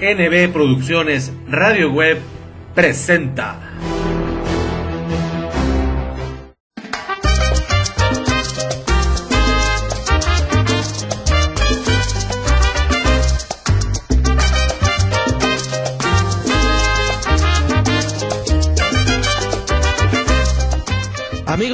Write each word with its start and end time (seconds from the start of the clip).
NB 0.00 0.52
Producciones 0.52 1.32
Radio 1.48 1.90
Web 1.90 2.18
presenta. 2.74 3.97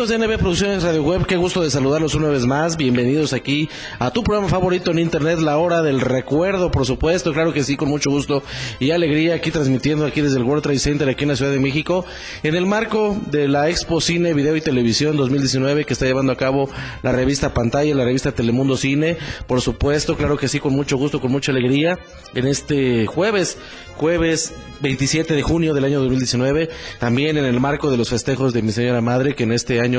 Amigos 0.05 0.21
de 0.21 0.27
NB 0.27 0.39
Producciones 0.39 0.83
Radio 0.83 1.03
Web, 1.03 1.25
qué 1.25 1.37
gusto 1.39 1.63
de 1.63 1.71
saludarlos 1.71 2.15
una 2.15 2.29
vez 2.29 2.45
más. 2.45 2.77
Bienvenidos 2.77 3.33
aquí 3.33 3.71
a 3.99 4.11
tu 4.11 4.23
programa 4.23 4.51
favorito 4.51 4.91
en 4.91 4.99
Internet, 4.99 5.39
La 5.39 5.57
Hora 5.57 5.81
del 5.81 6.03
Recuerdo, 6.03 6.71
por 6.71 6.85
supuesto. 6.85 7.33
Claro 7.33 7.55
que 7.55 7.65
sí, 7.65 7.79
con 7.79 7.89
mucho 7.89 8.11
gusto 8.11 8.43
y 8.81 8.91
alegría 8.91 9.35
aquí 9.35 9.51
transmitiendo 9.51 10.05
aquí 10.05 10.21
desde 10.21 10.37
el 10.37 10.43
World 10.43 10.63
Trade 10.63 10.79
Center 10.79 11.09
aquí 11.09 11.23
en 11.25 11.31
la 11.31 11.37
Ciudad 11.37 11.53
de 11.53 11.59
México, 11.59 12.05
en 12.43 12.55
el 12.55 12.67
marco 12.67 13.19
de 13.31 13.49
la 13.49 13.71
Expo 13.71 14.03
Cine, 14.03 14.35
Video 14.35 14.55
y 14.57 14.61
Televisión 14.61 15.17
2019 15.17 15.87
que 15.87 15.95
está 15.95 16.05
llevando 16.05 16.33
a 16.33 16.37
cabo 16.37 16.69
la 17.03 17.13
revista 17.13 17.55
Pantalla, 17.55 17.95
la 17.95 18.05
revista 18.05 18.33
Telemundo 18.33 18.77
Cine. 18.77 19.17
Por 19.47 19.63
supuesto, 19.63 20.19
claro 20.19 20.37
que 20.37 20.49
sí, 20.49 20.61
con 20.61 20.75
mucho 20.75 20.99
gusto, 20.99 21.19
con 21.19 21.33
mucha 21.33 21.51
alegría. 21.51 21.99
En 22.35 22.47
este 22.47 23.07
jueves, 23.07 23.57
jueves 23.97 24.53
27 24.81 25.35
de 25.35 25.43
junio 25.43 25.73
del 25.73 25.85
año 25.85 26.01
2019, 26.01 26.69
también 26.99 27.39
en 27.39 27.45
el 27.45 27.59
marco 27.59 27.91
de 27.91 27.97
los 27.97 28.11
festejos 28.11 28.53
de 28.53 28.61
mi 28.61 28.73
señora 28.73 29.01
madre, 29.01 29.35
que 29.35 29.45
en 29.45 29.53
este 29.53 29.81
año 29.81 29.94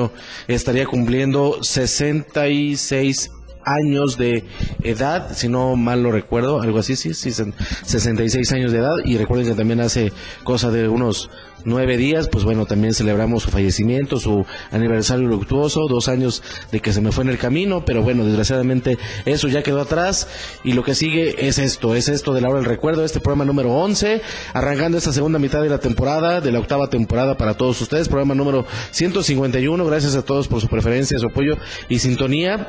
estaría 0.47 0.85
cumpliendo 0.85 1.59
66 1.61 3.31
años 3.65 4.17
de 4.17 4.43
edad, 4.83 5.31
si 5.33 5.49
no 5.49 5.75
mal 5.75 6.03
lo 6.03 6.11
recuerdo, 6.11 6.61
algo 6.61 6.79
así, 6.79 6.95
sí, 6.95 7.13
sí, 7.13 7.31
66 7.31 8.51
años 8.53 8.71
de 8.71 8.77
edad, 8.77 8.93
y 9.03 9.17
recuerden 9.17 9.47
que 9.47 9.55
también 9.55 9.81
hace 9.81 10.11
cosa 10.43 10.69
de 10.69 10.87
unos 10.87 11.29
nueve 11.65 11.97
días, 11.97 12.29
pues 12.29 12.43
bueno, 12.43 12.65
también 12.65 12.93
celebramos 12.93 13.43
su 13.43 13.49
fallecimiento, 13.49 14.19
su 14.19 14.45
aniversario 14.71 15.27
luctuoso, 15.27 15.87
dos 15.89 16.07
años 16.07 16.41
de 16.71 16.79
que 16.79 16.93
se 16.93 17.01
me 17.01 17.11
fue 17.11 17.23
en 17.23 17.31
el 17.31 17.37
camino, 17.37 17.83
pero 17.85 18.03
bueno, 18.03 18.23
desgraciadamente 18.23 18.97
eso 19.25 19.47
ya 19.47 19.63
quedó 19.63 19.81
atrás 19.81 20.27
y 20.63 20.73
lo 20.73 20.83
que 20.83 20.95
sigue 20.95 21.47
es 21.47 21.57
esto, 21.57 21.95
es 21.95 22.07
esto 22.07 22.33
de 22.33 22.41
la 22.41 22.49
hora 22.49 22.59
del 22.59 22.69
recuerdo, 22.69 23.03
este 23.03 23.19
programa 23.19 23.45
número 23.45 23.71
11, 23.71 24.21
arrancando 24.53 24.97
esta 24.97 25.11
segunda 25.11 25.39
mitad 25.39 25.61
de 25.61 25.69
la 25.69 25.79
temporada, 25.79 26.41
de 26.41 26.51
la 26.51 26.59
octava 26.59 26.89
temporada 26.89 27.37
para 27.37 27.55
todos 27.55 27.81
ustedes, 27.81 28.07
programa 28.07 28.35
número 28.35 28.65
151, 28.91 29.85
gracias 29.85 30.15
a 30.15 30.23
todos 30.23 30.47
por 30.47 30.61
su 30.61 30.67
preferencia, 30.67 31.19
su 31.19 31.27
apoyo 31.27 31.57
y 31.89 31.99
sintonía. 31.99 32.67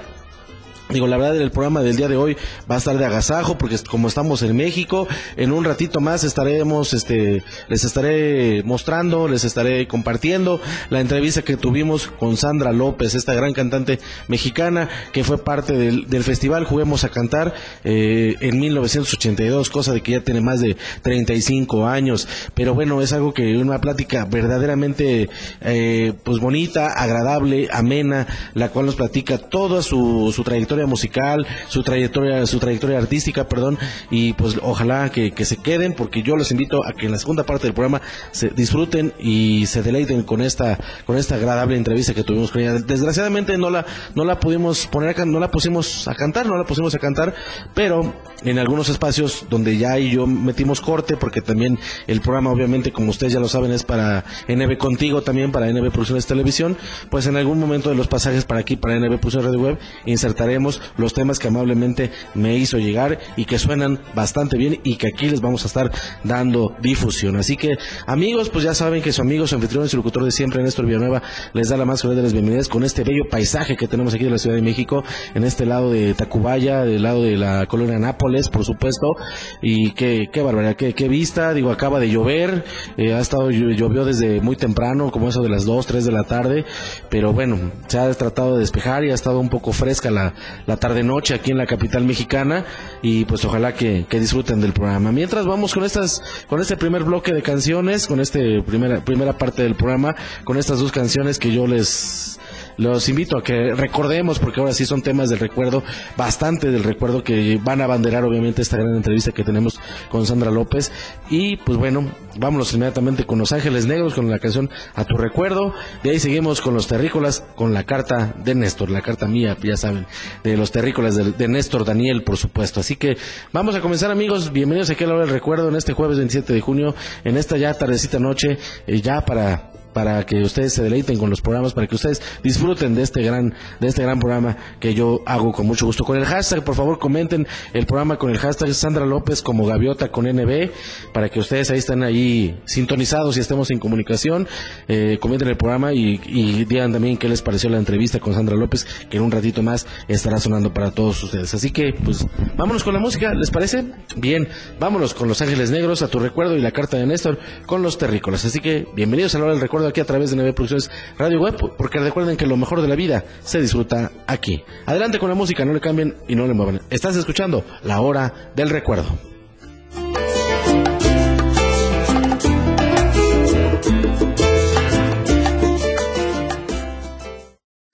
Digo, 0.89 1.09
la 1.09 1.17
verdad, 1.17 1.37
el 1.37 1.51
programa 1.51 1.83
del 1.83 1.97
día 1.97 2.07
de 2.07 2.17
hoy 2.17 2.37
va 2.71 2.77
a 2.77 2.79
estar 2.79 2.97
de 2.97 3.05
agasajo 3.05 3.59
porque 3.59 3.77
como 3.91 4.07
estamos 4.07 4.43
en 4.43 4.57
México, 4.57 5.09
en 5.37 5.51
un 5.51 5.65
ratito 5.65 6.01
más 6.01 6.23
estaremos, 6.23 6.95
este, 6.95 7.43
les 7.69 7.83
estaré 7.83 8.63
mostrando, 8.63 9.27
les 9.27 9.43
estaré 9.43 9.89
compartiendo 9.89 10.61
la 10.91 11.01
entrevista 11.01 11.43
que 11.43 11.57
tuvimos 11.57 12.07
con 12.07 12.37
Sandra 12.37 12.73
López, 12.73 13.17
esta 13.17 13.35
gran 13.35 13.53
cantante 13.53 13.99
mexicana 14.29 14.89
que 15.13 15.25
fue 15.25 15.39
parte 15.39 15.73
del, 15.73 16.09
del 16.09 16.23
festival 16.23 16.65
Juguemos 16.65 17.03
a 17.03 17.09
Cantar 17.09 17.53
eh, 17.83 18.37
en 18.41 18.61
1982, 18.61 19.71
cosa 19.71 19.93
de 19.93 20.03
que 20.03 20.13
ya 20.13 20.21
tiene 20.21 20.41
más 20.41 20.61
de 20.61 20.77
35 21.03 21.87
años. 21.87 22.29
Pero 22.55 22.75
bueno, 22.75 23.01
es 23.03 23.13
algo 23.13 23.35
que 23.35 23.57
una 23.57 23.81
plática 23.81 24.25
verdaderamente, 24.25 25.29
eh, 25.63 26.13
pues 26.23 26.39
bonita, 26.39 26.93
agradable, 26.93 27.69
amena, 27.73 28.27
la 28.55 28.69
cual 28.69 28.87
nos 28.87 28.95
platica 28.95 29.39
toda 29.39 29.83
su, 29.83 30.33
su 30.35 30.45
trayectoria 30.45 30.76
musical, 30.85 31.47
su 31.69 31.83
trayectoria, 31.83 32.45
su 32.47 32.59
trayectoria 32.59 32.99
artística, 32.99 33.49
perdón, 33.49 33.79
y 34.11 34.35
pues 34.35 34.59
ojalá 34.63 35.09
que, 35.11 35.33
que, 35.33 35.45
se 35.47 35.57
queden, 35.57 35.95
porque 35.95 36.23
yo 36.23 36.37
los 36.37 36.51
invito 36.51 36.85
a 36.85 36.93
que 36.93 37.07
en 37.07 37.13
la 37.13 37.19
segunda 37.19 37.45
parte 37.45 37.67
del 37.67 37.73
programa 37.73 38.03
se 38.33 38.51
disfruten 38.51 39.15
y 39.19 39.65
se 39.67 39.83
deleiten 39.83 40.23
con 40.23 40.43
esta, 40.43 40.79
con 41.07 41.17
esta 41.17 41.37
agradable 41.37 41.77
entrevista 41.77 42.13
que 42.13 42.25
tuvimos 42.25 42.51
con 42.51 42.61
ella. 42.61 42.75
Desgraciadamente 42.75 43.57
no 43.57 43.71
la, 43.71 43.87
no 44.15 44.25
la 44.25 44.39
pudimos 44.41 44.87
poner 44.89 45.11
acá, 45.11 45.25
no 45.25 45.41
la 45.41 45.51
pusimos 45.51 46.09
a 46.09 46.15
cantar, 46.15 46.47
no 46.47 46.57
la 46.57 46.65
pusimos 46.65 46.95
a 46.95 46.99
cantar, 46.99 47.35
pero 47.75 48.15
en 48.45 48.59
algunos 48.59 48.89
espacios 48.89 49.47
donde 49.49 49.79
ya 49.79 49.99
y 49.99 50.11
yo 50.11 50.27
metimos 50.27 50.81
corte, 50.81 51.17
porque 51.17 51.41
también 51.41 51.79
el 52.07 52.21
programa 52.21 52.51
obviamente, 52.51 52.93
como 52.93 53.11
ustedes 53.11 53.33
ya 53.33 53.41
lo 53.41 53.49
saben, 53.49 53.71
es 53.71 53.85
para 53.85 54.25
NB 54.49 54.77
Contigo 54.77 55.23
también, 55.23 55.53
para 55.53 55.71
NB 55.73 55.91
Producciones 55.91 56.27
Televisión, 56.27 56.77
pues 57.11 57.27
en 57.27 57.37
algún 57.37 57.59
momento 57.59 57.89
de 57.89 57.95
los 57.95 58.09
pasajes 58.09 58.45
para 58.45 58.61
aquí, 58.61 58.77
para 58.77 58.99
NB 58.99 59.19
Producciones 59.19 59.47
Radio 59.47 59.61
Web, 59.61 59.79
insertaremos 60.05 60.66
los 60.97 61.15
temas 61.15 61.39
que 61.39 61.49
amablemente 61.49 62.11
me 62.35 62.57
hizo 62.57 62.79
llegar 62.79 63.19
y 63.37 63.45
que 63.45 63.59
suenan 63.59 64.01
bastante 64.15 64.57
bien 64.57 64.81
y 64.83 64.97
que 64.97 65.09
aquí 65.09 65.29
les 65.29 65.41
vamos 65.41 65.65
a 65.65 65.67
estar 65.67 65.91
dando 66.25 66.75
difusión. 66.81 67.37
Así 67.37 67.57
que, 67.57 67.77
amigos, 68.07 68.51
pues 68.51 68.65
ya 68.65 68.75
saben 68.75 69.03
que 69.03 69.13
su 69.13 69.23
amigo, 69.23 69.47
su 69.47 69.55
anfitrión 69.55 69.89
su 69.89 69.97
locutor 69.97 70.25
de 70.25 70.31
siempre, 70.31 70.63
Néstor 70.63 70.87
Villanueva, 70.87 71.23
les 71.53 71.69
da 71.69 71.77
la 71.77 71.85
más 71.85 72.03
cordial 72.03 72.17
de 72.17 72.23
las 72.25 72.33
bienvenidas 72.33 72.69
con 72.69 72.85
este 72.85 73.05
bello 73.05 73.25
paisaje 73.31 73.77
que 73.77 73.89
tenemos 73.89 74.15
aquí 74.15 74.25
de 74.25 74.31
la 74.31 74.39
Ciudad 74.39 74.57
de 74.57 74.63
México, 74.63 75.05
en 75.35 75.45
este 75.45 75.67
lado 75.67 75.91
de 75.91 76.15
Tacubaya, 76.15 76.85
del 76.85 77.03
lado 77.03 77.23
de 77.23 77.37
la 77.37 77.67
colonia 77.67 77.99
Nápoles, 77.99 78.49
por 78.49 78.65
supuesto, 78.65 79.17
y 79.63 79.93
qué, 79.93 80.29
qué 80.33 80.43
barbaridad, 80.43 80.77
qué, 80.77 80.95
qué 80.95 81.09
vista, 81.09 81.55
digo, 81.55 81.71
acaba 81.71 82.01
de 82.01 82.11
llover, 82.11 82.65
eh, 82.97 83.15
ha 83.15 83.21
estado, 83.21 83.51
llovió 83.51 84.05
desde 84.05 84.41
muy 84.41 84.57
temprano, 84.57 85.11
como 85.11 85.29
eso 85.29 85.43
de 85.43 85.49
las 85.49 85.65
2, 85.65 85.87
3 85.87 86.05
de 86.05 86.13
la 86.13 86.25
tarde, 86.25 86.65
pero 87.11 87.33
bueno, 87.33 87.73
se 87.87 87.99
ha 87.99 88.13
tratado 88.15 88.55
de 88.55 88.61
despejar 88.61 89.05
y 89.05 89.11
ha 89.11 89.15
estado 89.15 89.41
un 89.41 89.49
poco 89.49 89.73
fresca 89.73 90.11
la, 90.11 90.35
la 90.67 90.77
tarde-noche 90.77 91.35
aquí 91.35 91.51
en 91.51 91.59
la 91.59 91.67
capital 91.67 92.05
mexicana 92.05 92.65
y 93.03 93.25
pues 93.25 93.45
ojalá 93.45 93.75
que, 93.75 94.07
disfruten 94.11 94.61
del 94.61 94.73
programa. 94.73 95.13
Mientras 95.13 95.47
vamos 95.47 95.75
con 95.75 95.85
estas, 95.85 96.23
con 96.49 96.61
este 96.61 96.77
primer 96.77 97.05
bloque 97.05 97.33
de 97.35 97.43
canciones, 97.43 98.07
con 98.07 98.21
este 98.21 98.63
primera, 98.63 99.05
primera 99.05 99.37
parte 99.37 99.63
del 99.63 99.75
programa, 99.75 100.17
con 100.45 100.57
estas 100.57 100.79
dos 100.79 100.91
canciones 100.91 101.39
que 101.39 101.53
yo 101.53 101.67
les 101.67 102.41
los 102.77 103.09
invito 103.09 103.39
a 103.39 103.43
que 103.43 103.75
recordemos, 103.75 104.39
porque 104.39 104.61
ahora 104.61 104.73
sí 104.73 104.87
son 104.87 105.03
temas 105.03 105.31
del 105.31 105.39
recuerdo, 105.39 105.83
bastante 106.17 106.71
del 106.71 106.85
recuerdo 106.85 107.23
que 107.23 107.61
van 107.63 107.81
a 107.81 107.85
abanderar 107.85 108.25
obviamente 108.25 108.63
esta 108.63 108.77
gran 108.77 108.95
entrevista 108.95 109.33
que 109.33 109.45
tenemos 109.45 109.79
con 110.11 110.27
Sandra 110.27 110.51
López. 110.51 110.93
Y 111.31 111.57
pues 111.59 111.79
bueno, 111.79 112.11
vámonos 112.39 112.73
inmediatamente 112.75 113.25
con 113.25 113.39
Los 113.39 113.53
Ángeles 113.53 113.87
Negros, 113.87 114.15
con 114.15 114.31
la 114.31 114.39
canción 114.39 114.71
A 114.95 115.05
tu 115.05 115.17
recuerdo. 115.17 115.75
De 116.03 116.11
ahí 116.11 116.19
seguimos 116.19 116.61
con 116.61 116.75
los 116.75 116.87
terrícolas, 116.87 117.45
con 117.55 117.73
la 117.73 117.85
carta 117.85 118.35
de 118.45 118.55
Néstor, 118.55 118.91
la 118.91 119.03
carta 119.03 119.27
mía, 119.27 119.57
ya 119.63 119.77
saben, 119.77 120.07
de 120.45 120.57
los 120.57 120.71
terrícolas 120.71 121.17
de, 121.17 121.33
de 121.33 121.49
Néstor 121.49 121.85
Daniel, 121.85 122.23
por 122.23 122.37
supuesto. 122.37 122.81
Así 122.81 122.97
que 122.97 123.17
vamos 123.53 123.75
a 123.75 123.81
comenzar 123.81 124.11
amigos, 124.11 124.53
bienvenidos 124.53 124.91
aquí 124.91 125.05
a 125.05 125.07
la 125.07 125.15
hora 125.15 125.25
del 125.25 125.33
recuerdo 125.33 125.69
en 125.69 125.77
este 125.77 125.93
jueves 125.93 126.19
27 126.19 126.53
de 126.53 126.61
junio, 126.61 126.95
en 127.25 127.37
esta 127.37 127.57
ya 127.57 127.75
tardecita 127.75 128.19
noche, 128.19 128.59
eh, 128.87 129.01
ya 129.01 129.25
para 129.25 129.76
para 129.97 130.27
que 130.27 130.43
ustedes 130.43 130.75
se 130.75 130.83
deleiten 130.83 131.17
con 131.17 131.31
los 131.31 131.41
programas, 131.41 131.73
para 131.73 131.87
que 131.87 131.95
ustedes 131.95 132.21
disfruten 132.43 132.95
de 132.95 133.01
este 133.01 133.23
gran, 133.23 133.55
de 133.81 133.89
este 133.89 134.03
gran 134.03 134.21
programa 134.21 134.55
que 134.79 134.93
yo 134.93 135.23
hago 135.25 135.53
con 135.53 135.67
mucho 135.67 135.87
gusto. 135.87 136.05
Con 136.05 136.19
el 136.19 136.27
hashtag, 136.27 136.63
por 136.63 136.75
favor, 136.75 136.99
comenten 136.99 137.47
el 137.73 137.87
programa 137.87 138.19
con 138.19 138.29
el 138.29 138.37
hashtag 138.37 138.75
Sandra 138.75 139.07
López 139.07 139.41
como 139.41 139.65
Gaviota 139.65 140.09
con 140.11 140.27
NB, 140.27 140.69
para 141.15 141.31
que 141.31 141.41
ustedes 141.41 141.71
ahí 141.71 141.79
estén 141.79 142.03
ahí 142.03 142.61
sintonizados 142.67 143.39
y 143.39 143.41
estemos 143.41 143.71
en 143.71 143.79
comunicación. 143.79 144.47
Eh, 144.87 145.17
comenten 145.19 145.49
el 145.49 145.57
programa 145.57 145.95
y, 145.95 146.21
y 146.27 146.67
digan 146.67 146.93
también 146.93 147.17
qué 147.17 147.31
les 147.31 147.41
pareció 147.41 147.71
la 147.71 147.79
entrevista 147.79 148.21
con 148.21 148.35
Sandra 148.35 148.55
López, 148.55 148.87
que 149.09 149.17
en 149.17 149.23
un 149.23 149.31
ratito 149.31 149.63
más 149.63 149.87
estará 150.09 150.39
sonando 150.39 150.75
para 150.75 150.91
todos 150.91 151.25
ustedes. 151.25 151.55
Así 151.55 151.71
que, 151.71 151.95
pues, 152.05 152.27
vámonos 152.55 152.85
con 152.85 152.93
la 152.93 153.01
música, 153.01 153.33
¿les 153.33 153.51
parece? 153.51 153.87
Bien, 154.15 154.47
vámonos 154.79 155.15
con 155.15 155.27
Los 155.27 155.41
Ángeles 155.41 155.71
Negros, 155.71 156.03
a 156.03 156.09
tu 156.09 156.19
recuerdo 156.19 156.55
y 156.55 156.61
la 156.61 156.73
carta 156.73 156.99
de 156.99 157.07
Néstor 157.07 157.39
con 157.65 157.83
los 157.83 157.97
terrícolas. 157.97 158.45
Así 158.45 158.61
que, 158.61 158.87
bienvenidos 158.95 159.35
a 159.35 159.39
la 159.39 159.45
hora 159.45 159.55
del 159.55 159.63
recuerdo 159.63 159.86
aquí 159.89 160.01
a 160.01 160.05
través 160.05 160.31
de 160.31 160.37
NB 160.37 160.55
Producciones 160.55 160.91
Radio 161.19 161.41
Web, 161.41 161.57
porque 161.77 161.99
recuerden 161.99 162.37
que 162.37 162.47
lo 162.47 162.57
mejor 162.57 162.83
de 162.83 162.89
la 162.89 162.97
vida 162.97 163.25
se 163.43 163.61
disfruta 163.61 164.11
aquí. 164.27 164.63
Adelante 164.87 165.19
con 165.19 165.29
la 165.29 165.35
música, 165.35 165.65
no 165.65 165.73
le 165.73 165.81
cambien 165.81 166.17
y 166.29 166.35
no 166.35 166.47
le 166.47 166.55
muevan. 166.55 166.81
Estás 166.91 167.17
escuchando 167.17 167.65
La 167.85 168.01
Hora 168.01 168.53
del 168.55 168.71
Recuerdo. 168.71 169.36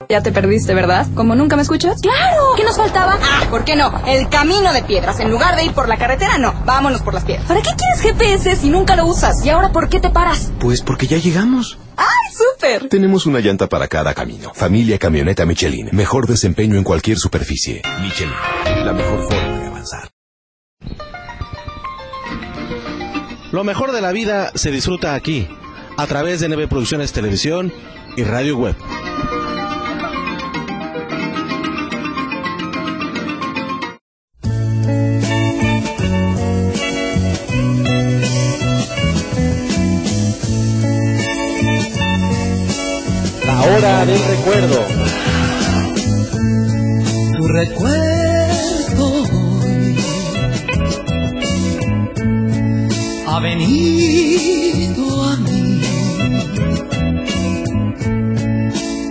Ya 0.08 0.22
te 0.22 0.32
perdiste, 0.32 0.74
¿verdad? 0.74 1.06
¿Como 1.14 1.34
nunca 1.34 1.56
me 1.56 1.62
escuchas? 1.62 2.00
¡Claro! 2.00 2.52
¿Qué 2.56 2.64
nos 2.64 2.76
faltaba? 2.76 3.18
Ah, 3.22 3.46
¿por 3.50 3.64
qué 3.64 3.76
no? 3.76 3.92
El 4.06 4.28
camino 4.28 4.72
de 4.72 4.82
piedras. 4.82 5.20
En 5.20 5.30
lugar 5.30 5.56
de 5.56 5.64
ir 5.64 5.72
por 5.72 5.88
la 5.88 5.96
carretera, 5.96 6.38
no. 6.38 6.52
Vámonos 6.66 7.02
por 7.02 7.14
las 7.14 7.24
piedras. 7.24 7.46
¿Para 7.46 7.62
qué 7.62 7.70
quieres 7.76 8.00
GPS 8.00 8.56
si 8.56 8.68
nunca 8.68 8.96
lo 8.96 9.06
usas? 9.06 9.44
¿Y 9.44 9.50
ahora 9.50 9.72
por 9.72 9.88
qué 9.88 10.00
te 10.00 10.10
paras? 10.10 10.52
Pues 10.60 10.82
porque 10.82 11.06
ya 11.06 11.16
llegamos. 11.16 11.78
¡Ay, 11.96 12.06
súper! 12.34 12.88
Tenemos 12.88 13.26
una 13.26 13.40
llanta 13.40 13.68
para 13.68 13.88
cada 13.88 14.12
camino. 14.14 14.52
Familia 14.54 14.98
Camioneta 14.98 15.46
Michelin. 15.46 15.88
Mejor 15.92 16.26
desempeño 16.26 16.76
en 16.76 16.84
cualquier 16.84 17.18
superficie. 17.18 17.82
Michelin. 18.00 18.34
La 18.84 18.92
mejor 18.92 19.22
forma 19.30 19.58
de 19.58 19.66
avanzar. 19.66 20.10
Lo 23.50 23.64
mejor 23.64 23.92
de 23.92 24.00
la 24.00 24.12
vida 24.12 24.50
se 24.54 24.70
disfruta 24.70 25.14
aquí, 25.14 25.46
a 25.98 26.06
través 26.06 26.40
de 26.40 26.48
NB 26.48 26.68
Producciones 26.68 27.12
Televisión 27.12 27.72
y 28.16 28.24
Radio 28.24 28.56
Web. 28.56 28.76
Recuerdo. 44.04 44.84
Tu 47.36 47.48
recuerdo 47.48 49.24
ha 53.28 53.40
venido 53.40 55.22
a 55.22 55.36
mí. 55.36 55.80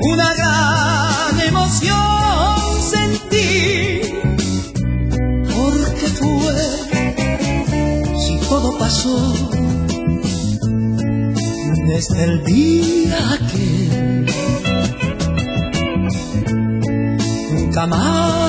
Una 0.02 0.34
gran 0.36 1.40
emoción 1.48 2.82
sentí 2.82 4.02
porque 5.56 6.08
fue 6.20 6.56
si 8.20 8.38
todo 8.50 8.78
pasó 8.78 9.34
desde 11.88 12.24
el 12.26 12.44
día 12.44 13.40
que 13.54 14.51
nunca 17.88 18.41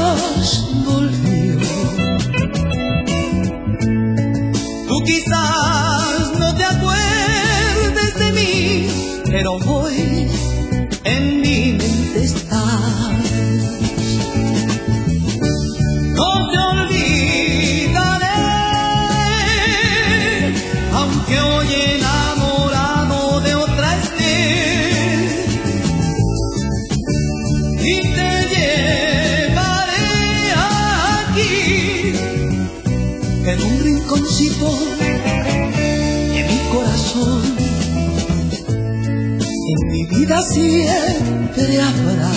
siempre 40.53 41.81
habrá 41.81 42.31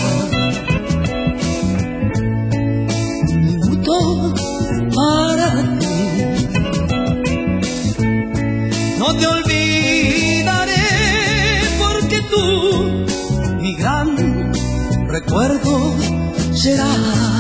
un 3.29 3.45
minuto 3.45 4.33
para 4.95 5.47
ti. 5.79 5.99
No 8.99 9.07
te 9.15 9.27
olvidaré 9.27 10.87
porque 11.77 12.17
tú, 12.31 12.45
mi 13.61 13.75
gran 13.75 14.09
recuerdo, 15.07 15.93
serás. 16.53 17.34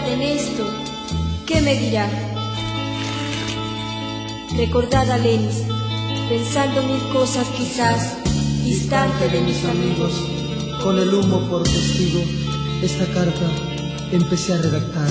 De 0.00 0.16
Néstor. 0.16 0.70
¿Qué 1.46 1.60
me 1.60 1.78
dirá? 1.78 2.08
Recordad 4.56 5.10
a 5.10 5.18
Lenis, 5.18 5.62
pensando 6.28 6.82
mil 6.82 7.00
cosas 7.12 7.46
quizás, 7.56 8.16
distante 8.64 9.28
de 9.28 9.40
mis 9.40 9.64
amigos. 9.64 10.12
Con 10.82 10.98
el 10.98 11.12
humo 11.12 11.40
por 11.48 11.62
testigo, 11.62 12.20
esta 12.82 13.06
carta 13.06 13.50
empecé 14.12 14.54
a 14.54 14.58
redactar. 14.58 15.10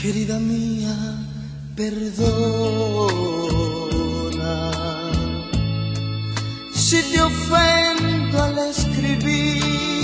Querida 0.00 0.38
mía, 0.38 0.94
perdona 1.74 2.26
si 6.72 7.02
te 7.02 7.20
ofendo 7.20 8.42
al 8.42 8.58
escribirte. 8.58 9.95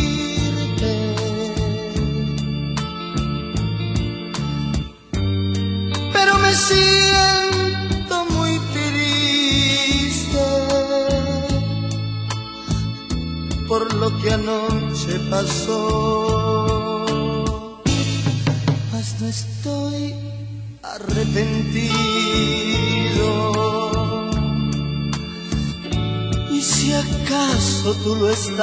Que 14.22 14.32
anoche 14.32 15.18
pasó. 15.30 17.04
Mas 18.92 19.20
no 19.20 19.26
estoy 19.28 20.14
arrepentido. 20.82 21.90
Y 26.50 26.62
si 26.62 26.92
acaso 26.92 27.94
tú 28.04 28.14
lo 28.16 28.30
estás, 28.30 28.62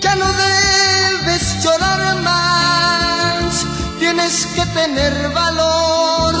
ya 0.00 0.16
no 0.16 0.26
debes 0.32 1.62
llorar 1.62 2.22
más, 2.22 3.66
tienes 3.98 4.46
que 4.54 4.64
tener 4.66 5.32
valor, 5.34 6.34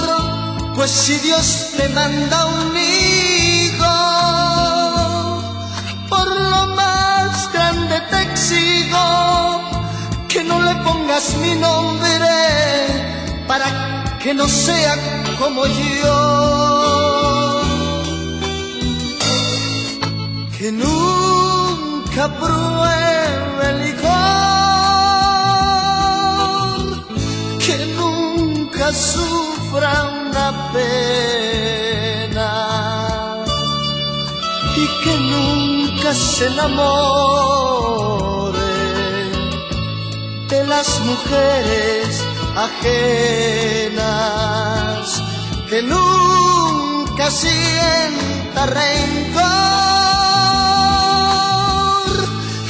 pues 0.74 0.90
si 0.90 1.18
Dios 1.18 1.72
te 1.76 1.88
manda 1.90 2.46
un 2.46 2.72
que 10.28 10.44
no 10.44 10.60
le 10.62 10.74
pongas 10.76 11.34
mi 11.42 11.54
nombre 11.54 12.18
para 13.48 13.66
que 14.22 14.34
no 14.34 14.46
sea 14.46 14.94
como 15.38 15.66
yo. 15.66 17.62
Que 20.56 20.70
nunca 20.72 22.28
pruebe 22.38 23.70
el 23.70 23.78
licor, 23.84 24.12
que 27.64 27.76
nunca 27.98 28.92
sufra 28.92 29.92
una 30.26 30.46
pena 30.74 32.50
y 34.76 34.84
que 35.02 35.14
nunca 35.32 36.08
se 36.14 36.46
enamore 36.46 38.25
las 40.68 41.00
mujeres 41.00 42.22
ajenas, 42.56 44.00
que 45.68 45.82
nunca 45.82 47.28
sienta 47.30 48.64
rencor, 48.66 48.86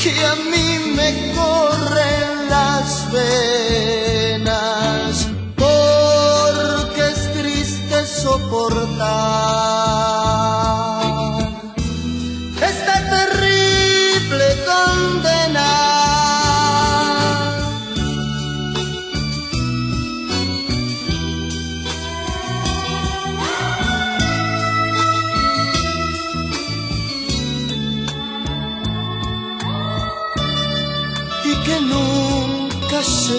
que 0.03 0.27
a 0.27 0.35
mí 0.37 0.79
me 0.95 1.33
corren 1.35 2.49
las 2.51 3.13
venas, 3.13 5.29
porque 5.57 7.11
es 7.13 7.33
triste 7.33 8.07
soportar 8.07 10.16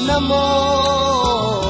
enamore 0.08 1.68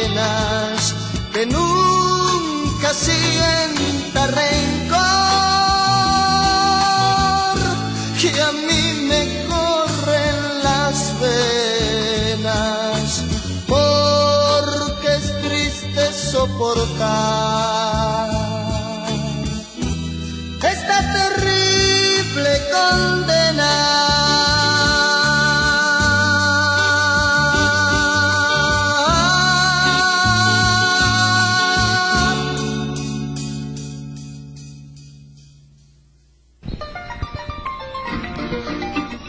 que 1.33 1.47
nunca 1.47 2.95
sienta 2.95 4.27
rencor, 4.29 4.78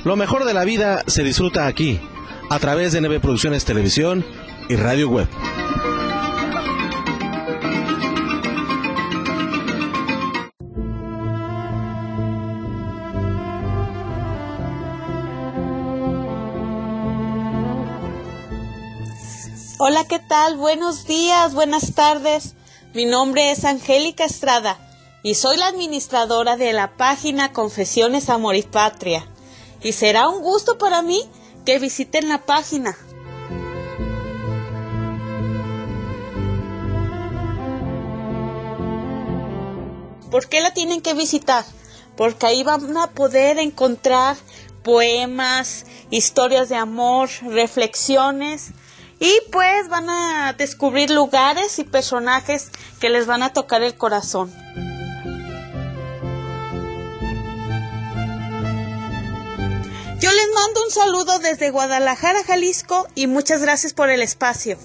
Lo 0.09 0.15
mejor 0.15 0.43
de 0.43 0.55
la 0.55 0.65
vida 0.65 1.03
se 1.05 1.21
disfruta 1.21 1.67
aquí, 1.67 2.01
a 2.49 2.57
través 2.57 2.93
de 2.93 3.01
NB 3.01 3.21
Producciones 3.21 3.63
Televisión 3.63 4.25
y 4.67 4.75
Radio 4.75 5.07
Web. 5.07 5.27
Hola, 19.77 20.07
¿qué 20.07 20.17
tal? 20.17 20.57
Buenos 20.57 21.05
días, 21.05 21.53
buenas 21.53 21.93
tardes. 21.93 22.55
Mi 22.95 23.05
nombre 23.05 23.51
es 23.51 23.63
Angélica 23.63 24.25
Estrada 24.25 24.79
y 25.21 25.35
soy 25.35 25.57
la 25.57 25.67
administradora 25.67 26.57
de 26.57 26.73
la 26.73 26.97
página 26.97 27.53
Confesiones 27.53 28.31
Amor 28.31 28.55
y 28.55 28.63
Patria. 28.63 29.28
Y 29.81 29.93
será 29.93 30.27
un 30.27 30.41
gusto 30.41 30.77
para 30.77 31.01
mí 31.01 31.21
que 31.65 31.79
visiten 31.79 32.29
la 32.29 32.39
página. 32.39 32.98
¿Por 40.31 40.48
qué 40.48 40.62
la 40.62 40.74
tienen 40.74 41.01
que 41.01 41.13
visitar? 41.13 41.65
Porque 42.15 42.45
ahí 42.45 42.63
van 42.63 42.95
a 42.98 43.12
poder 43.12 43.57
encontrar 43.57 44.38
poemas, 44.83 45.86
historias 46.12 46.69
de 46.69 46.75
amor, 46.75 47.29
reflexiones 47.41 48.71
y 49.19 49.31
pues 49.51 49.89
van 49.89 50.09
a 50.09 50.53
descubrir 50.53 51.09
lugares 51.09 51.79
y 51.79 51.83
personajes 51.83 52.71
que 53.00 53.09
les 53.09 53.25
van 53.25 53.43
a 53.43 53.53
tocar 53.53 53.83
el 53.83 53.95
corazón. 53.95 54.53
Yo 60.19 60.29
les 60.29 60.49
mando 60.53 60.83
un 60.83 60.91
saludo 60.91 61.39
desde 61.39 61.71
Guadalajara, 61.71 62.43
Jalisco 62.43 63.07
y 63.15 63.27
muchas 63.27 63.61
gracias 63.61 63.93
por 63.93 64.09
el 64.09 64.21
espacio. 64.21 64.77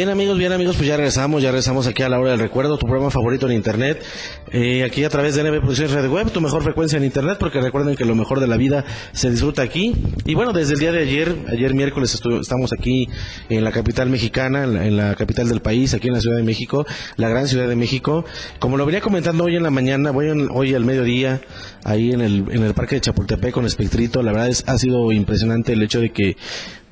Bien 0.00 0.08
amigos, 0.08 0.38
bien 0.38 0.50
amigos, 0.50 0.76
pues 0.76 0.88
ya 0.88 0.96
regresamos, 0.96 1.42
ya 1.42 1.50
regresamos 1.50 1.86
aquí 1.86 2.02
a 2.02 2.08
la 2.08 2.18
hora 2.18 2.30
del 2.30 2.40
recuerdo, 2.40 2.78
tu 2.78 2.86
programa 2.86 3.10
favorito 3.10 3.44
en 3.46 3.52
internet, 3.52 4.02
eh, 4.50 4.82
aquí 4.82 5.04
a 5.04 5.10
través 5.10 5.34
de 5.34 5.42
NB 5.44 5.58
Producciones 5.60 5.92
Radio 5.92 6.10
Web, 6.10 6.30
tu 6.30 6.40
mejor 6.40 6.62
frecuencia 6.62 6.96
en 6.96 7.04
internet, 7.04 7.36
porque 7.38 7.60
recuerden 7.60 7.96
que 7.96 8.06
lo 8.06 8.14
mejor 8.14 8.40
de 8.40 8.46
la 8.46 8.56
vida 8.56 8.82
se 9.12 9.30
disfruta 9.30 9.60
aquí. 9.60 9.94
Y 10.24 10.34
bueno, 10.34 10.54
desde 10.54 10.72
el 10.72 10.80
día 10.80 10.90
de 10.92 11.00
ayer, 11.00 11.36
ayer 11.48 11.74
miércoles 11.74 12.18
estamos 12.40 12.72
aquí 12.72 13.10
en 13.50 13.62
la 13.62 13.72
capital 13.72 14.08
mexicana, 14.08 14.64
en 14.64 14.72
la, 14.72 14.86
en 14.86 14.96
la 14.96 15.14
capital 15.16 15.50
del 15.50 15.60
país, 15.60 15.92
aquí 15.92 16.08
en 16.08 16.14
la 16.14 16.20
Ciudad 16.22 16.38
de 16.38 16.44
México, 16.44 16.86
la 17.16 17.28
gran 17.28 17.46
Ciudad 17.46 17.68
de 17.68 17.76
México. 17.76 18.24
Como 18.58 18.78
lo 18.78 18.86
venía 18.86 19.02
comentando 19.02 19.44
hoy 19.44 19.56
en 19.56 19.62
la 19.64 19.70
mañana, 19.70 20.12
voy 20.12 20.30
en- 20.30 20.48
hoy 20.50 20.74
al 20.74 20.84
mediodía, 20.86 21.42
ahí 21.84 22.12
en 22.12 22.22
el, 22.22 22.46
en 22.50 22.62
el 22.64 22.72
parque 22.72 22.94
de 22.94 23.02
Chapultepec 23.02 23.52
con 23.52 23.66
Espectrito, 23.66 24.22
la 24.22 24.32
verdad 24.32 24.48
es, 24.48 24.64
ha 24.66 24.78
sido 24.78 25.12
impresionante 25.12 25.74
el 25.74 25.82
hecho 25.82 26.00
de 26.00 26.08
que 26.10 26.38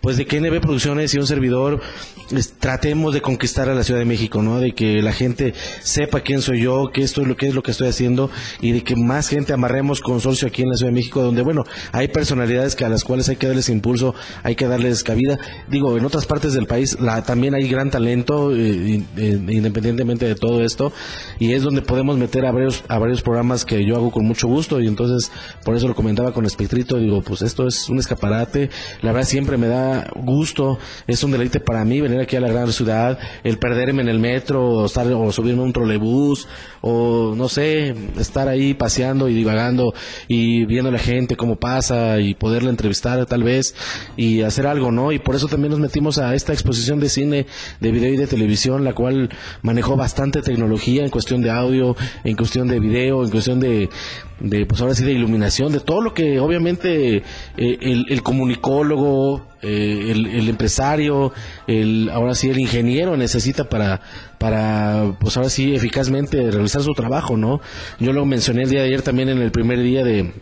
pues 0.01 0.17
de 0.17 0.27
que 0.27 0.41
NB 0.41 0.61
Producciones 0.61 1.15
y 1.15 1.19
un 1.19 1.27
servidor 1.27 1.81
tratemos 2.59 3.15
de 3.15 3.23
conquistar 3.23 3.69
a 3.69 3.75
la 3.75 3.83
Ciudad 3.83 4.01
de 4.01 4.07
México, 4.07 4.43
¿no? 4.43 4.61
De 4.61 4.73
que 4.73 5.03
la 5.03 5.13
gente 5.13 5.55
sepa 5.83 6.21
quién 6.21 6.43
soy 6.43 6.63
yo, 6.63 6.91
qué 6.93 7.03
esto 7.03 7.23
es 7.23 7.29
lo 7.29 7.37
que 7.37 7.49
es 7.49 7.55
lo 7.55 7.63
que 7.63 7.71
estoy 7.71 7.89
haciendo 7.89 8.31
y 8.61 8.73
de 8.73 8.85
que 8.85 8.97
más 8.97 9.29
gente 9.29 9.53
amarremos 9.53 10.01
consorcio 10.01 10.49
aquí 10.49 10.63
en 10.63 10.71
la 10.71 10.77
Ciudad 10.77 10.91
de 10.91 10.95
México, 10.95 11.23
donde 11.23 11.43
bueno, 11.43 11.65
hay 11.93 12.09
personalidades 12.09 12.77
que 12.77 12.85
a 12.85 12.89
las 12.89 13.05
cuales 13.05 13.29
hay 13.29 13.37
que 13.37 13.47
darles 13.47 13.69
impulso, 13.71 14.15
hay 14.43 14.57
que 14.57 14.67
darles 14.67 15.03
cabida. 15.03 15.39
Digo, 15.69 15.97
en 15.97 16.05
otras 16.05 16.27
partes 16.27 16.53
del 16.53 16.67
país 16.67 17.01
la, 17.01 17.23
también 17.23 17.55
hay 17.55 17.69
gran 17.69 17.91
talento, 17.91 18.55
eh, 18.55 19.03
eh, 19.17 19.41
independientemente 19.49 20.27
de 20.27 20.35
todo 20.35 20.63
esto, 20.65 20.93
y 21.39 21.53
es 21.55 21.63
donde 21.63 21.83
podemos 21.83 22.19
meter 22.19 22.45
a 22.45 22.53
varios, 22.53 22.85
a 22.89 22.99
varios 22.99 23.23
programas 23.23 23.65
que 23.65 23.85
yo 23.85 23.97
hago 23.97 24.11
con 24.11 24.27
mucho 24.27 24.49
gusto, 24.49 24.81
y 24.81 24.87
entonces 24.87 25.33
por 25.65 25.77
eso 25.77 25.89
lo 25.89 25.95
comentaba 25.95 26.33
con 26.33 26.45
Espectrito, 26.45 26.99
digo, 26.99 27.23
pues 27.23 27.43
esto 27.43 27.67
es 27.67 27.89
un 27.89 27.99
escaparate, 27.99 28.71
la 29.03 29.13
verdad 29.13 29.29
siempre 29.29 29.57
me 29.57 29.67
da 29.67 29.88
gusto, 30.17 30.79
es 31.07 31.23
un 31.25 31.31
deleite 31.33 31.61
para 31.61 31.85
mí 31.85 32.01
venir 32.01 32.21
aquí 32.21 32.37
a 32.37 32.41
la 32.41 32.49
gran 32.49 32.73
ciudad, 32.73 33.19
el 33.45 33.59
perderme 33.59 34.03
en 34.03 34.09
el 34.09 34.19
metro, 34.19 34.67
o, 34.69 34.87
estar, 34.87 35.07
o 35.13 35.33
subirme 35.33 35.63
a 35.63 35.65
un 35.65 35.73
trolebús, 35.73 36.49
o 36.81 37.35
no 37.37 37.49
sé, 37.49 37.95
estar 38.19 38.49
ahí 38.49 38.75
paseando 38.75 39.29
y 39.29 39.35
divagando 39.35 39.95
y 40.29 40.65
viendo 40.65 40.89
a 40.89 40.93
la 40.93 40.99
gente 40.99 41.37
cómo 41.37 41.57
pasa 41.57 42.21
y 42.21 42.35
poderla 42.35 42.71
entrevistar 42.71 43.27
tal 43.27 43.43
vez 43.43 43.75
y 44.17 44.43
hacer 44.43 44.67
algo, 44.67 44.93
¿no? 44.93 45.13
Y 45.13 45.19
por 45.19 45.35
eso 45.35 45.49
también 45.49 45.71
nos 45.71 45.81
metimos 45.81 46.19
a 46.19 46.35
esta 46.35 46.53
exposición 46.53 47.01
de 47.01 47.09
cine, 47.09 47.47
de 47.81 47.91
video 47.91 48.15
y 48.15 48.17
de 48.17 48.27
televisión, 48.27 48.85
la 48.85 48.95
cual 48.95 49.31
manejó 49.63 49.97
bastante 49.97 50.43
tecnología 50.43 51.05
en 51.05 51.11
cuestión 51.11 51.43
de 51.43 51.51
audio, 51.51 51.97
en 52.25 52.37
cuestión 52.37 52.69
de 52.69 52.81
video, 52.81 53.25
en 53.25 53.31
cuestión 53.31 53.61
de, 53.61 53.89
de 54.41 54.67
pues 54.67 54.81
ahora 54.81 54.95
sí 54.95 55.05
de 55.05 55.13
iluminación, 55.13 55.73
de 55.73 55.81
todo 55.81 56.01
lo 56.01 56.15
que 56.15 56.39
obviamente 56.41 57.17
eh, 57.17 57.23
el, 57.57 58.23
comunicólogo, 58.23 59.47
eh, 59.63 59.78
el, 59.79 60.27
el 60.27 60.49
empresario, 60.49 61.33
el 61.67 62.11
ahora 62.13 62.35
sí 62.35 62.51
el 62.51 62.59
ingeniero 62.59 63.17
necesita 63.17 63.69
para 63.69 64.01
para 64.39 65.17
pues 65.21 65.37
ahora 65.37 65.51
sí 65.51 65.75
eficazmente 65.75 66.51
realizar 66.51 66.83
su 66.83 66.93
trabajo, 66.95 67.37
¿no? 67.37 67.61
Yo 67.99 68.13
lo 68.13 68.25
mencioné 68.25 68.65
el 68.65 68.71
día 68.71 68.81
de 68.81 68.87
ayer 68.87 69.03
también 69.03 69.29
en 69.29 69.39
el 69.39 69.51
primer 69.51 69.83
día 69.83 70.05
de 70.05 70.33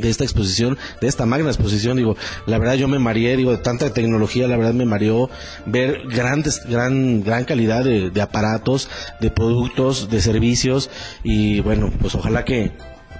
de 0.00 0.10
esta 0.10 0.24
exposición, 0.24 0.76
de 1.00 1.06
esta 1.06 1.24
magna 1.24 1.48
exposición, 1.50 1.96
digo, 1.96 2.16
la 2.46 2.58
verdad 2.58 2.74
yo 2.74 2.88
me 2.88 2.98
mareé, 2.98 3.36
digo, 3.36 3.52
de 3.52 3.58
tanta 3.58 3.92
tecnología, 3.92 4.48
la 4.48 4.56
verdad 4.56 4.74
me 4.74 4.86
mareó 4.86 5.30
ver 5.66 6.02
grandes, 6.08 6.62
gran, 6.68 7.22
gran 7.22 7.44
calidad 7.44 7.84
de 7.84 8.20
aparatos, 8.22 8.88
de 9.20 9.30
productos, 9.30 10.10
de 10.10 10.20
servicios, 10.20 10.90
y 11.22 11.60
bueno, 11.60 11.92
pues 12.00 12.14
ojalá 12.16 12.44
que, 12.44 12.72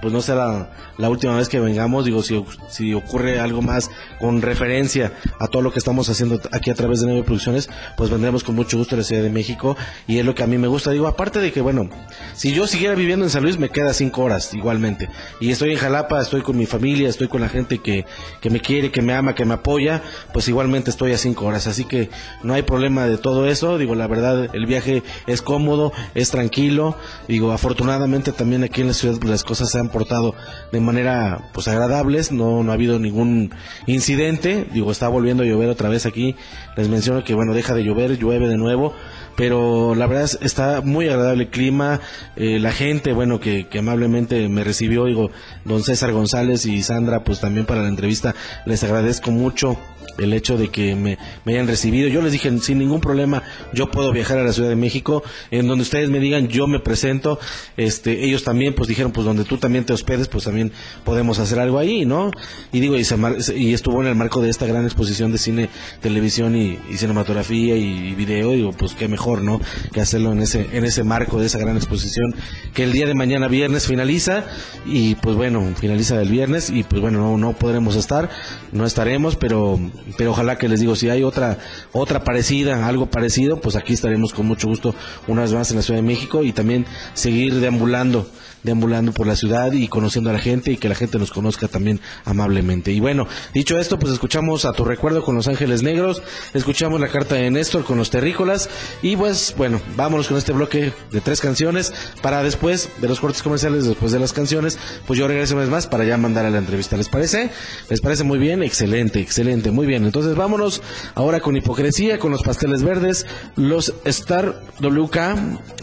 pues 0.04 0.12
no 0.12 0.20
será 0.20 0.70
la 0.98 1.08
última 1.08 1.34
vez 1.34 1.48
que 1.48 1.58
vengamos, 1.58 2.04
digo, 2.04 2.22
si, 2.22 2.44
si 2.68 2.92
ocurre 2.92 3.40
algo 3.40 3.62
más 3.62 3.90
con 4.20 4.42
referencia 4.42 5.14
a 5.40 5.46
todo 5.46 5.62
lo 5.62 5.72
que 5.72 5.78
estamos 5.78 6.10
haciendo 6.10 6.38
aquí 6.52 6.68
a 6.70 6.74
través 6.74 7.00
de 7.00 7.06
Nueve 7.06 7.22
Producciones, 7.22 7.70
pues 7.96 8.10
vendremos 8.10 8.44
con 8.44 8.54
mucho 8.54 8.76
gusto 8.76 8.96
a 8.96 8.98
la 8.98 9.04
Ciudad 9.04 9.22
de 9.22 9.30
México 9.30 9.78
y 10.06 10.18
es 10.18 10.26
lo 10.26 10.34
que 10.34 10.42
a 10.42 10.46
mí 10.46 10.58
me 10.58 10.68
gusta. 10.68 10.90
Digo, 10.90 11.06
aparte 11.06 11.38
de 11.38 11.52
que, 11.52 11.62
bueno, 11.62 11.88
si 12.34 12.52
yo 12.52 12.66
siguiera 12.66 12.94
viviendo 12.94 13.24
en 13.24 13.30
San 13.30 13.42
Luis, 13.42 13.58
me 13.58 13.70
queda 13.70 13.94
cinco 13.94 14.24
horas 14.24 14.52
igualmente. 14.52 15.08
Y 15.40 15.52
estoy 15.52 15.72
en 15.72 15.78
Jalapa, 15.78 16.20
estoy 16.20 16.42
con 16.42 16.58
mi 16.58 16.66
familia, 16.66 17.08
estoy 17.08 17.28
con 17.28 17.40
la 17.40 17.48
gente 17.48 17.78
que, 17.78 18.04
que 18.42 18.50
me 18.50 18.60
quiere, 18.60 18.90
que 18.90 19.00
me 19.00 19.14
ama, 19.14 19.34
que 19.34 19.46
me 19.46 19.54
apoya, 19.54 20.02
pues 20.34 20.48
igualmente 20.48 20.90
estoy 20.90 21.12
a 21.12 21.16
cinco 21.16 21.46
horas. 21.46 21.66
Así 21.66 21.86
que 21.86 22.10
no 22.42 22.52
hay 22.52 22.60
problema 22.60 23.06
de 23.06 23.16
todo 23.16 23.46
eso. 23.46 23.78
Digo, 23.78 23.94
la 23.94 24.06
verdad, 24.06 24.54
el 24.54 24.66
viaje 24.66 25.02
es 25.26 25.40
cómodo, 25.40 25.94
es 26.14 26.30
tranquilo. 26.30 26.94
Digo, 27.26 27.52
afortunadamente 27.52 28.32
también 28.32 28.64
aquí 28.64 28.82
en 28.82 28.88
la 28.88 28.92
ciudad 28.92 29.16
pues, 29.18 29.30
las 29.30 29.44
cosas 29.44 29.70
se 29.70 29.78
han 29.78 29.88
portado 29.94 30.34
de 30.72 30.80
manera 30.80 31.50
pues 31.52 31.68
agradables, 31.68 32.32
no, 32.32 32.64
no 32.64 32.72
ha 32.72 32.74
habido 32.74 32.98
ningún 32.98 33.54
incidente, 33.86 34.66
digo, 34.72 34.90
está 34.90 35.06
volviendo 35.08 35.44
a 35.44 35.46
llover 35.46 35.68
otra 35.68 35.88
vez 35.88 36.04
aquí, 36.04 36.34
les 36.76 36.88
menciono 36.88 37.22
que 37.22 37.34
bueno, 37.34 37.54
deja 37.54 37.74
de 37.74 37.84
llover, 37.84 38.18
llueve 38.18 38.48
de 38.48 38.56
nuevo, 38.56 38.92
pero 39.36 39.94
la 39.94 40.06
verdad 40.06 40.28
está 40.40 40.80
muy 40.80 41.08
agradable 41.08 41.44
el 41.44 41.50
clima, 41.50 42.00
eh, 42.34 42.58
la 42.58 42.72
gente, 42.72 43.12
bueno, 43.12 43.38
que, 43.38 43.68
que, 43.68 43.78
amablemente 43.78 44.48
me 44.48 44.64
recibió, 44.64 45.04
digo, 45.04 45.30
don 45.64 45.82
César 45.82 46.12
González 46.12 46.66
y 46.66 46.82
Sandra, 46.82 47.22
pues 47.22 47.40
también 47.40 47.66
para 47.66 47.82
la 47.82 47.88
entrevista, 47.88 48.34
les 48.66 48.82
agradezco 48.82 49.30
mucho 49.30 49.78
el 50.18 50.32
hecho 50.32 50.56
de 50.56 50.68
que 50.68 50.94
me, 50.94 51.18
me, 51.44 51.54
hayan 51.54 51.66
recibido. 51.66 52.08
Yo 52.08 52.22
les 52.22 52.32
dije, 52.32 52.50
sin 52.60 52.78
ningún 52.78 53.00
problema, 53.00 53.42
yo 53.72 53.90
puedo 53.90 54.12
viajar 54.12 54.38
a 54.38 54.44
la 54.44 54.52
Ciudad 54.52 54.68
de 54.68 54.76
México, 54.76 55.22
en 55.50 55.66
donde 55.66 55.82
ustedes 55.82 56.08
me 56.10 56.20
digan, 56.20 56.48
yo 56.48 56.66
me 56.66 56.80
presento, 56.80 57.38
este, 57.76 58.24
ellos 58.24 58.44
también, 58.44 58.74
pues 58.74 58.88
dijeron, 58.88 59.12
pues 59.12 59.24
donde 59.26 59.44
tú 59.44 59.58
también 59.58 59.84
te 59.84 59.92
hospedes, 59.92 60.28
pues 60.28 60.44
también 60.44 60.72
podemos 61.04 61.38
hacer 61.38 61.58
algo 61.58 61.78
ahí, 61.78 62.04
¿no? 62.04 62.30
Y 62.72 62.80
digo, 62.80 62.96
y, 62.96 63.04
se, 63.04 63.16
y 63.56 63.74
estuvo 63.74 64.00
en 64.02 64.08
el 64.08 64.14
marco 64.14 64.40
de 64.40 64.50
esta 64.50 64.66
gran 64.66 64.84
exposición 64.84 65.32
de 65.32 65.38
cine, 65.38 65.68
televisión 66.00 66.56
y, 66.56 66.78
y 66.90 66.96
cinematografía 66.96 67.76
y, 67.76 68.08
y, 68.08 68.14
video, 68.14 68.52
digo, 68.52 68.72
pues 68.72 68.94
qué 68.94 69.08
mejor, 69.08 69.42
¿no? 69.42 69.60
Que 69.92 70.00
hacerlo 70.00 70.32
en 70.32 70.42
ese, 70.42 70.68
en 70.72 70.84
ese 70.84 71.04
marco 71.04 71.40
de 71.40 71.46
esa 71.46 71.58
gran 71.58 71.76
exposición, 71.76 72.34
que 72.72 72.84
el 72.84 72.92
día 72.92 73.06
de 73.06 73.14
mañana 73.14 73.48
viernes 73.48 73.86
finaliza, 73.86 74.44
y 74.86 75.14
pues 75.16 75.36
bueno, 75.36 75.72
finaliza 75.76 76.20
el 76.20 76.28
viernes, 76.28 76.70
y 76.70 76.84
pues 76.84 77.00
bueno, 77.00 77.18
no, 77.18 77.38
no 77.38 77.52
podremos 77.54 77.96
estar, 77.96 78.30
no 78.72 78.86
estaremos, 78.86 79.36
pero 79.36 79.78
pero 80.16 80.32
ojalá 80.32 80.58
que 80.58 80.68
les 80.68 80.80
digo, 80.80 80.96
si 80.96 81.08
hay 81.10 81.22
otra, 81.22 81.58
otra 81.92 82.24
parecida, 82.24 82.86
algo 82.86 83.06
parecido, 83.06 83.60
pues 83.60 83.76
aquí 83.76 83.92
estaremos 83.92 84.32
con 84.32 84.46
mucho 84.46 84.68
gusto 84.68 84.94
una 85.26 85.42
vez 85.42 85.52
más 85.52 85.70
en 85.70 85.76
la 85.78 85.82
Ciudad 85.82 86.00
de 86.00 86.06
México 86.06 86.42
y 86.42 86.52
también 86.52 86.86
seguir 87.14 87.54
deambulando 87.60 88.28
deambulando 88.64 89.12
por 89.12 89.26
la 89.26 89.36
ciudad 89.36 89.72
y 89.72 89.86
conociendo 89.88 90.30
a 90.30 90.32
la 90.32 90.38
gente 90.40 90.72
y 90.72 90.76
que 90.76 90.88
la 90.88 90.94
gente 90.94 91.18
nos 91.18 91.30
conozca 91.30 91.68
también 91.68 92.00
amablemente. 92.24 92.90
Y 92.90 92.98
bueno, 92.98 93.28
dicho 93.52 93.78
esto, 93.78 93.98
pues 93.98 94.12
escuchamos 94.12 94.64
a 94.64 94.72
tu 94.72 94.84
recuerdo 94.84 95.22
con 95.22 95.36
Los 95.36 95.46
Ángeles 95.46 95.82
Negros, 95.82 96.22
escuchamos 96.54 97.00
la 97.00 97.08
carta 97.08 97.36
de 97.36 97.50
Néstor 97.50 97.84
con 97.84 97.98
los 97.98 98.10
terrícolas 98.10 98.68
y 99.02 99.16
pues 99.16 99.54
bueno, 99.56 99.80
vámonos 99.96 100.28
con 100.28 100.38
este 100.38 100.52
bloque 100.52 100.92
de 101.12 101.20
tres 101.20 101.40
canciones 101.40 101.92
para 102.22 102.42
después 102.42 102.88
de 103.00 103.08
los 103.08 103.20
cortes 103.20 103.42
comerciales, 103.42 103.84
después 103.84 104.12
de 104.12 104.18
las 104.18 104.32
canciones, 104.32 104.78
pues 105.06 105.18
yo 105.18 105.28
regreso 105.28 105.54
una 105.54 105.62
vez 105.62 105.70
más 105.70 105.86
para 105.86 106.04
ya 106.04 106.16
mandar 106.16 106.46
a 106.46 106.50
la 106.50 106.58
entrevista. 106.58 106.96
¿Les 106.96 107.08
parece? 107.08 107.50
¿Les 107.90 108.00
parece 108.00 108.24
muy 108.24 108.38
bien? 108.38 108.62
Excelente, 108.62 109.20
excelente, 109.20 109.70
muy 109.70 109.86
bien. 109.86 110.04
Entonces 110.04 110.34
vámonos 110.34 110.82
ahora 111.14 111.40
con 111.40 111.56
hipocresía, 111.56 112.18
con 112.18 112.32
los 112.32 112.42
pasteles 112.42 112.82
verdes, 112.82 113.26
los 113.56 113.94
Star 114.04 114.62
WK, 114.80 115.16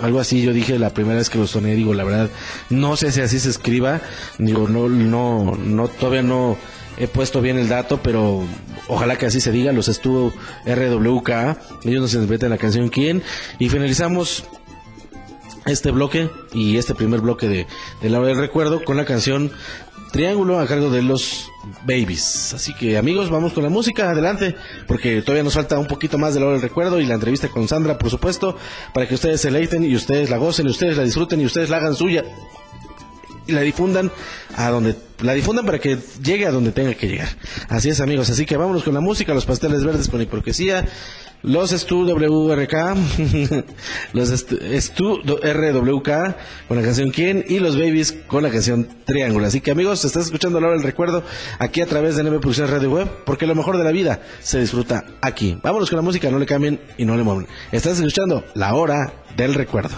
algo 0.01 0.19
así 0.19 0.41
yo 0.41 0.51
dije 0.51 0.79
la 0.79 0.89
primera 0.89 1.17
vez 1.17 1.29
que 1.29 1.38
los 1.38 1.51
soné, 1.51 1.75
digo 1.75 1.93
la 1.93 2.03
verdad, 2.03 2.29
no 2.71 2.97
sé 2.97 3.12
si 3.12 3.21
así 3.21 3.39
se 3.39 3.49
escriba, 3.49 4.01
digo, 4.38 4.67
no, 4.67 4.89
no, 4.89 5.55
no, 5.55 5.88
todavía 5.88 6.23
no 6.23 6.57
he 6.97 7.07
puesto 7.07 7.41
bien 7.41 7.57
el 7.57 7.69
dato, 7.69 8.01
pero 8.01 8.43
ojalá 8.88 9.17
que 9.17 9.25
así 9.25 9.41
se 9.41 9.51
diga, 9.51 9.71
los 9.71 9.88
estuvo 9.88 10.34
RWK, 10.65 11.29
ellos 11.84 12.01
nos 12.01 12.13
interpretan 12.13 12.49
la 12.49 12.57
canción 12.57 12.89
¿Quién? 12.89 13.23
Y 13.60 13.69
finalizamos 13.69 14.45
este 15.65 15.91
bloque 15.91 16.29
y 16.53 16.77
este 16.77 16.95
primer 16.95 17.21
bloque 17.21 17.47
de, 17.47 17.67
de 18.01 18.10
la 18.10 18.19
hora 18.19 18.29
del 18.29 18.38
recuerdo 18.38 18.84
con 18.84 18.97
la 18.97 19.05
canción 19.05 19.51
Triángulo 20.12 20.60
a 20.60 20.67
cargo 20.67 20.89
de 20.89 21.02
los 21.02 21.50
Babies. 21.86 22.54
Así 22.54 22.74
que 22.74 22.97
amigos, 22.97 23.30
vamos 23.30 23.54
con 23.54 23.63
la 23.63 23.69
música, 23.69 24.10
adelante, 24.10 24.56
porque 24.86 25.21
todavía 25.21 25.43
nos 25.43 25.54
falta 25.54 25.80
un 25.80 25.88
poquito 25.88 26.17
más 26.17 26.34
de 26.34 26.41
la 26.41 26.47
hora 26.47 26.56
del 26.56 26.63
recuerdo 26.63 27.00
y 27.00 27.06
la 27.06 27.13
entrevista 27.13 27.47
con 27.47 27.67
Sandra, 27.67 27.97
por 27.97 28.10
supuesto, 28.10 28.58
para 28.93 29.08
que 29.08 29.15
ustedes 29.15 29.39
se 29.39 29.52
leiten 29.52 29.86
y 29.86 29.95
ustedes 29.95 30.30
la 30.30 30.38
gocen 30.38 30.67
y 30.67 30.71
ustedes 30.71 30.97
la 30.97 31.04
disfruten 31.04 31.39
y 31.39 31.45
ustedes 31.45 31.69
la 31.69 31.78
hagan 31.78 31.95
suya 31.95 32.26
y 33.51 33.53
la 33.53 33.61
difundan 33.61 34.11
a 34.55 34.69
donde 34.69 34.95
la 35.21 35.33
difundan 35.33 35.65
para 35.65 35.79
que 35.79 35.97
llegue 36.23 36.47
a 36.47 36.51
donde 36.51 36.71
tenga 36.71 36.93
que 36.93 37.07
llegar. 37.07 37.29
Así 37.69 37.89
es, 37.89 38.01
amigos. 38.01 38.29
Así 38.29 38.45
que 38.45 38.57
vámonos 38.57 38.83
con 38.83 38.93
la 38.93 39.01
música, 39.01 39.33
los 39.33 39.45
pasteles 39.45 39.83
verdes 39.83 40.09
con 40.09 40.21
hipocresía, 40.21 40.85
los 41.43 41.71
Stu 41.71 42.05
WRK, 42.05 42.95
los 44.13 44.29
Stu 44.29 45.21
RWK 45.23 46.09
con 46.67 46.77
la 46.77 46.83
canción 46.83 47.11
Quién 47.11 47.45
y 47.47 47.59
los 47.59 47.75
Babies 47.75 48.13
con 48.27 48.43
la 48.43 48.49
canción 48.49 48.87
Triángulo. 49.05 49.45
Así 49.47 49.61
que, 49.61 49.71
amigos, 49.71 50.03
estás 50.05 50.25
escuchando 50.25 50.59
la 50.59 50.67
hora 50.67 50.77
del 50.77 50.85
recuerdo 50.85 51.23
aquí 51.59 51.81
a 51.81 51.85
través 51.85 52.15
de 52.15 52.23
NB 52.23 52.39
Producciones 52.39 52.71
Radio 52.71 52.91
Web, 52.91 53.07
porque 53.25 53.45
lo 53.45 53.55
mejor 53.55 53.77
de 53.77 53.83
la 53.83 53.91
vida 53.91 54.21
se 54.41 54.59
disfruta 54.59 55.05
aquí. 55.21 55.57
Vámonos 55.61 55.89
con 55.89 55.97
la 55.97 56.03
música, 56.03 56.29
no 56.31 56.39
le 56.39 56.45
cambien 56.45 56.79
y 56.97 57.05
no 57.05 57.15
le 57.15 57.23
muevan. 57.23 57.47
Estás 57.71 57.97
escuchando 57.97 58.43
la 58.55 58.73
hora 58.73 59.13
del 59.35 59.53
recuerdo. 59.53 59.97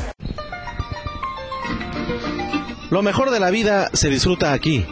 Lo 2.91 3.01
mejor 3.01 3.31
de 3.31 3.39
la 3.39 3.51
vida 3.51 3.89
se 3.93 4.09
disfruta 4.09 4.51
aquí, 4.51 4.85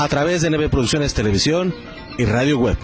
a 0.00 0.08
través 0.08 0.42
de 0.42 0.50
NB 0.50 0.70
Producciones 0.70 1.14
Televisión 1.14 1.72
y 2.18 2.24
Radio 2.24 2.58
Web. 2.58 2.76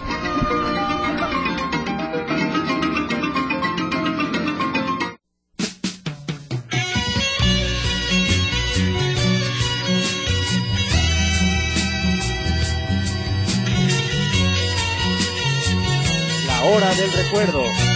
La 16.47 16.63
hora 16.63 16.95
del 16.95 17.11
recuerdo. 17.11 17.90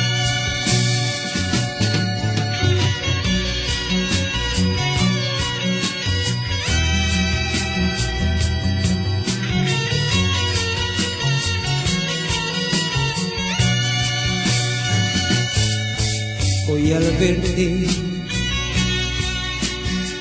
Hoy 16.86 16.92
al 16.92 17.18
verte 17.18 17.88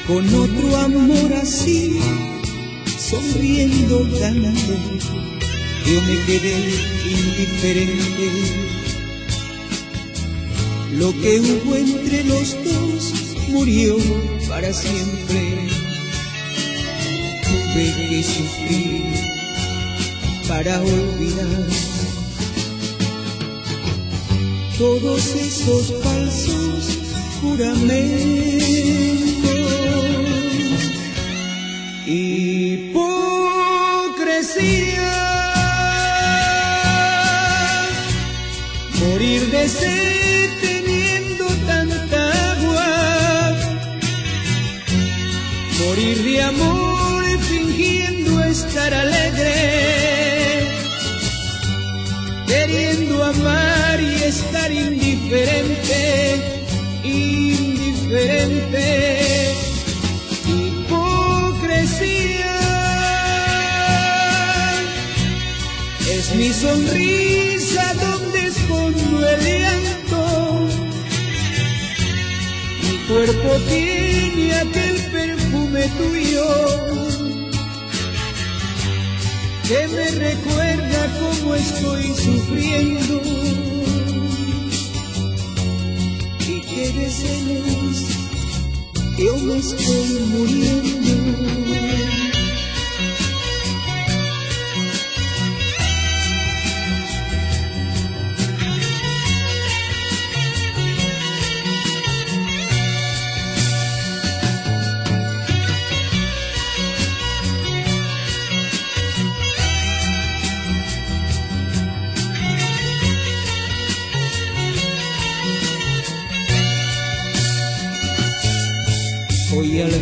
con 0.07 0.35
otro 0.35 0.77
amor 0.79 1.33
así, 1.35 2.01
sonriendo 2.99 3.99
tanto, 4.19 4.73
yo 5.85 6.01
me 6.01 6.25
quedé 6.25 6.57
indiferente. 7.05 8.31
Lo 10.93 11.13
que 11.21 11.41
hubo 11.41 11.77
entre 11.77 12.25
los 12.25 12.57
dos 12.65 13.13
murió 13.49 13.99
para 14.49 14.73
siempre. 14.73 15.69
Tuve 17.43 18.09
que 18.09 18.23
sufrir 18.23 19.03
para 20.49 20.81
olvidar 20.81 22.24
todos 24.79 25.35
esos 25.35 25.93
falsos 26.03 26.99
juramentos. 27.41 28.65
Hipocresía, 32.07 33.13
morir 39.01 39.51
de 39.51 39.69
sed 39.69 40.51
teniendo 40.61 41.47
tanta 41.67 42.53
agua, 42.53 43.57
morir 45.79 46.23
de 46.23 46.43
amor 46.43 47.25
fingiendo 47.49 48.45
estar 48.45 48.93
alegre, 48.93 49.14
indiferente. 57.03 58.87
Hipocresía 60.47 62.15
es 66.11 66.35
mi 66.35 66.53
sonrisa 66.53 67.95
donde 67.95 68.47
escondo 68.47 69.29
el 69.29 69.41
llanto. 69.41 70.69
Mi 72.83 72.97
cuerpo 73.09 73.51
tiene 73.69 74.55
aquel 74.55 74.97
perfume 75.13 75.89
tuyo 75.99 76.47
que 79.69 79.89
me 79.89 80.11
recuerda 80.11 81.11
cómo 81.21 81.55
estoy 81.55 82.15
sufriendo 82.15 83.23
y 86.85 86.93
que 86.93 87.01
de 87.01 87.11
celos 87.11 87.99
yo 89.17 89.37
me 89.39 89.59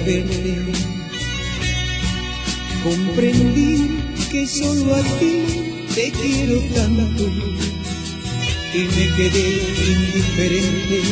verte 0.04 0.92
comprendí 2.82 3.90
que 4.30 4.46
solo 4.46 4.94
a 4.94 5.02
ti 5.18 5.44
te 5.94 6.10
quiero 6.10 6.58
tanto 6.74 7.24
y 8.74 8.78
me 8.78 9.06
quedé 9.16 9.48
indiferente. 9.92 11.02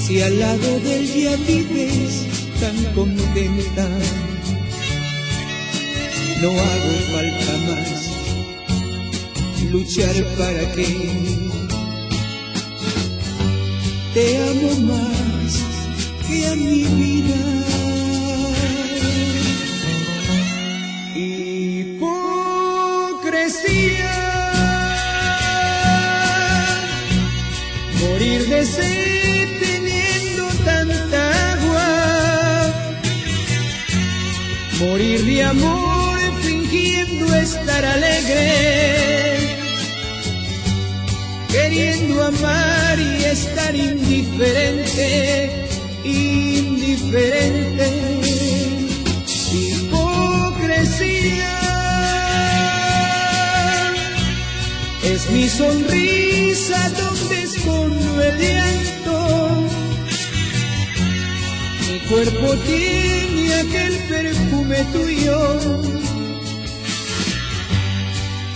Si 0.00 0.22
al 0.22 0.38
lado 0.38 0.80
de 0.80 0.96
él 0.96 1.06
ya 1.06 1.36
vives 1.36 2.26
tan 2.60 2.94
contenta, 2.94 3.88
no 6.40 6.50
hago 6.50 6.92
falta 7.12 7.52
más 7.66 8.06
luchar 9.72 10.14
para 10.38 10.72
que 10.72 10.86
te 14.14 14.38
amo 14.48 14.92
más 14.92 15.15
que 16.28 16.46
a 16.46 16.54
mi 16.56 16.82
vida. 17.00 17.36
Hipocresía, 23.16 24.16
morir 28.00 28.40
de 28.48 28.64
sed 28.64 29.48
teniendo 29.60 30.44
tanta 30.64 31.20
agua, 31.52 31.88
morir 34.80 35.24
de 35.24 35.44
amor 35.44 36.18
fingiendo 36.42 37.34
estar 37.36 37.84
alegre. 37.84 39.56
Queriendo 41.48 42.22
amar 42.22 42.98
y 42.98 43.24
estar 43.24 43.74
indiferente, 43.74 45.65
indiferente. 46.06 47.86
Hipocresía 49.52 51.06
es 55.04 55.30
mi 55.30 55.48
sonrisa 55.48 56.90
donde 56.90 57.42
escondo 57.42 58.22
el. 58.22 58.36
Mi 61.88 61.98
cuerpo 62.08 62.56
tiene 62.66 63.54
aquel 63.54 63.94
perfume 64.08 64.84
tuyo 64.92 65.58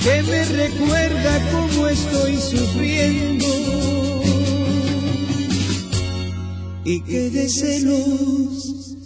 que 0.03 0.23
me 0.23 0.45
recuerda 0.45 1.51
cómo 1.53 1.89
estoy 1.89 2.37
sufriendo 2.37 4.00
y 6.85 7.01
que 7.03 7.31
de 7.31 7.49
celos 7.49 8.97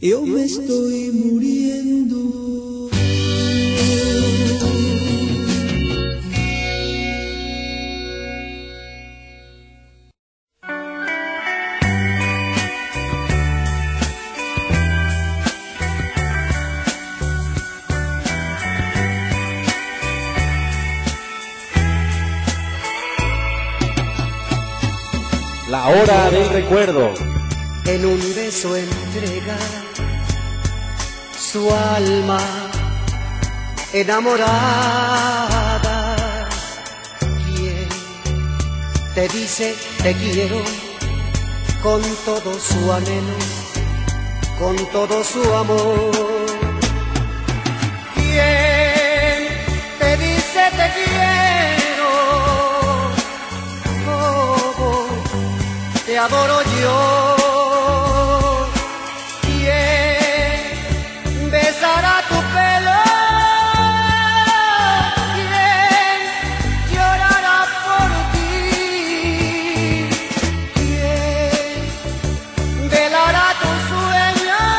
yo 0.00 0.26
me 0.26 0.44
estoy 0.44 1.12
muriendo. 1.12 2.43
Recuerdo. 26.54 27.12
en 27.84 28.06
un 28.06 28.20
beso 28.36 28.76
entrega 28.76 29.58
su 31.36 31.68
alma 31.74 32.38
enamorada. 33.92 34.46
¿Quién 37.44 37.88
te 39.16 39.28
dice 39.36 39.74
te 40.04 40.14
quiero 40.14 40.62
con 41.82 42.00
todo 42.24 42.50
su 42.60 42.92
anhelo, 42.92 43.38
con 44.60 44.76
todo 44.92 45.24
su 45.24 45.42
amor? 45.54 46.46
¿Quién 48.14 48.73
te 56.14 56.18
adoro 56.18 56.58
yo. 56.80 56.98
¿Quién 59.42 60.60
besará 61.50 62.16
tu 62.30 62.38
pelo? 62.54 63.00
¿Quién 65.34 66.18
llorará 66.92 67.58
por 67.84 68.10
ti? 68.32 68.54
¿Quién 70.78 71.58
velará 72.94 73.46
tus 73.62 73.78
sueños? 73.90 74.74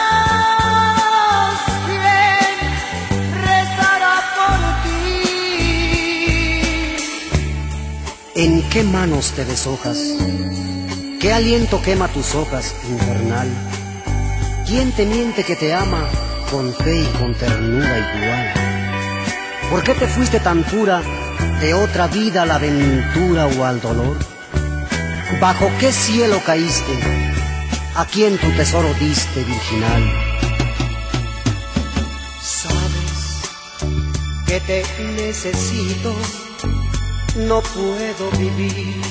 ¿Quién 1.89 2.55
rezará 3.47 4.15
por 4.37 4.59
ti? 4.83 5.19
¿En 8.35 8.51
qué 8.69 8.81
manos 8.83 9.25
te 9.35 9.43
deshojas? 9.43 9.99
¿Qué 11.19 11.33
aliento 11.33 11.81
quema 11.81 12.07
tus 12.07 12.35
hojas, 12.35 12.75
infernal? 12.89 13.47
¿Quién 14.67 14.91
te 14.91 15.05
miente 15.05 15.43
que 15.43 15.55
te 15.55 15.73
ama 15.73 16.07
con 16.51 16.73
fe 16.73 17.01
y 17.01 17.05
con 17.17 17.33
ternura 17.33 17.97
igual? 17.97 18.53
¿Por 19.69 19.83
qué 19.83 19.93
te 19.93 20.07
fuiste 20.07 20.39
tan 20.39 20.63
pura 20.63 21.01
de 21.61 21.73
otra 21.73 22.07
vida 22.07 22.43
a 22.43 22.45
la 22.45 22.55
aventura 22.55 23.47
o 23.47 23.63
al 23.65 23.81
dolor? 23.81 24.17
¿Bajo 25.39 25.71
qué 25.79 25.91
cielo 25.91 26.41
caíste? 26.45 26.93
¿A 27.95 28.05
quién 28.05 28.37
tu 28.37 28.49
tesoro 28.51 28.93
diste, 28.99 29.43
virginal? 29.43 30.03
Sabes 32.41 33.41
que 34.45 34.59
te 34.59 34.83
necesito 35.15 36.13
no 37.47 37.61
puedo 37.61 38.31
vivir 38.37 39.01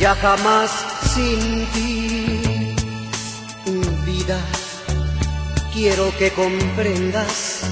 ya 0.00 0.14
jamás 0.14 0.70
sin 1.14 1.66
ti. 1.72 2.74
Vida, 4.06 4.38
quiero 5.72 6.12
que 6.18 6.30
comprendas 6.30 7.62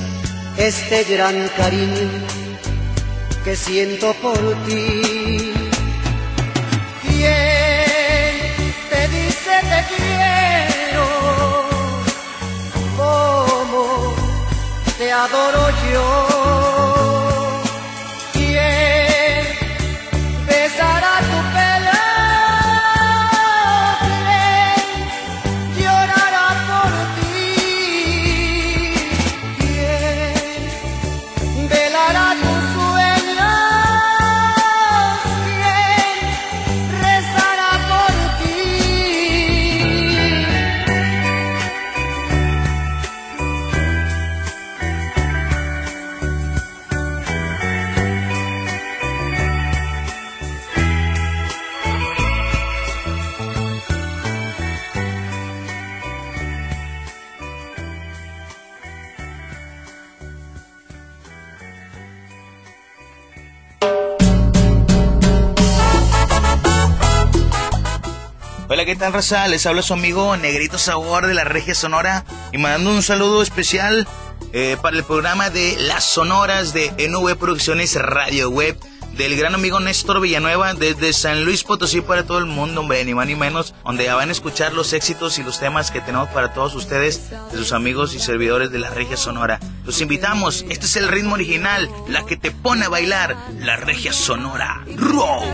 este 0.56 1.04
gran 1.04 1.48
cariño 1.56 2.10
que 3.44 3.54
siento 3.56 4.14
por 4.14 4.40
ti. 4.66 5.02
¿Quién 7.02 8.34
te 8.90 9.00
dice 9.16 9.54
te 9.72 9.80
quiero? 9.94 11.06
¿Cómo 12.96 14.14
te 14.98 15.12
adoro 15.12 15.64
yo? 15.92 16.27
Tal, 69.08 69.14
raza? 69.14 69.48
Les 69.48 69.64
habla 69.64 69.80
su 69.80 69.94
amigo 69.94 70.36
Negrito 70.36 70.76
Sabor 70.76 71.26
de 71.26 71.34
la 71.34 71.44
Regia 71.44 71.74
Sonora 71.74 72.24
y 72.52 72.58
mandando 72.58 72.90
un 72.90 73.02
saludo 73.02 73.42
especial 73.42 74.06
eh, 74.52 74.76
para 74.82 74.96
el 74.96 75.04
programa 75.04 75.50
de 75.50 75.76
Las 75.78 76.04
Sonoras 76.04 76.74
de 76.74 76.90
NV 77.08 77.36
Producciones 77.36 77.94
Radio 77.94 78.50
Web 78.50 78.76
del 79.18 79.36
gran 79.36 79.54
amigo 79.54 79.78
Néstor 79.80 80.20
Villanueva 80.20 80.74
desde 80.74 81.12
San 81.12 81.44
Luis 81.44 81.64
Potosí 81.64 82.02
para 82.02 82.24
todo 82.24 82.38
el 82.38 82.46
mundo, 82.46 82.82
hombre, 82.82 83.04
ni 83.04 83.14
más 83.14 83.26
ni 83.26 83.34
menos, 83.34 83.74
donde 83.84 84.04
ya 84.04 84.14
van 84.14 84.28
a 84.28 84.32
escuchar 84.32 84.74
los 84.74 84.92
éxitos 84.92 85.38
y 85.38 85.42
los 85.42 85.58
temas 85.58 85.90
que 85.90 86.00
tenemos 86.00 86.28
para 86.28 86.52
todos 86.52 86.76
ustedes, 86.76 87.30
de 87.30 87.58
sus 87.58 87.72
amigos 87.72 88.14
y 88.14 88.20
servidores 88.20 88.70
de 88.70 88.78
la 88.78 88.90
Regia 88.90 89.16
Sonora. 89.16 89.58
Los 89.84 90.00
invitamos, 90.00 90.64
este 90.68 90.86
es 90.86 90.94
el 90.96 91.08
ritmo 91.08 91.34
original, 91.34 91.90
la 92.08 92.24
que 92.26 92.36
te 92.36 92.52
pone 92.52 92.84
a 92.84 92.88
bailar, 92.88 93.36
la 93.58 93.74
Regia 93.76 94.12
Sonora. 94.12 94.84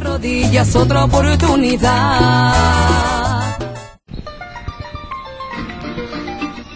Rodillas, 0.00 0.76
otra 0.76 1.04
oportunidad. 1.04 3.13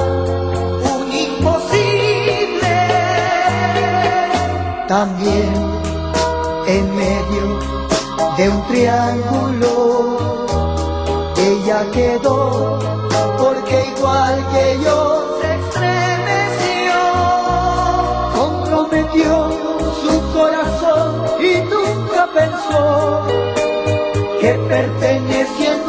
un 0.94 1.12
imposible. 1.12 2.76
También 4.86 5.65
en 6.66 6.94
medio 6.94 7.58
de 8.36 8.48
un 8.48 8.66
triángulo. 8.66 10.18
Ella 11.36 11.90
quedó 11.92 12.78
porque 13.38 13.92
igual 13.96 14.46
que 14.52 14.78
yo 14.84 15.38
se 15.40 15.54
estremeció, 15.54 16.94
comprometió 18.34 19.32
su 20.02 20.14
corazón 20.32 21.24
y 21.40 21.52
nunca 21.72 22.28
pensó 22.34 23.26
que 24.40 24.50
perteneciendo 24.68 25.85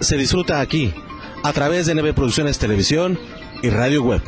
se 0.00 0.16
disfruta 0.16 0.60
aquí, 0.60 0.92
a 1.42 1.52
través 1.52 1.86
de 1.86 1.94
NB 1.94 2.14
Producciones 2.14 2.58
Televisión 2.58 3.18
y 3.62 3.70
Radio 3.70 4.02
Web. 4.02 4.22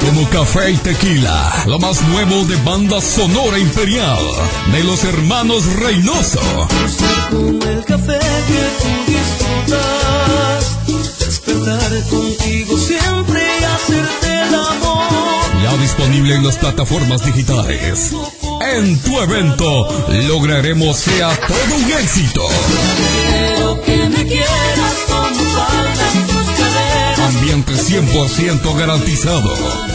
Como 0.00 0.28
café 0.30 0.70
y 0.70 0.76
tequila, 0.76 1.64
lo 1.66 1.78
más 1.78 2.02
nuevo 2.08 2.44
de 2.44 2.56
banda 2.64 3.00
sonora 3.00 3.58
imperial 3.58 4.18
de 4.72 4.84
los 4.84 5.04
hermanos 5.04 5.64
Reynoso. 5.76 6.40
Como 7.30 7.64
el 7.64 7.84
café 7.84 8.18
que 8.18 8.68
tú 8.82 9.12
disfrutas, 9.12 10.78
despertar 11.18 12.08
contigo 12.10 12.76
siempre 12.76 13.21
en 16.30 16.44
las 16.44 16.56
plataformas 16.56 17.24
digitales. 17.24 18.12
En 18.74 18.98
tu 19.00 19.20
evento 19.20 19.88
lograremos 20.28 20.96
sea 20.96 21.36
todo 21.36 21.74
un 21.76 21.92
éxito. 21.92 22.46
Que. 23.84 24.02
Ambiente 27.22 27.74
100% 27.74 28.74
garantizado. 28.76 29.54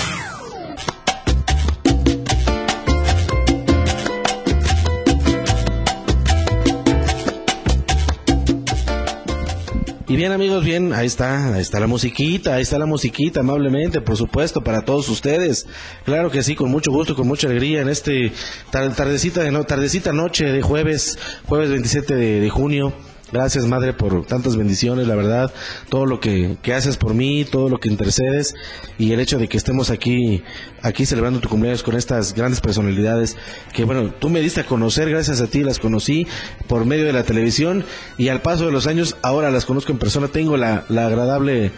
Y 10.10 10.16
bien 10.16 10.32
amigos, 10.32 10.64
bien, 10.64 10.92
ahí 10.92 11.06
está, 11.06 11.54
ahí 11.54 11.60
está 11.62 11.78
la 11.78 11.86
musiquita, 11.86 12.56
ahí 12.56 12.62
está 12.62 12.80
la 12.80 12.86
musiquita, 12.86 13.40
amablemente, 13.40 14.00
por 14.00 14.16
supuesto, 14.16 14.60
para 14.60 14.82
todos 14.84 15.08
ustedes. 15.08 15.68
Claro 16.04 16.32
que 16.32 16.42
sí, 16.42 16.56
con 16.56 16.68
mucho 16.68 16.90
gusto, 16.90 17.14
con 17.14 17.28
mucha 17.28 17.46
alegría 17.46 17.80
en 17.80 17.88
este 17.88 18.32
tar- 18.72 18.92
tardecita, 18.96 19.40
de 19.44 19.52
no, 19.52 19.62
tardecita 19.62 20.12
noche 20.12 20.46
de 20.46 20.62
jueves, 20.62 21.16
jueves 21.46 21.70
27 21.70 22.16
de, 22.16 22.40
de 22.40 22.50
junio. 22.50 22.92
Gracias, 23.32 23.66
Madre, 23.66 23.92
por 23.92 24.26
tantas 24.26 24.56
bendiciones, 24.56 25.06
la 25.06 25.14
verdad, 25.14 25.52
todo 25.88 26.04
lo 26.04 26.18
que, 26.18 26.56
que 26.62 26.74
haces 26.74 26.96
por 26.96 27.14
mí, 27.14 27.44
todo 27.44 27.68
lo 27.68 27.78
que 27.78 27.88
intercedes 27.88 28.54
y 28.98 29.12
el 29.12 29.20
hecho 29.20 29.38
de 29.38 29.48
que 29.48 29.56
estemos 29.56 29.90
aquí, 29.90 30.42
aquí 30.82 31.06
celebrando 31.06 31.38
tu 31.38 31.48
cumpleaños 31.48 31.84
con 31.84 31.96
estas 31.96 32.34
grandes 32.34 32.60
personalidades 32.60 33.36
que, 33.72 33.84
bueno, 33.84 34.12
tú 34.12 34.30
me 34.30 34.40
diste 34.40 34.62
a 34.62 34.66
conocer, 34.66 35.08
gracias 35.08 35.40
a 35.40 35.46
ti 35.46 35.62
las 35.62 35.78
conocí 35.78 36.26
por 36.66 36.84
medio 36.84 37.04
de 37.04 37.12
la 37.12 37.22
televisión 37.22 37.84
y 38.18 38.28
al 38.28 38.42
paso 38.42 38.66
de 38.66 38.72
los 38.72 38.88
años 38.88 39.16
ahora 39.22 39.50
las 39.50 39.64
conozco 39.64 39.92
en 39.92 39.98
persona. 39.98 40.28
Tengo 40.28 40.56
la, 40.56 40.84
la 40.88 41.06
agradable, 41.06 41.70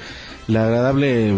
la 0.49 0.65
agradable 0.65 1.35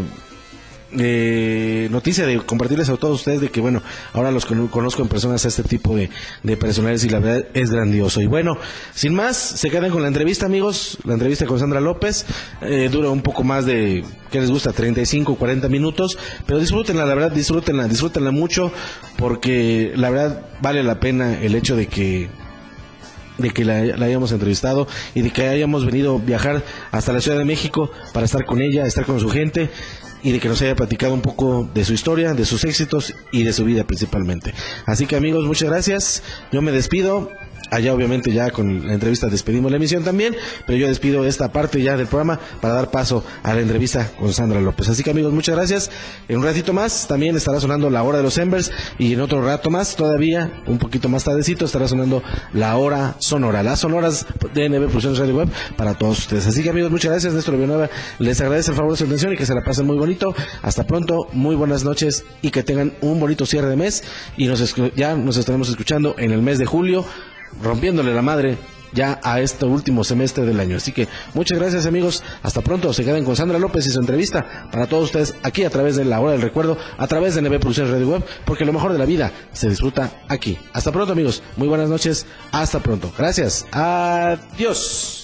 eh, 0.99 1.89
noticia 1.91 2.27
de 2.27 2.39
compartirles 2.41 2.89
a 2.89 2.97
todos 2.97 3.19
ustedes 3.21 3.41
de 3.41 3.51
que 3.51 3.61
bueno 3.61 3.83
ahora 4.13 4.31
los 4.31 4.47
cono- 4.47 4.71
conozco 4.71 5.03
en 5.03 5.09
personas 5.09 5.45
a 5.45 5.49
este 5.49 5.63
tipo 5.63 5.97
de, 5.97 6.11
de 6.43 6.57
personales 6.57 7.05
y 7.05 7.09
la 7.09 7.19
verdad 7.19 7.47
es 7.55 7.71
grandioso. 7.71 8.21
Y 8.21 8.27
bueno 8.27 8.57
sin 8.95 9.15
más 9.15 9.37
se 9.37 9.71
quedan 9.71 9.91
con 9.91 10.03
la 10.03 10.09
entrevista 10.09 10.47
amigos. 10.47 10.99
La 11.05 11.15
entrevista 11.15 11.47
con 11.47 11.59
Sandra 11.59 11.81
López 11.81 12.27
eh, 12.63 12.89
dura 12.91 13.11
un 13.11 13.23
poco 13.23 13.45
más 13.45 13.67
de 13.67 14.05
¿qué 14.31 14.41
les 14.41 14.51
gusta? 14.51 14.73
35 14.73 15.37
40 15.37 15.69
minutos 15.69 16.19
pero 16.47 16.59
disfrútenla 16.59 17.05
la 17.07 17.15
verdad 17.15 17.33
disfrútenla 17.33 17.89
disfrútenla 17.89 18.31
mucho 18.31 18.73
porque 19.17 19.93
la 19.97 20.11
verdad 20.11 20.47
vale 20.61 20.83
la 20.83 21.01
pena 21.01 21.41
el 21.41 21.55
hecho 21.55 21.77
de 21.77 21.87
que 21.87 22.29
de 23.39 23.51
que 23.51 23.65
la, 23.65 23.83
la 23.85 24.07
hayamos 24.07 24.31
entrevistado 24.31 24.87
y 25.15 25.23
de 25.23 25.31
que 25.31 25.49
hayamos 25.49 25.85
venido 25.85 26.17
a 26.17 26.25
viajar 26.25 26.63
hasta 26.93 27.13
la 27.13 27.21
Ciudad 27.21 27.37
de 27.37 27.45
México 27.45 27.91
para 28.13 28.27
estar 28.27 28.45
con 28.45 28.61
ella, 28.61 28.87
estar 28.87 29.05
con 29.05 29.19
su 29.19 29.29
gente 29.29 29.71
y 30.25 30.33
de 30.33 30.41
que 30.41 30.49
nos 30.49 30.61
haya 30.63 30.75
platicado 30.75 31.15
un 31.15 31.21
poco 31.21 31.69
de 31.73 31.85
su 31.85 31.93
historia, 31.93 32.35
de 32.35 32.45
sus 32.45 32.65
éxitos 32.65 33.15
y 33.31 33.45
de 33.45 33.53
su 33.53 33.65
vida 33.65 33.85
principalmente. 33.85 34.53
Así 34.87 35.07
que 35.07 35.15
amigos, 35.15 35.45
muchas 35.45 35.69
gracias. 35.69 36.23
Yo 36.51 36.63
me 36.63 36.73
despido. 36.73 37.31
Allá 37.71 37.95
obviamente 37.95 38.33
ya 38.33 38.51
con 38.51 38.87
la 38.87 38.95
entrevista 38.95 39.29
despedimos 39.29 39.71
la 39.71 39.79
emisión 39.79 40.05
también, 40.05 40.37
pero 40.67 40.79
yo 40.79 40.87
despido 40.87 41.27
esta 41.27 41.51
parte 41.51 41.83
ya 41.83 41.97
del 41.97 42.07
programa 42.07 42.39
para 42.61 42.75
dar 42.75 42.91
paso 42.91 43.25
a 43.43 43.55
la 43.55 43.63
entrevista 43.63 44.11
con 44.19 44.33
Sandra 44.33 44.61
López. 44.61 44.89
Así 44.91 45.03
que 45.03 45.11
amigos, 45.11 45.33
muchas 45.33 45.57
gracias. 45.57 45.91
En 46.29 46.39
un 46.39 46.45
ratito 46.45 46.73
más 46.73 47.09
también 47.09 47.35
estará 47.37 47.61
sonando 47.61 47.91
la 47.91 48.03
hora 48.03 48.19
de 48.19 48.23
los 48.23 48.39
Embers 48.39 48.71
y 48.99 49.15
en 49.15 49.21
otro 49.21 49.43
rato 49.43 49.71
más 49.71 49.97
todavía, 49.97 50.63
un 50.67 50.79
poquito 50.79 51.09
más 51.09 51.25
tardecito, 51.25 51.65
estará 51.65 51.89
sonando 51.89 52.23
la 52.53 52.77
hora 52.77 53.17
sonora, 53.19 53.63
las 53.63 53.81
sonoras 53.81 54.27
de 54.53 54.69
NB 54.69 54.85
Producciones 54.85 55.19
Radio 55.19 55.37
Web 55.37 55.49
para 55.77 55.95
todos 55.95 56.19
ustedes. 56.19 56.47
Así 56.47 56.63
que 56.63 56.71
amigos, 56.71 56.91
muchas 56.91 57.11
gracias. 57.11 57.35
Néstor 57.35 57.55
Villanueva 57.55 57.91
les 58.19 58.41
agradece 58.41 58.71
el 58.71 58.77
favor 58.77 58.93
de 58.93 58.99
su 58.99 59.05
atención 59.05 59.33
y 59.33 59.37
que 59.37 59.47
se 59.47 59.55
la 59.55 59.65
pasen 59.65 59.87
muy 59.87 59.97
bonito. 59.97 60.14
Hasta 60.63 60.87
pronto, 60.87 61.29
muy 61.33 61.55
buenas 61.55 61.85
noches 61.85 62.25
y 62.43 62.51
que 62.51 62.63
tengan 62.63 62.95
un 63.01 63.21
bonito 63.21 63.47
cierre 63.47 63.69
de 63.69 63.77
mes 63.77 64.05
y 64.37 64.47
nos 64.47 64.75
ya 64.97 65.15
nos 65.15 65.37
estaremos 65.37 65.69
escuchando 65.69 66.15
en 66.19 66.33
el 66.33 66.43
mes 66.43 66.59
de 66.59 66.67
julio 66.67 67.05
rompiéndole 67.63 68.15
la 68.15 68.23
madre 68.23 68.59
ya 68.95 69.21
a 69.23 69.41
este 69.41 69.67
último 69.67 70.05
semestre 70.05 70.47
del 70.47 70.61
año. 70.61 70.77
Así 70.77 70.93
que 70.93 71.09
muchas 71.35 71.59
gracias 71.59 71.87
amigos, 71.87 72.23
hasta 72.43 72.63
pronto, 72.63 72.93
se 72.93 73.05
quedan 73.05 73.25
con 73.25 73.37
Sandra 73.37 73.59
López 73.59 73.87
y 73.87 73.91
su 73.91 74.01
entrevista 74.01 74.69
para 74.71 74.87
todos 74.87 75.05
ustedes 75.05 75.35
aquí 75.43 75.65
a 75.65 75.71
través 75.71 75.97
de 75.97 76.05
la 76.05 76.21
hora 76.21 76.33
del 76.33 76.43
recuerdo, 76.43 76.79
a 76.97 77.07
través 77.07 77.35
de 77.35 77.43
NB 77.43 77.59
Producciones 77.59 77.93
Radio 77.93 78.09
Web, 78.09 78.25
porque 78.45 78.65
lo 78.65 78.73
mejor 78.73 78.93
de 78.93 78.99
la 78.99 79.05
vida 79.05 79.33
se 79.53 79.69
disfruta 79.69 80.11
aquí. 80.29 80.57
Hasta 80.73 80.93
pronto 80.93 81.13
amigos, 81.13 81.43
muy 81.57 81.69
buenas 81.69 81.89
noches, 81.89 82.27
hasta 82.53 82.79
pronto. 82.81 83.13
Gracias, 83.19 83.67
adiós. 83.73 85.24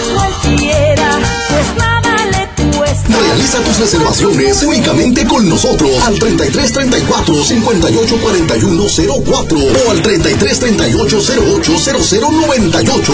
Realiza 3.19 3.59
tus 3.59 3.77
reservaciones 3.79 4.63
únicamente 4.63 5.25
con 5.25 5.47
nosotros 5.47 5.91
al 6.05 6.17
33 6.17 6.71
34 6.71 7.43
58 7.43 8.17
41 8.21 8.83
04 9.25 9.59
o 9.59 9.91
al 9.91 10.01
33 10.01 10.59
38 10.59 11.19
08 11.55 11.77
00 11.77 12.31
98. 12.31 13.13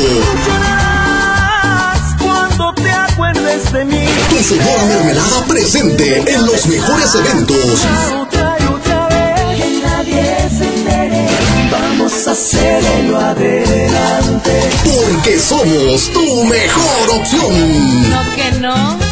Cuando 2.23 2.73
te 2.73 2.89
acuerdes 2.89 3.71
de 3.71 3.85
mí. 3.85 4.05
Tu 4.29 4.43
sonora 4.43 4.85
mermelada 4.85 5.45
presente 5.45 6.23
en 6.31 6.45
los 6.45 6.67
mejores 6.67 7.15
eventos. 7.15 7.79
Otra 8.21 8.57
y 8.59 8.67
otra 8.67 9.07
vez. 9.07 9.61
Que 9.61 9.81
nadie 9.83 10.49
se 10.57 10.65
entere. 10.65 11.27
Vamos 11.71 12.27
a 12.27 12.31
hacerlo 12.31 13.19
adelante. 13.19 14.69
Porque 14.83 15.39
somos 15.39 16.11
tu 16.11 16.43
mejor 16.43 17.09
opción. 17.19 18.09
No 18.09 18.35
que 18.35 18.51
no. 18.59 19.06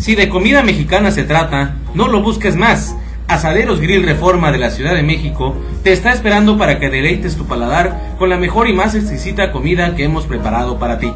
Si 0.00 0.14
de 0.14 0.30
comida 0.30 0.62
mexicana 0.62 1.10
se 1.10 1.24
trata, 1.24 1.76
no 1.92 2.08
lo 2.08 2.22
busques 2.22 2.56
más. 2.56 2.96
Asaderos 3.28 3.82
Grill 3.82 4.02
Reforma 4.02 4.50
de 4.50 4.56
la 4.56 4.70
Ciudad 4.70 4.94
de 4.94 5.02
México 5.02 5.54
te 5.84 5.92
está 5.92 6.10
esperando 6.10 6.56
para 6.56 6.78
que 6.78 6.88
deleites 6.88 7.36
tu 7.36 7.46
paladar 7.46 8.14
con 8.18 8.30
la 8.30 8.38
mejor 8.38 8.66
y 8.70 8.72
más 8.72 8.94
exquisita 8.94 9.52
comida 9.52 9.94
que 9.94 10.04
hemos 10.04 10.24
preparado 10.24 10.78
para 10.78 10.98
ti. 10.98 11.12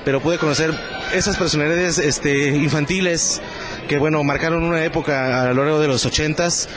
pero 0.06 0.22
pude 0.22 0.38
conocer 0.38 0.72
esas 1.16 1.36
personalidades 1.36 1.98
este, 1.98 2.50
infantiles 2.50 3.42
que 3.88 3.98
bueno, 3.98 4.24
marcaron 4.24 4.64
una 4.64 4.84
época 4.86 5.42
a 5.42 5.54
lo 5.54 5.64
largo 5.64 5.80
de 5.80 5.88
los 5.88 6.06
ochentas 6.06 6.70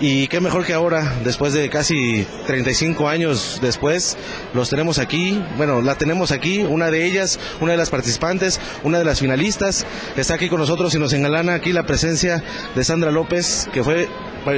y 0.00 0.28
qué 0.28 0.40
mejor 0.40 0.64
que 0.64 0.72
ahora, 0.72 1.12
después 1.24 1.52
de 1.52 1.68
casi 1.68 2.26
35 2.46 3.08
años 3.08 3.58
después, 3.60 4.16
los 4.54 4.70
tenemos 4.70 4.98
aquí. 4.98 5.42
Bueno, 5.56 5.82
la 5.82 5.96
tenemos 5.96 6.32
aquí, 6.32 6.60
una 6.60 6.90
de 6.90 7.04
ellas, 7.04 7.38
una 7.60 7.72
de 7.72 7.78
las 7.78 7.90
participantes, 7.90 8.60
una 8.82 8.98
de 8.98 9.04
las 9.04 9.20
finalistas, 9.20 9.86
está 10.16 10.34
aquí 10.34 10.48
con 10.48 10.60
nosotros 10.60 10.94
y 10.94 10.98
nos 10.98 11.12
engalana 11.12 11.54
aquí 11.54 11.72
la 11.72 11.84
presencia 11.84 12.42
de 12.74 12.84
Sandra 12.84 13.10
López, 13.10 13.68
que 13.72 13.84
fue 13.84 14.08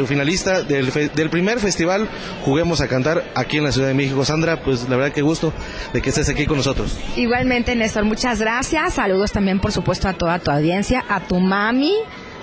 finalista 0.06 0.62
del, 0.62 0.92
del 0.92 1.30
primer 1.30 1.58
festival 1.58 2.08
Juguemos 2.44 2.80
a 2.80 2.88
Cantar 2.88 3.24
aquí 3.34 3.58
en 3.58 3.64
la 3.64 3.72
Ciudad 3.72 3.88
de 3.88 3.94
México. 3.94 4.24
Sandra, 4.24 4.62
pues 4.62 4.88
la 4.88 4.96
verdad 4.96 5.12
que 5.12 5.22
gusto 5.22 5.52
de 5.92 6.00
que 6.00 6.10
estés 6.10 6.28
aquí 6.28 6.46
con 6.46 6.56
nosotros. 6.56 6.96
Igualmente, 7.16 7.74
Néstor, 7.74 8.04
muchas 8.04 8.40
gracias. 8.40 8.94
Saludos 8.94 9.32
también, 9.32 9.60
por 9.60 9.72
supuesto, 9.72 10.08
a 10.08 10.12
toda 10.12 10.38
tu 10.38 10.50
audiencia, 10.50 11.04
a 11.08 11.20
tu 11.20 11.40
mami 11.40 11.94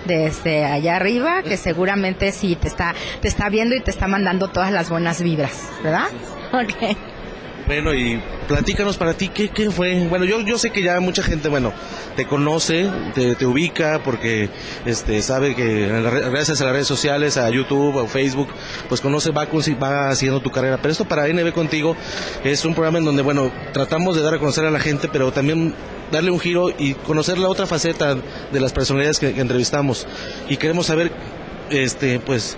desde 0.05 0.65
allá 0.65 0.95
arriba, 0.95 1.43
que 1.43 1.57
seguramente 1.57 2.31
sí 2.31 2.55
te 2.55 2.67
está, 2.67 2.93
te 3.21 3.27
está 3.27 3.49
viendo 3.49 3.75
y 3.75 3.81
te 3.81 3.91
está 3.91 4.07
mandando 4.07 4.47
todas 4.47 4.71
las 4.71 4.89
buenas 4.89 5.21
vibras, 5.21 5.69
¿verdad? 5.83 6.07
Ok. 6.51 6.97
Bueno, 7.69 7.93
y 7.93 8.19
platícanos 8.47 8.97
para 8.97 9.13
ti, 9.13 9.27
¿qué, 9.27 9.49
qué 9.49 9.69
fue? 9.69 10.07
Bueno, 10.07 10.25
yo, 10.25 10.41
yo 10.41 10.57
sé 10.57 10.71
que 10.71 10.81
ya 10.81 10.99
mucha 10.99 11.21
gente, 11.21 11.49
bueno, 11.49 11.71
te 12.15 12.25
conoce, 12.25 12.89
te, 13.13 13.35
te 13.35 13.45
ubica, 13.45 14.01
porque 14.03 14.49
este 14.87 15.21
sabe 15.21 15.53
que 15.53 15.87
gracias 16.31 16.61
a 16.61 16.63
las 16.63 16.73
redes 16.73 16.87
sociales, 16.87 17.37
a 17.37 17.47
YouTube, 17.51 17.99
a 17.99 18.07
Facebook, 18.07 18.47
pues 18.87 19.01
conoce, 19.01 19.29
va, 19.29 19.45
va 19.45 20.09
haciendo 20.09 20.41
tu 20.41 20.49
carrera. 20.49 20.77
Pero 20.77 20.91
esto 20.91 21.05
para 21.05 21.27
NB 21.27 21.53
Contigo 21.53 21.95
es 22.43 22.65
un 22.65 22.73
programa 22.73 22.97
en 22.97 23.05
donde, 23.05 23.21
bueno, 23.21 23.51
tratamos 23.71 24.15
de 24.15 24.23
dar 24.23 24.33
a 24.33 24.39
conocer 24.39 24.65
a 24.65 24.71
la 24.71 24.79
gente, 24.79 25.07
pero 25.07 25.31
también 25.31 25.75
darle 26.11 26.31
un 26.31 26.39
giro 26.39 26.71
y 26.75 26.95
conocer 26.95 27.37
la 27.37 27.49
otra 27.49 27.67
faceta 27.67 28.15
de 28.51 28.59
las 28.59 28.73
personalidades 28.73 29.19
que, 29.19 29.31
que 29.31 29.41
entrevistamos. 29.41 30.07
Y 30.49 30.57
queremos 30.57 30.87
saber, 30.87 31.11
este, 31.69 32.19
pues, 32.19 32.57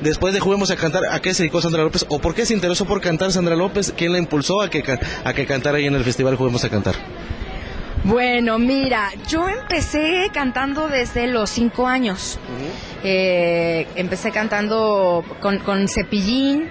después 0.00 0.34
de 0.34 0.40
Juguemos 0.40 0.70
a 0.70 0.76
Cantar, 0.76 1.02
¿a 1.10 1.20
qué 1.20 1.34
se 1.34 1.42
dedicó 1.44 1.60
Sandra 1.60 1.82
López? 1.82 2.06
¿O 2.08 2.18
por 2.18 2.34
qué 2.34 2.46
se 2.46 2.54
interesó 2.54 2.84
por 2.84 3.00
cantar 3.00 3.32
Sandra 3.32 3.56
López? 3.56 3.92
¿Quién 3.96 4.12
la 4.12 4.18
impulsó 4.18 4.60
a 4.60 4.70
que, 4.70 4.82
a 5.24 5.32
que 5.32 5.46
cantara 5.46 5.78
ahí 5.78 5.86
en 5.86 5.94
el 5.94 6.04
festival 6.04 6.36
Juguemos 6.36 6.64
a 6.64 6.68
Cantar? 6.68 6.94
Bueno, 8.04 8.58
mira, 8.60 9.10
yo 9.28 9.48
empecé 9.48 10.30
cantando 10.32 10.88
desde 10.88 11.26
los 11.26 11.50
cinco 11.50 11.88
años. 11.88 12.38
Uh 12.44 12.52
-huh. 12.52 13.00
eh, 13.02 13.86
empecé 13.96 14.30
cantando 14.30 15.24
con, 15.40 15.58
con 15.58 15.88
Cepillín. 15.88 16.68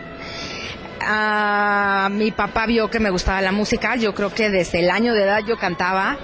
Mi 2.11 2.31
papá 2.31 2.65
vio 2.67 2.89
que 2.89 2.99
me 2.99 3.09
gustaba 3.09 3.41
la 3.41 3.51
música. 3.51 3.97
Yo 3.97 4.13
creo 4.13 4.33
que 4.33 4.49
desde 4.49 4.79
el 4.79 4.89
año 4.89 5.13
de 5.13 5.23
edad 5.23 5.41
yo 5.45 5.57
cantaba. 5.57 6.17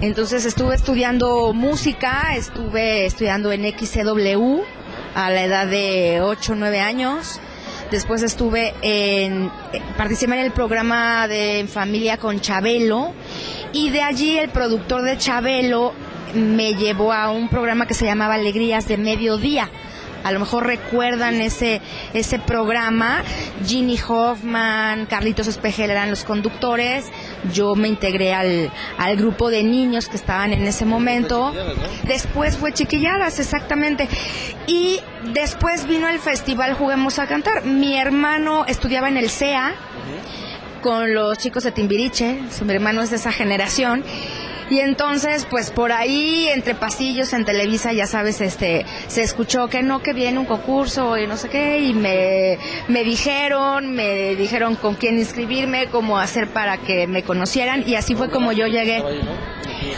Entonces 0.00 0.44
estuve 0.44 0.74
estudiando 0.74 1.52
música, 1.52 2.34
estuve 2.36 3.06
estudiando 3.06 3.52
en 3.52 3.62
XCW 3.62 4.62
a 5.14 5.30
la 5.30 5.44
edad 5.44 5.66
de 5.66 6.20
8 6.22 6.52
o 6.52 6.56
9 6.56 6.80
años. 6.80 7.40
Después 7.90 8.22
estuve 8.22 8.74
en, 8.82 9.50
participé 9.96 10.34
en 10.34 10.40
el 10.40 10.52
programa 10.52 11.26
de 11.26 11.66
Familia 11.72 12.18
con 12.18 12.38
Chabelo 12.40 13.14
y 13.72 13.90
de 13.90 14.02
allí 14.02 14.38
el 14.38 14.50
productor 14.50 15.02
de 15.02 15.16
Chabelo 15.16 15.94
me 16.34 16.74
llevó 16.74 17.12
a 17.12 17.30
un 17.30 17.48
programa 17.48 17.86
que 17.86 17.94
se 17.94 18.04
llamaba 18.04 18.34
Alegrías 18.34 18.86
de 18.88 18.98
Mediodía. 18.98 19.70
A 20.24 20.32
lo 20.32 20.40
mejor 20.40 20.66
recuerdan 20.66 21.40
ese, 21.40 21.80
ese 22.12 22.38
programa. 22.38 23.22
Ginny 23.64 23.98
Hoffman, 24.06 25.06
Carlitos 25.06 25.46
Espejel 25.46 25.90
eran 25.90 26.10
los 26.10 26.24
conductores. 26.24 27.06
Yo 27.52 27.74
me 27.74 27.88
integré 27.88 28.34
al, 28.34 28.70
al 28.98 29.16
grupo 29.16 29.50
de 29.50 29.62
niños 29.62 30.08
que 30.08 30.16
estaban 30.16 30.52
en 30.52 30.64
ese 30.64 30.84
momento. 30.84 31.52
Después 32.04 32.56
fue 32.56 32.72
Chiquilladas, 32.72 33.38
exactamente. 33.38 34.08
Y 34.66 35.00
después 35.32 35.86
vino 35.86 36.08
el 36.08 36.18
festival 36.18 36.74
Juguemos 36.74 37.18
a 37.18 37.26
Cantar. 37.26 37.64
Mi 37.64 37.98
hermano 37.98 38.64
estudiaba 38.66 39.08
en 39.08 39.16
el 39.16 39.30
CEA 39.30 39.74
con 40.82 41.14
los 41.14 41.38
chicos 41.38 41.64
de 41.64 41.72
Timbiriche. 41.72 42.40
Mi 42.64 42.72
hermano 42.72 43.02
es 43.02 43.10
de 43.10 43.16
esa 43.16 43.32
generación. 43.32 44.04
Y 44.70 44.80
entonces, 44.80 45.46
pues 45.48 45.70
por 45.70 45.92
ahí, 45.92 46.48
entre 46.48 46.74
pasillos 46.74 47.32
en 47.32 47.44
Televisa, 47.44 47.92
ya 47.92 48.06
sabes, 48.06 48.40
este, 48.40 48.84
se 49.06 49.22
escuchó 49.22 49.68
que 49.68 49.82
no, 49.82 50.02
que 50.02 50.12
viene 50.12 50.38
un 50.38 50.44
concurso 50.44 51.16
y 51.16 51.26
no 51.26 51.36
sé 51.36 51.48
qué, 51.48 51.78
y 51.80 51.94
me, 51.94 52.58
me 52.88 53.04
dijeron, 53.04 53.92
me 53.92 54.34
dijeron 54.36 54.76
con 54.76 54.94
quién 54.94 55.18
inscribirme, 55.18 55.88
cómo 55.88 56.18
hacer 56.18 56.48
para 56.48 56.78
que 56.78 57.06
me 57.06 57.22
conocieran, 57.22 57.84
y 57.86 57.94
así 57.94 58.14
fue 58.14 58.30
como 58.30 58.52
yo 58.52 58.66
llegué. 58.66 59.02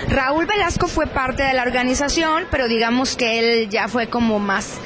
Raúl 0.08 0.46
Velasco 0.46 0.86
fue 0.86 1.06
parte 1.06 1.42
de 1.42 1.54
la 1.54 1.62
organización, 1.62 2.46
pero 2.50 2.68
digamos 2.68 3.16
que 3.16 3.38
él 3.38 3.68
ya 3.68 3.88
fue 3.88 4.08
como 4.08 4.38
más 4.38 4.78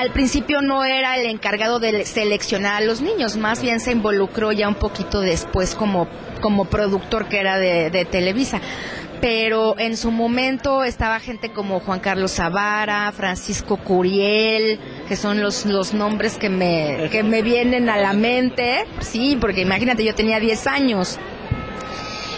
al 0.00 0.12
principio 0.12 0.62
no 0.62 0.82
era 0.82 1.18
el 1.18 1.26
encargado 1.26 1.78
de 1.78 2.06
seleccionar 2.06 2.76
a 2.76 2.80
los 2.80 3.02
niños, 3.02 3.36
más 3.36 3.60
bien 3.60 3.80
se 3.80 3.92
involucró 3.92 4.50
ya 4.50 4.66
un 4.66 4.74
poquito 4.74 5.20
después 5.20 5.74
como, 5.74 6.08
como 6.40 6.64
productor 6.64 7.28
que 7.28 7.38
era 7.38 7.58
de, 7.58 7.90
de 7.90 8.06
Televisa. 8.06 8.60
Pero 9.20 9.78
en 9.78 9.98
su 9.98 10.10
momento 10.10 10.82
estaba 10.82 11.20
gente 11.20 11.50
como 11.50 11.80
Juan 11.80 12.00
Carlos 12.00 12.36
Zavara, 12.36 13.12
Francisco 13.12 13.76
Curiel, 13.76 14.80
que 15.06 15.16
son 15.16 15.42
los, 15.42 15.66
los 15.66 15.92
nombres 15.92 16.38
que 16.38 16.48
me, 16.48 17.10
que 17.12 17.22
me 17.22 17.42
vienen 17.42 17.90
a 17.90 17.98
la 17.98 18.14
mente. 18.14 18.86
Sí, 19.00 19.36
porque 19.38 19.60
imagínate, 19.60 20.02
yo 20.02 20.14
tenía 20.14 20.40
10 20.40 20.66
años. 20.66 21.18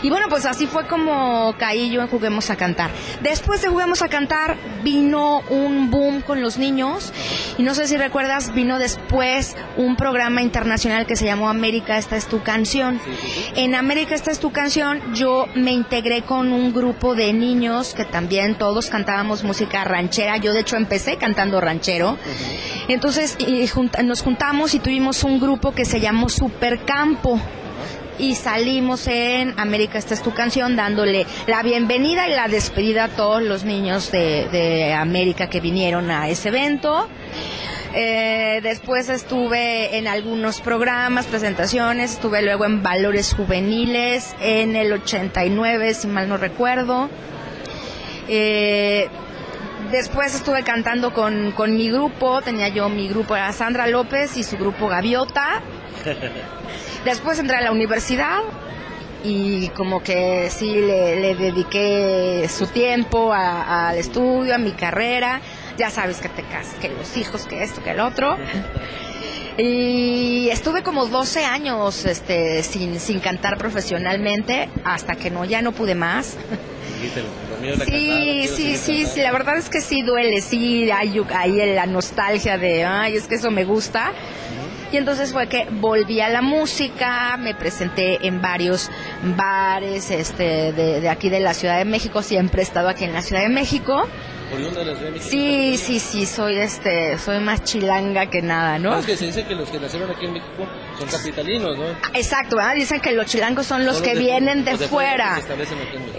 Y 0.02 0.10
bueno, 0.10 0.26
pues 0.28 0.46
así 0.46 0.66
fue 0.66 0.86
como 0.86 1.54
caí 1.58 1.90
yo 1.90 2.02
en 2.02 2.08
Juguemos 2.08 2.50
a 2.50 2.56
Cantar. 2.56 2.90
Después 3.22 3.62
de 3.62 3.68
Juguemos 3.68 4.02
a 4.02 4.08
Cantar 4.08 4.56
vino 4.82 5.42
un 5.48 5.90
boom 5.90 6.22
con 6.22 6.42
los 6.42 6.58
niños 6.58 7.12
y 7.56 7.62
no 7.62 7.74
sé 7.74 7.86
si 7.86 7.96
recuerdas, 7.96 8.52
vino 8.52 8.80
después 8.80 9.56
un 9.76 9.94
programa 9.96 10.42
internacional 10.42 11.06
que 11.06 11.14
se 11.14 11.24
llamó 11.24 11.48
América, 11.48 11.98
esta 11.98 12.16
es 12.16 12.26
tu 12.26 12.42
canción. 12.42 13.00
En 13.54 13.76
América, 13.76 14.14
esta 14.14 14.32
es 14.32 14.40
tu 14.40 14.50
canción, 14.50 15.14
yo 15.14 15.46
me 15.54 15.70
integré 15.70 16.22
con 16.22 16.52
un 16.52 16.72
grupo 16.72 17.14
de 17.14 17.32
niños 17.32 17.94
que 17.94 18.04
también 18.04 18.56
todos 18.56 18.90
cantábamos 18.90 19.44
música 19.44 19.84
ranchera. 19.84 20.36
Yo 20.38 20.52
de 20.52 20.60
hecho 20.60 20.76
empecé 20.76 21.16
cantando 21.16 21.60
ranchero. 21.60 22.18
Entonces 22.88 23.36
y 23.38 23.66
junta, 23.68 24.02
nos 24.02 24.22
juntamos 24.22 24.74
y 24.74 24.80
tuvimos 24.80 25.22
un 25.22 25.38
grupo 25.38 25.72
que 25.72 25.84
se 25.84 26.00
llamó 26.00 26.28
Supercampo 26.28 27.40
y 28.18 28.34
salimos 28.34 29.06
en 29.06 29.58
América 29.58 29.98
esta 29.98 30.14
es 30.14 30.22
tu 30.22 30.32
canción 30.32 30.76
dándole 30.76 31.26
la 31.46 31.62
bienvenida 31.62 32.28
y 32.28 32.32
la 32.32 32.48
despedida 32.48 33.04
a 33.04 33.08
todos 33.08 33.42
los 33.42 33.64
niños 33.64 34.10
de, 34.12 34.48
de 34.50 34.94
América 34.94 35.48
que 35.48 35.60
vinieron 35.60 36.10
a 36.10 36.28
ese 36.28 36.48
evento. 36.48 37.08
Eh, 37.94 38.60
después 38.62 39.10
estuve 39.10 39.98
en 39.98 40.08
algunos 40.08 40.60
programas, 40.62 41.26
presentaciones, 41.26 42.12
estuve 42.12 42.40
luego 42.42 42.64
en 42.64 42.82
Valores 42.82 43.34
Juveniles 43.34 44.34
en 44.40 44.76
el 44.76 44.92
89, 44.92 45.92
si 45.94 46.06
mal 46.06 46.28
no 46.28 46.38
recuerdo. 46.38 47.10
Eh, 48.28 49.08
después 49.90 50.34
estuve 50.34 50.62
cantando 50.62 51.12
con, 51.12 51.52
con 51.52 51.76
mi 51.76 51.90
grupo, 51.90 52.40
tenía 52.40 52.68
yo 52.68 52.88
mi 52.88 53.08
grupo, 53.08 53.36
era 53.36 53.52
Sandra 53.52 53.86
López 53.86 54.38
y 54.38 54.42
su 54.42 54.56
grupo 54.56 54.88
Gaviota. 54.88 55.60
Después 57.04 57.38
entré 57.38 57.56
a 57.56 57.60
la 57.60 57.72
universidad 57.72 58.38
y 59.24 59.68
como 59.70 60.02
que 60.02 60.48
sí 60.50 60.72
le, 60.72 61.20
le 61.20 61.34
dediqué 61.34 62.48
su 62.48 62.66
tiempo 62.66 63.32
a- 63.32 63.88
al 63.90 63.98
estudio, 63.98 64.54
a 64.54 64.58
mi 64.58 64.72
carrera. 64.72 65.40
Ya 65.78 65.90
sabes 65.90 66.18
que 66.18 66.28
te 66.28 66.42
casas, 66.42 66.74
que 66.80 66.88
los 66.90 67.16
hijos, 67.16 67.46
que 67.46 67.62
esto, 67.62 67.82
que 67.82 67.90
el 67.90 68.00
otro. 68.00 68.36
Y 69.58 70.48
estuve 70.50 70.82
como 70.82 71.06
12 71.06 71.44
años 71.44 72.04
este, 72.06 72.62
sin, 72.62 72.98
sin 72.98 73.20
cantar 73.20 73.58
profesionalmente 73.58 74.68
hasta 74.84 75.14
que 75.14 75.30
no, 75.30 75.44
ya 75.44 75.60
no 75.60 75.72
pude 75.72 75.94
más. 75.94 76.36
Sí, 77.84 78.48
sí, 78.56 78.76
sí, 78.76 79.04
sí, 79.06 79.20
la 79.20 79.32
verdad 79.32 79.56
es 79.58 79.68
que 79.68 79.80
sí 79.80 80.02
duele, 80.02 80.40
sí, 80.40 80.90
hay 80.90 81.20
ahí 81.36 81.74
la 81.74 81.86
nostalgia 81.86 82.56
de, 82.58 82.84
ay, 82.84 83.16
es 83.16 83.26
que 83.26 83.34
eso 83.34 83.50
me 83.50 83.64
gusta. 83.64 84.12
Y 84.92 84.98
entonces 84.98 85.32
fue 85.32 85.48
que 85.48 85.66
volví 85.70 86.20
a 86.20 86.28
la 86.28 86.42
música, 86.42 87.38
me 87.38 87.54
presenté 87.54 88.26
en 88.26 88.42
varios 88.42 88.90
bares 89.22 90.10
este, 90.10 90.72
de, 90.72 91.00
de 91.00 91.08
aquí 91.08 91.28
de 91.28 91.40
la 91.40 91.54
Ciudad 91.54 91.78
de 91.78 91.84
México, 91.84 92.22
siempre 92.22 92.60
he 92.62 92.64
estado 92.64 92.88
aquí 92.88 93.04
en 93.04 93.12
la 93.12 93.22
Ciudad 93.22 93.42
de 93.42 93.48
México. 93.48 94.06
Sí, 95.20 95.78
sí, 95.78 95.98
sí, 95.98 96.26
soy 96.26 96.58
este, 96.58 97.16
soy 97.18 97.38
más 97.40 97.64
chilanga 97.64 98.26
que 98.26 98.42
nada, 98.42 98.78
¿no? 98.78 98.98
Es 98.98 99.06
que 99.06 99.16
se 99.16 99.26
dice 99.26 99.44
que 99.44 99.54
los 99.54 99.70
que 99.70 99.80
nacieron 99.80 100.10
aquí 100.10 100.26
en 100.26 100.34
México 100.34 100.66
son 100.98 101.08
capitalinos, 101.08 101.78
¿no? 101.78 101.84
Exacto, 102.12 102.56
¿verdad? 102.56 102.74
Dicen 102.74 103.00
que 103.00 103.12
los 103.12 103.24
chilangos 103.26 103.66
son 103.66 103.86
los 103.86 103.96
Son 103.96 104.04
que 104.04 104.14
de- 104.14 104.20
vienen 104.20 104.62
de 104.66 104.76
fuera. 104.76 105.40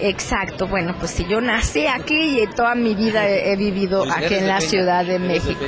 Exacto, 0.01 0.67
bueno, 0.67 0.95
pues 0.97 1.11
si 1.11 1.25
yo 1.27 1.41
nací 1.41 1.85
aquí 1.85 2.41
y 2.41 2.47
toda 2.47 2.73
mi 2.73 2.95
vida 2.95 3.27
he, 3.27 3.51
he 3.51 3.55
vivido 3.55 4.03
Pues 4.03 4.15
aquí 4.17 4.33
en 4.35 4.47
la 4.47 4.57
Peña, 4.57 4.69
Ciudad 4.69 5.05
de 5.05 5.19
México. 5.19 5.59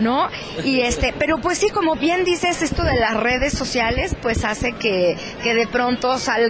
¿no? 0.00 0.28
Y 0.64 0.80
este, 0.80 1.14
pero 1.16 1.38
pues 1.38 1.58
sí, 1.58 1.68
como 1.70 1.94
bien 1.94 2.24
dices, 2.24 2.62
esto 2.62 2.82
de 2.82 2.96
las 2.98 3.14
redes 3.16 3.52
sociales, 3.52 4.16
pues 4.20 4.44
hace 4.44 4.72
que, 4.72 5.16
que 5.44 5.54
de 5.54 5.68
pronto 5.68 6.18
salga 6.18 6.43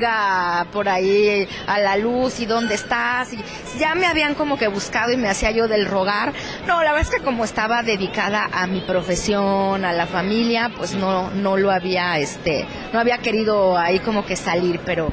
por 0.72 0.88
ahí 0.88 1.48
a 1.66 1.78
la 1.78 1.96
luz 1.96 2.40
y 2.40 2.46
dónde 2.46 2.74
estás. 2.74 3.32
Y 3.32 3.38
ya 3.78 3.94
me 3.94 4.06
habían 4.06 4.34
como 4.34 4.56
que 4.56 4.68
buscado 4.68 5.12
y 5.12 5.16
me 5.16 5.28
hacía 5.28 5.50
yo 5.50 5.68
del 5.68 5.86
rogar. 5.86 6.32
No, 6.66 6.82
la 6.82 6.92
verdad 6.92 7.08
es 7.12 7.18
que 7.18 7.24
como 7.24 7.44
estaba 7.44 7.82
dedicada 7.82 8.48
a 8.52 8.66
mi 8.66 8.80
profesión, 8.80 9.84
a 9.84 9.92
la 9.92 10.06
familia, 10.06 10.70
pues 10.76 10.94
no, 10.94 11.30
no 11.30 11.56
lo 11.56 11.70
había, 11.70 12.18
este, 12.18 12.66
no 12.92 13.00
había 13.00 13.18
querido 13.18 13.76
ahí 13.78 13.98
como 14.00 14.24
que 14.24 14.36
salir, 14.36 14.80
pero 14.84 15.12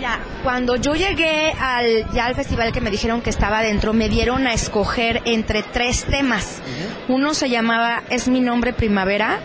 Mira, 0.08 0.20
cuando 0.42 0.78
yo 0.78 0.96
llegué 0.96 1.52
al, 1.60 2.10
ya 2.14 2.28
al 2.28 2.36
festival 2.36 2.72
que 2.72 2.80
me 2.80 2.90
dijeron 2.90 3.22
que 3.22 3.30
estaba 3.30 3.62
dentro, 3.62 3.92
me 3.92 4.08
dieron 4.08 4.48
a 4.48 4.54
escoger 4.54 5.22
entre 5.26 5.64
tres 5.64 6.06
temas. 6.06 6.62
Uno 7.10 7.34
se 7.34 7.50
llamaba 7.50 8.04
Es 8.10 8.30
mi 8.30 8.40
nombre 8.40 8.72
primavera, 8.72 9.40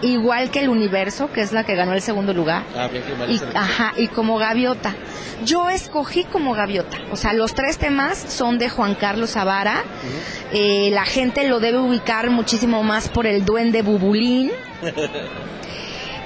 igual 0.00 0.50
que 0.50 0.60
el 0.60 0.70
universo, 0.70 1.30
que 1.30 1.42
es 1.42 1.52
la 1.52 1.64
que 1.64 1.74
ganó 1.74 1.92
el 1.92 2.00
segundo 2.00 2.32
lugar. 2.32 2.64
Ah, 2.74 2.88
bien, 2.88 3.04
Y, 3.28 3.40
ajá, 3.54 3.92
y 3.98 4.08
como 4.08 4.38
gaviota. 4.38 4.94
Yo 5.44 5.68
escogí 5.68 6.24
como 6.24 6.54
gaviota. 6.54 6.96
O 7.10 7.16
sea, 7.16 7.34
los 7.34 7.52
tres 7.52 7.76
temas 7.76 8.16
son 8.16 8.58
de 8.58 8.70
Juan 8.70 8.94
Carlos 8.94 9.32
Zavara. 9.32 9.82
Eh, 10.52 10.88
la 10.92 11.04
gente 11.04 11.46
lo 11.48 11.60
debe 11.60 11.78
ubicar 11.78 12.30
muchísimo 12.30 12.82
más 12.82 13.10
por 13.10 13.26
el 13.26 13.44
duende 13.44 13.82
Bubulín. 13.82 14.52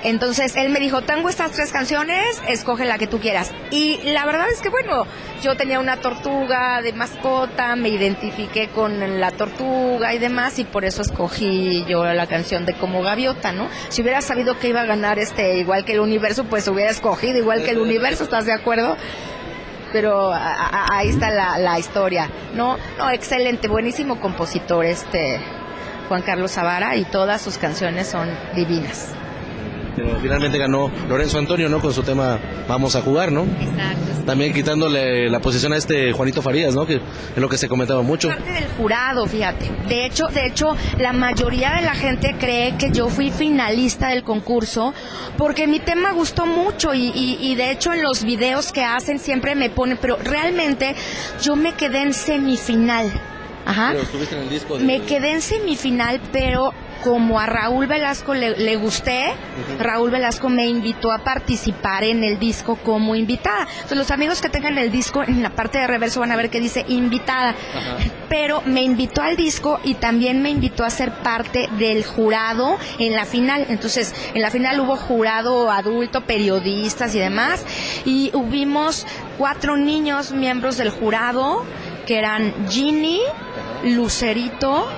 Entonces 0.04 0.54
él 0.56 0.68
me 0.70 0.78
dijo, 0.78 1.02
tengo 1.02 1.28
estas 1.28 1.52
tres 1.52 1.72
canciones, 1.72 2.24
escoge 2.46 2.84
la 2.84 2.96
que 2.98 3.06
tú 3.06 3.18
quieras. 3.18 3.52
Y 3.70 3.98
la 4.04 4.24
verdad 4.24 4.46
es 4.52 4.60
que 4.60 4.68
bueno, 4.68 5.04
yo 5.42 5.56
tenía 5.56 5.80
una 5.80 5.96
tortuga 5.96 6.80
de 6.82 6.92
mascota, 6.92 7.74
me 7.76 7.88
identifiqué 7.88 8.68
con 8.68 9.20
la 9.20 9.30
tortuga 9.32 10.14
y 10.14 10.18
demás 10.18 10.58
y 10.58 10.64
por 10.64 10.84
eso 10.84 11.02
escogí 11.02 11.84
yo 11.88 12.04
la 12.04 12.26
canción 12.26 12.66
de 12.66 12.74
Como 12.74 13.02
Gaviota, 13.02 13.52
¿no? 13.52 13.68
Si 13.88 14.02
hubiera 14.02 14.20
sabido 14.20 14.58
que 14.58 14.68
iba 14.68 14.82
a 14.82 14.86
ganar 14.86 15.18
este 15.18 15.58
igual 15.58 15.84
que 15.84 15.94
el 15.94 16.00
universo, 16.00 16.44
pues 16.44 16.68
hubiera 16.68 16.90
escogido 16.90 17.38
igual 17.38 17.64
que 17.64 17.70
el 17.70 17.78
universo, 17.78 18.24
¿estás 18.24 18.46
de 18.46 18.52
acuerdo? 18.52 18.96
Pero 19.92 20.32
a- 20.32 20.86
ahí 20.92 21.08
está 21.08 21.30
la, 21.30 21.58
la 21.58 21.78
historia. 21.78 22.28
No, 22.54 22.76
no, 22.98 23.10
excelente, 23.10 23.66
buenísimo 23.66 24.20
compositor 24.20 24.84
este 24.84 25.40
Juan 26.08 26.22
Carlos 26.22 26.52
Zavara 26.52 26.96
y 26.96 27.04
todas 27.04 27.40
sus 27.42 27.56
canciones 27.58 28.06
son 28.08 28.28
divinas. 28.54 29.08
Pero 29.96 30.18
finalmente 30.20 30.58
ganó 30.58 30.90
Lorenzo 31.08 31.38
Antonio, 31.38 31.68
¿no? 31.68 31.80
Con 31.80 31.92
su 31.92 32.02
tema 32.02 32.38
Vamos 32.68 32.94
a 32.96 33.00
jugar, 33.02 33.32
¿no? 33.32 33.42
Exacto. 33.44 34.24
También 34.26 34.52
quitándole 34.52 35.30
la 35.30 35.38
posición 35.40 35.72
a 35.72 35.76
este 35.76 36.12
Juanito 36.12 36.42
Farías, 36.42 36.74
¿no? 36.74 36.84
Que 36.84 36.96
es 36.96 37.00
lo 37.36 37.48
que 37.48 37.56
se 37.56 37.68
comentaba 37.68 38.02
mucho. 38.02 38.28
parte 38.28 38.50
del 38.50 38.66
jurado, 38.76 39.24
fíjate. 39.26 39.70
De 39.88 40.04
hecho, 40.04 40.26
de 40.26 40.46
hecho, 40.46 40.76
la 40.98 41.12
mayoría 41.12 41.74
de 41.76 41.82
la 41.82 41.94
gente 41.94 42.34
cree 42.38 42.76
que 42.76 42.90
yo 42.90 43.08
fui 43.08 43.30
finalista 43.30 44.08
del 44.08 44.24
concurso 44.24 44.92
porque 45.38 45.66
mi 45.68 45.78
tema 45.78 46.10
gustó 46.12 46.44
mucho 46.44 46.92
y, 46.92 47.06
y- 47.14 47.38
y 47.40 47.54
de 47.54 47.70
hecho 47.70 47.92
en 47.92 48.02
los 48.02 48.24
videos 48.24 48.72
que 48.72 48.82
hacen 48.82 49.18
siempre 49.20 49.54
me 49.54 49.70
ponen, 49.70 49.96
pero 50.00 50.16
realmente 50.16 50.94
yo 51.42 51.54
me 51.56 51.72
quedé 51.74 52.02
en 52.02 52.12
semifinal. 52.12 53.08
Ajá. 53.64 53.88
Pero 53.92 54.02
estuviste 54.02 54.36
en 54.36 54.42
el 54.42 54.48
disco 54.48 54.76
de... 54.78 54.84
Me 54.84 55.00
quedé 55.02 55.32
en 55.32 55.40
semifinal, 55.42 56.20
pero 56.32 56.72
como 57.02 57.38
a 57.38 57.46
Raúl 57.46 57.86
Velasco 57.86 58.34
le, 58.34 58.56
le 58.56 58.76
gusté, 58.76 59.34
Raúl 59.78 60.10
Velasco 60.10 60.48
me 60.48 60.66
invitó 60.66 61.12
a 61.12 61.18
participar 61.18 62.04
en 62.04 62.24
el 62.24 62.38
disco 62.38 62.76
como 62.76 63.14
invitada. 63.14 63.66
Entonces, 63.74 63.98
los 63.98 64.10
amigos 64.10 64.40
que 64.40 64.48
tengan 64.48 64.78
el 64.78 64.90
disco, 64.90 65.22
en 65.22 65.42
la 65.42 65.50
parte 65.50 65.78
de 65.78 65.86
reverso 65.86 66.20
van 66.20 66.32
a 66.32 66.36
ver 66.36 66.50
que 66.50 66.60
dice 66.60 66.84
invitada. 66.88 67.54
Pero 68.28 68.62
me 68.66 68.82
invitó 68.82 69.22
al 69.22 69.36
disco 69.36 69.80
y 69.84 69.94
también 69.94 70.42
me 70.42 70.50
invitó 70.50 70.84
a 70.84 70.90
ser 70.90 71.12
parte 71.12 71.68
del 71.78 72.04
jurado 72.04 72.78
en 72.98 73.14
la 73.14 73.24
final. 73.24 73.66
Entonces, 73.68 74.14
en 74.34 74.42
la 74.42 74.50
final 74.50 74.80
hubo 74.80 74.96
jurado 74.96 75.70
adulto, 75.70 76.22
periodistas 76.22 77.14
y 77.14 77.18
demás. 77.18 77.64
Y 78.04 78.30
hubimos 78.34 79.06
cuatro 79.38 79.76
niños 79.76 80.32
miembros 80.32 80.76
del 80.76 80.90
jurado, 80.90 81.64
que 82.06 82.18
eran 82.18 82.52
Ginny, 82.68 83.20
Lucerito, 83.84 84.88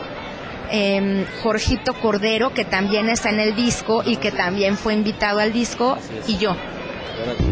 em, 0.71 1.25
Jorgito 1.43 1.95
Cordero, 1.95 2.53
que 2.53 2.65
también 2.65 3.09
está 3.09 3.31
en 3.31 3.41
el 3.41 3.55
disco 3.55 4.03
y 4.05 4.17
que 4.17 4.31
también 4.31 4.77
fue 4.77 4.95
invitado 4.95 5.41
al 5.41 5.53
disco, 5.53 5.99
y 6.27 6.39
yo. 6.39 6.57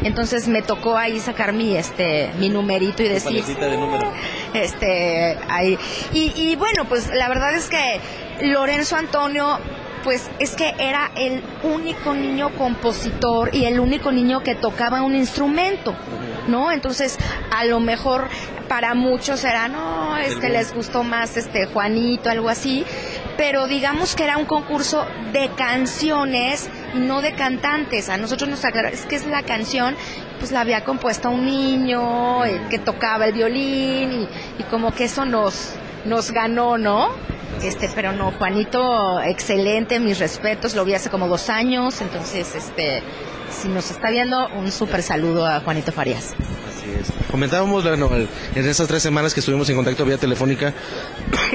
Entonces 0.05 0.47
me 0.47 0.63
tocó 0.63 0.97
ahí 0.97 1.19
sacar 1.19 1.53
mi 1.53 1.77
este 1.77 2.31
mi 2.39 2.49
numerito 2.49 3.03
y 3.03 3.09
decir 3.09 3.45
de 3.45 3.77
número. 3.77 4.13
este 4.55 5.37
ahí. 5.49 5.77
Y, 6.13 6.33
y 6.37 6.55
bueno 6.55 6.85
pues 6.85 7.11
la 7.13 7.29
verdad 7.29 7.53
es 7.55 7.69
que 7.69 8.01
Lorenzo 8.43 8.97
Antonio 8.97 9.59
pues 10.07 10.31
es 10.39 10.55
que 10.55 10.73
era 10.79 11.11
el 11.17 11.43
único 11.65 12.15
niño 12.15 12.51
compositor 12.51 13.53
y 13.53 13.65
el 13.65 13.81
único 13.81 14.13
niño 14.13 14.41
que 14.41 14.55
tocaba 14.55 15.03
un 15.03 15.17
instrumento, 15.17 15.97
¿no? 16.49 16.73
Entonces, 16.73 17.19
a 17.51 17.65
lo 17.65 17.81
mejor 17.81 18.29
para 18.69 18.95
muchos 18.95 19.45
era, 19.45 19.69
no, 19.69 20.17
es 20.17 20.37
que 20.37 20.49
les 20.49 20.75
gustó 20.75 21.05
más 21.05 21.37
este 21.37 21.67
Juanito, 21.67 22.31
algo 22.31 22.49
así, 22.49 22.85
pero 23.37 23.67
digamos 23.67 24.15
que 24.17 24.25
era 24.25 24.39
un 24.39 24.45
concurso 24.45 25.07
de 25.33 25.51
canciones 25.57 26.69
no 26.95 27.23
de 27.23 27.35
cantantes. 27.35 28.09
A 28.09 28.17
nosotros 28.17 28.49
nos 28.51 28.65
aclaró, 28.65 28.89
es 28.89 29.07
que 29.07 29.17
es 29.17 29.27
la 29.27 29.43
canción, 29.43 29.95
pues 30.39 30.53
la 30.53 30.61
había 30.61 30.85
compuesto 30.85 31.31
un 31.31 31.47
niño 31.47 32.43
que 32.71 32.79
tocaba 32.79 33.27
el 33.27 33.33
violín 33.33 34.13
y, 34.13 34.29
y 34.59 34.63
como 34.71 34.93
que 34.93 35.05
eso 35.05 35.25
nos, 35.25 35.75
nos 36.05 36.31
ganó, 36.33 36.79
¿no? 36.79 37.11
Este, 37.63 37.89
pero 37.95 38.13
no, 38.13 38.33
Juanito, 38.33 39.21
excelente, 39.23 39.99
mis 39.99 40.19
respetos, 40.19 40.75
lo 40.75 40.85
vi 40.85 40.95
hace 40.95 41.09
como 41.11 41.27
dos 41.27 41.49
años, 41.49 42.01
entonces, 42.03 42.55
este, 42.55 43.03
si 43.51 43.69
nos 43.69 43.91
está 43.91 44.11
viendo, 44.11 44.49
un 44.49 44.71
súper 44.71 45.03
saludo 45.03 45.47
a 45.47 45.61
Juanito 45.61 45.91
Farías. 45.91 46.35
Así 46.69 46.91
es. 47.01 47.11
Comentábamos, 47.31 47.83
bueno, 47.83 48.11
en 48.55 48.69
esas 48.69 48.87
tres 48.89 49.03
semanas 49.03 49.33
que 49.33 49.41
estuvimos 49.41 49.69
en 49.71 49.77
contacto 49.77 50.05
vía 50.05 50.19
telefónica, 50.19 50.75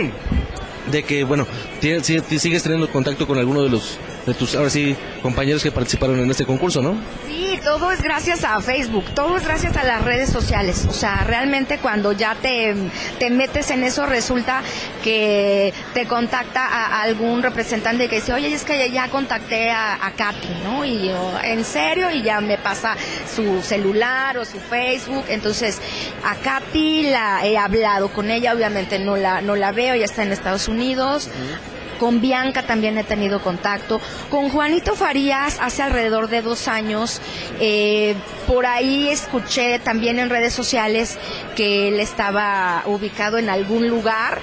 de 0.92 1.04
que, 1.04 1.24
bueno, 1.24 1.46
tienes- 1.80 2.06
si- 2.06 2.20
si 2.20 2.39
sigues 2.39 2.64
teniendo 2.64 2.89
contacto 2.92 3.28
con 3.28 3.38
alguno 3.38 3.62
de 3.64 3.70
los, 3.70 3.98
de 4.26 4.34
tus, 4.34 4.55
ahora 4.55 4.69
sí, 4.69 4.95
compañeros 5.22 5.63
que 5.63 5.72
participaron 5.72 6.19
en 6.19 6.30
este 6.30 6.45
concurso, 6.45 6.82
¿no? 6.82 6.95
Sí, 7.28 7.59
todo 7.63 7.91
es 7.91 8.01
gracias 8.01 8.43
a 8.43 8.59
Facebook, 8.61 9.05
todo 9.15 9.38
es 9.38 9.45
gracias 9.45 9.76
a 9.78 9.84
las 9.84 10.03
redes 10.03 10.30
sociales. 10.30 10.86
O 10.89 10.93
sea, 10.93 11.24
realmente 11.26 11.80
cuando 11.80 12.11
ya 12.11 12.36
te, 12.36 12.76
te 13.19 13.30
metes 13.30 13.72
en 13.72 13.84
eso 13.84 14.05
resulta 14.05 14.61
que 15.03 15.74
te 15.93 16.05
contacta 16.05 16.65
a 16.65 17.01
algún 17.01 17.41
representante 17.41 18.07
que 18.07 18.17
dice, 18.17 18.34
oye, 18.34 18.53
es 18.53 18.63
que 18.63 18.91
ya 18.91 19.09
contacté 19.09 19.72
a, 19.72 20.05
a 20.05 20.11
Katy, 20.11 20.49
¿no? 20.63 20.86
Y 20.86 21.07
yo, 21.07 21.34
en 21.43 21.63
serio, 21.63 22.11
y 22.11 22.22
ya 22.22 22.41
me 22.41 22.57
pasa 22.57 22.95
su 23.34 23.61
celular 23.61 24.38
o 24.38 24.45
su 24.45 24.59
Facebook. 24.59 25.26
Entonces, 25.30 25.82
a 26.24 26.36
Katy 26.36 27.09
la 27.09 27.45
he 27.45 27.57
hablado 27.57 28.09
con 28.09 28.30
ella, 28.30 28.53
obviamente 28.53 28.99
no 28.99 29.17
la, 29.17 29.41
no 29.41 29.55
la 29.55 29.72
veo, 29.72 29.95
ya 29.95 30.05
está 30.05 30.24
en 30.24 30.32
Estados 30.32 30.67
Unidos. 30.67 31.30
Con 32.02 32.20
Bianca 32.20 32.64
también 32.64 32.97
he 32.97 33.04
tenido 33.04 33.43
contacto. 33.43 34.02
Con 34.32 34.49
Juanito 34.49 34.95
Farías 34.95 35.60
hace 35.62 35.84
alrededor 35.84 36.30
de 36.30 36.41
dos 36.41 36.68
años. 36.68 37.22
eh, 37.60 38.16
por 38.47 38.66
ahí 38.66 39.08
escuché 39.10 39.78
también 39.78 40.18
en 40.18 40.32
redes 40.32 40.52
sociales 40.52 41.20
que 41.56 41.89
él 41.89 41.99
estaba 41.99 42.82
ubicado 42.88 43.38
en 43.38 43.49
algún 43.52 43.88
lugar 43.88 44.39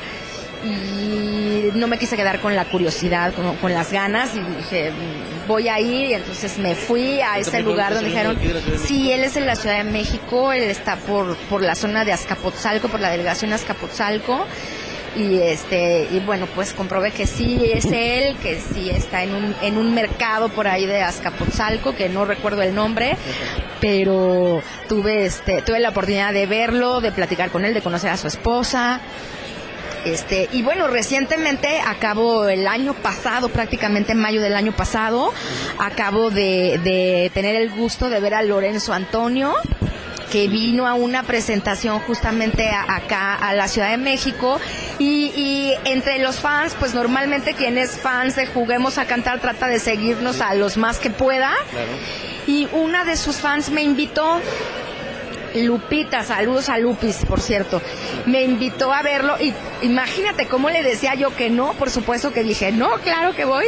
y 0.65 1.71
no 1.75 1.89
me 1.89 1.99
quise 1.99 2.17
quedar 2.17 2.41
con 2.41 2.55
la 2.55 2.65
curiosidad, 2.65 3.33
con, 3.35 3.57
con 3.57 3.75
las 3.75 3.91
ganas 3.93 4.35
y 4.37 4.41
dije, 4.41 4.91
"Mm, 4.93 5.49
voy 5.49 5.69
a 5.69 5.81
ir 5.81 6.11
y 6.11 6.15
entonces 6.15 6.59
me 6.59 6.75
fui 6.75 7.21
a 7.21 7.39
ese 7.39 7.61
lugar 7.63 7.93
donde 7.95 8.11
dijeron, 8.11 8.39
sí, 8.85 9.11
él 9.11 9.25
es 9.25 9.37
en 9.37 9.47
la 9.47 9.57
Ciudad 9.57 9.79
de 9.79 9.91
México, 9.91 10.53
él 10.53 10.63
está 10.65 10.97
por, 10.97 11.37
por 11.51 11.63
la 11.63 11.75
zona 11.75 12.05
de 12.05 12.13
Azcapotzalco, 12.13 12.89
por 12.89 13.01
la 13.01 13.11
delegación 13.11 13.53
Azcapotzalco 13.53 14.47
y 15.19 15.41
este 15.43 16.07
y 16.13 16.21
bueno 16.21 16.47
pues 16.55 16.73
comprobé 16.73 17.11
que 17.11 17.27
sí 17.27 17.61
es 17.73 17.87
él 17.87 18.37
que 18.37 18.61
sí 18.61 18.89
está 18.89 19.25
en 19.25 19.35
un 19.35 19.55
en 19.63 19.77
un 19.77 19.93
mercado 19.93 20.49
por 20.49 20.69
ahí 20.69 20.87
de 20.87 21.03
Azcapotzalco 21.03 21.95
que 21.95 22.09
no 22.09 22.25
recuerdo 22.25 22.63
el 22.63 22.75
nombre 22.75 23.17
pero 23.81 24.63
tuve 24.89 25.25
este 25.27 25.63
tuve 25.63 25.81
la 25.81 25.91
oportunidad 25.91 26.33
de 26.33 26.47
verlo 26.47 27.01
de 27.01 27.11
platicar 27.11 27.51
con 27.51 27.65
él 27.65 27.75
de 27.75 27.83
conocer 27.83 28.11
a 28.11 28.17
su 28.17 28.29
esposa 28.29 29.01
este, 30.05 30.49
y 30.53 30.63
bueno, 30.63 30.87
recientemente, 30.87 31.81
acabo 31.85 32.49
el 32.49 32.67
año 32.67 32.95
pasado, 32.95 33.49
prácticamente 33.49 34.13
en 34.13 34.19
mayo 34.19 34.41
del 34.41 34.55
año 34.55 34.73
pasado, 34.73 35.35
acabo 35.79 36.31
de, 36.31 36.81
de 36.83 37.31
tener 37.35 37.57
el 37.57 37.69
gusto 37.71 38.09
de 38.09 38.21
ver 38.21 38.33
a 38.35 38.43
Lorenzo 38.43 38.95
Antonio, 38.95 39.55
que 40.31 40.49
vino 40.49 40.87
a 40.87 40.95
una 40.95 41.23
presentación 41.23 42.01
justamente 42.01 42.69
a- 42.71 42.97
acá 42.97 43.35
a 43.35 43.55
la 43.55 43.69
Ciudad 43.69 43.91
de 43.91 43.97
México 43.97 44.61
y, 44.99 45.33
y 45.35 45.75
entre 45.85 46.19
los 46.19 46.37
fans, 46.41 46.77
pues 46.79 46.95
normalmente 46.95 47.55
quien 47.55 47.79
es 47.79 47.99
fans 47.99 48.37
de 48.37 48.47
Juguemos 48.47 48.99
a 48.99 49.07
Cantar 49.07 49.41
trata 49.41 49.69
de 49.69 49.79
seguirnos 49.79 50.41
a 50.41 50.55
los 50.55 50.77
más 50.77 50.99
que 50.99 51.11
pueda 51.11 51.53
y 52.47 52.69
una 52.73 53.05
de 53.05 53.17
sus 53.17 53.37
fans 53.37 53.71
me 53.71 53.83
invitó 53.83 54.41
Lupita, 55.55 56.25
saludos 56.25 56.69
a 56.69 56.79
Lupis, 56.79 57.25
por 57.27 57.41
cierto. 57.41 57.81
Me 58.27 58.43
invitó 58.43 58.93
a 58.93 59.03
verlo 59.03 59.35
y 59.41 59.55
imagínate 59.83 60.47
cómo 60.47 60.69
le 60.69 60.83
decía 60.83 61.15
yo 61.15 61.35
que 61.35 61.49
no, 61.51 61.73
por 61.73 61.91
supuesto 61.91 62.33
que 62.33 62.43
dije, 62.43 62.71
no, 62.71 62.91
claro 62.99 63.35
que 63.35 63.45
voy. 63.47 63.65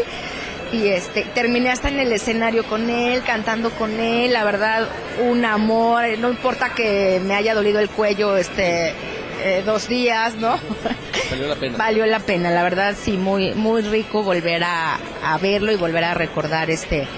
Y 0.72 0.88
este, 0.88 1.22
terminé 1.34 1.70
hasta 1.70 1.88
en 1.88 1.98
el 1.98 2.12
escenario 2.12 2.64
con 2.64 2.88
él, 2.90 3.22
cantando 3.24 3.70
con 3.70 3.98
él, 3.98 4.32
la 4.32 4.44
verdad, 4.44 4.88
un 5.20 5.44
amor, 5.44 6.04
no 6.18 6.30
importa 6.30 6.74
que 6.74 7.20
me 7.24 7.34
haya 7.34 7.54
dolido 7.54 7.80
el 7.80 7.88
cuello 7.88 8.36
este 8.36 8.94
eh, 9.42 9.62
dos 9.64 9.88
días, 9.88 10.36
¿no? 10.36 10.60
Valió 11.30 11.46
la 11.48 11.56
pena. 11.56 11.78
Valió 11.78 12.06
la 12.06 12.20
pena, 12.20 12.50
la 12.50 12.62
verdad 12.62 12.94
sí, 13.00 13.12
muy, 13.12 13.54
muy 13.54 13.82
rico 13.82 14.22
volver 14.22 14.62
a, 14.62 14.98
a 15.24 15.38
verlo 15.38 15.72
y 15.72 15.76
volver 15.76 16.04
a 16.04 16.14
recordar 16.14 16.70
este, 16.70 17.08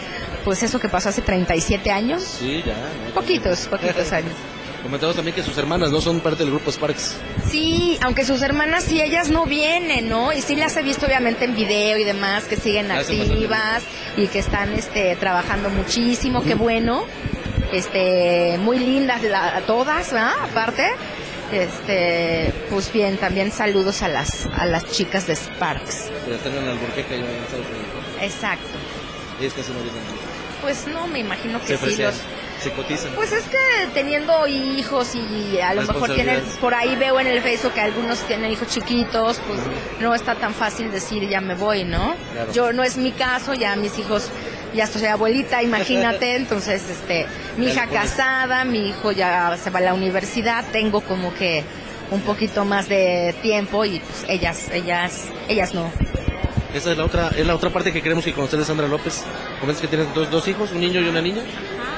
pues 0.44 0.62
eso 0.62 0.78
que 0.78 0.88
pasó 0.88 1.08
hace 1.10 1.22
37 1.22 1.90
años. 1.90 2.22
Sí, 2.22 2.62
ya. 2.64 2.74
¿no? 3.08 3.14
Poquitos, 3.14 3.66
poquitos 3.66 4.12
años. 4.12 4.32
Comentamos 4.82 5.14
también 5.14 5.34
que 5.36 5.42
sus 5.44 5.56
hermanas 5.58 5.90
no 5.92 6.00
son 6.00 6.20
parte 6.20 6.42
del 6.42 6.50
grupo 6.50 6.70
Sparks. 6.72 7.16
Sí, 7.48 7.98
aunque 8.02 8.24
sus 8.24 8.42
hermanas 8.42 8.82
sí, 8.84 9.00
ellas 9.00 9.28
no 9.30 9.46
vienen, 9.46 10.08
¿no? 10.08 10.32
Y 10.32 10.40
sí 10.42 10.56
las 10.56 10.76
he 10.76 10.82
visto 10.82 11.06
obviamente 11.06 11.44
en 11.44 11.54
video 11.54 11.98
y 11.98 12.04
demás, 12.04 12.44
que 12.44 12.56
siguen 12.56 12.90
activas 12.90 13.84
y 14.16 14.26
que 14.26 14.40
están 14.40 14.72
este, 14.74 15.14
trabajando 15.16 15.70
muchísimo, 15.70 16.42
qué 16.42 16.54
bueno. 16.54 17.04
Este, 17.72 18.58
muy 18.58 18.78
lindas 18.78 19.22
la- 19.22 19.62
todas, 19.66 20.12
¿verdad? 20.12 20.32
Aparte. 20.50 20.86
Este, 21.52 22.52
pues 22.70 22.92
bien, 22.92 23.18
también 23.18 23.52
saludos 23.52 24.02
a 24.02 24.08
las, 24.08 24.46
a 24.46 24.64
las 24.66 24.90
chicas 24.90 25.26
de 25.26 25.36
Sparks. 25.36 26.10
Pero 26.24 26.36
están 26.36 26.56
en 26.56 26.68
Alburquerque 26.68 27.16
y 27.16 27.20
en 27.20 27.24
Estados 27.26 27.66
Unidos. 27.66 27.86
¿no? 28.16 28.22
Exacto. 28.24 28.66
Ellos 29.38 29.52
casi 29.54 29.70
no 29.72 29.80
vienen. 29.82 30.00
Pues 30.60 30.86
no, 30.88 31.06
me 31.06 31.18
imagino 31.20 31.60
que 31.60 31.76
Se 31.76 31.90
sí 31.94 32.02
los, 32.02 32.14
se 32.62 32.70
cotizan. 32.70 33.12
Pues 33.14 33.32
es 33.32 33.44
que 33.44 33.58
teniendo 33.94 34.46
hijos 34.46 35.14
y 35.14 35.58
a 35.60 35.74
lo 35.74 35.82
mejor 35.82 36.14
tienen, 36.14 36.42
por 36.60 36.74
ahí 36.74 36.96
veo 36.96 37.18
en 37.20 37.26
el 37.26 37.40
Facebook 37.42 37.74
que 37.74 37.80
algunos 37.80 38.20
tienen 38.20 38.50
hijos 38.50 38.68
chiquitos, 38.68 39.40
pues 39.46 39.60
no 40.00 40.14
está 40.14 40.34
tan 40.34 40.54
fácil 40.54 40.90
decir 40.90 41.28
ya 41.28 41.40
me 41.40 41.54
voy, 41.54 41.84
¿no? 41.84 42.14
Claro. 42.32 42.52
Yo 42.52 42.72
no 42.72 42.82
es 42.82 42.96
mi 42.96 43.12
caso, 43.12 43.54
ya 43.54 43.76
mis 43.76 43.98
hijos, 43.98 44.30
ya 44.74 44.86
soy 44.86 45.06
abuelita, 45.06 45.62
imagínate, 45.62 46.36
entonces 46.36 46.88
este, 46.88 47.26
mi 47.56 47.66
hija 47.66 47.86
casada, 47.86 48.64
mi 48.64 48.90
hijo 48.90 49.12
ya 49.12 49.56
se 49.62 49.70
va 49.70 49.80
a 49.80 49.82
la 49.82 49.94
universidad, 49.94 50.64
tengo 50.72 51.00
como 51.00 51.34
que 51.34 51.64
un 52.10 52.20
poquito 52.20 52.64
más 52.64 52.88
de 52.88 53.34
tiempo 53.42 53.84
y 53.84 53.98
pues 53.98 54.24
ellas, 54.28 54.68
ellas, 54.72 55.28
ellas 55.48 55.74
no. 55.74 55.90
Esa 56.74 56.92
es 56.92 56.96
la 56.96 57.04
otra, 57.04 57.30
es 57.36 57.46
la 57.46 57.54
otra 57.54 57.70
parte 57.70 57.92
que 57.92 58.00
queremos 58.00 58.24
que 58.24 58.32
conocer 58.32 58.58
de 58.58 58.64
Sandra 58.64 58.88
López. 58.88 59.24
Comentas 59.60 59.82
que 59.82 59.88
tienes 59.88 60.12
dos, 60.14 60.30
dos 60.30 60.48
hijos, 60.48 60.72
un 60.72 60.80
niño 60.80 61.00
y 61.00 61.08
una 61.08 61.20
niña. 61.20 61.42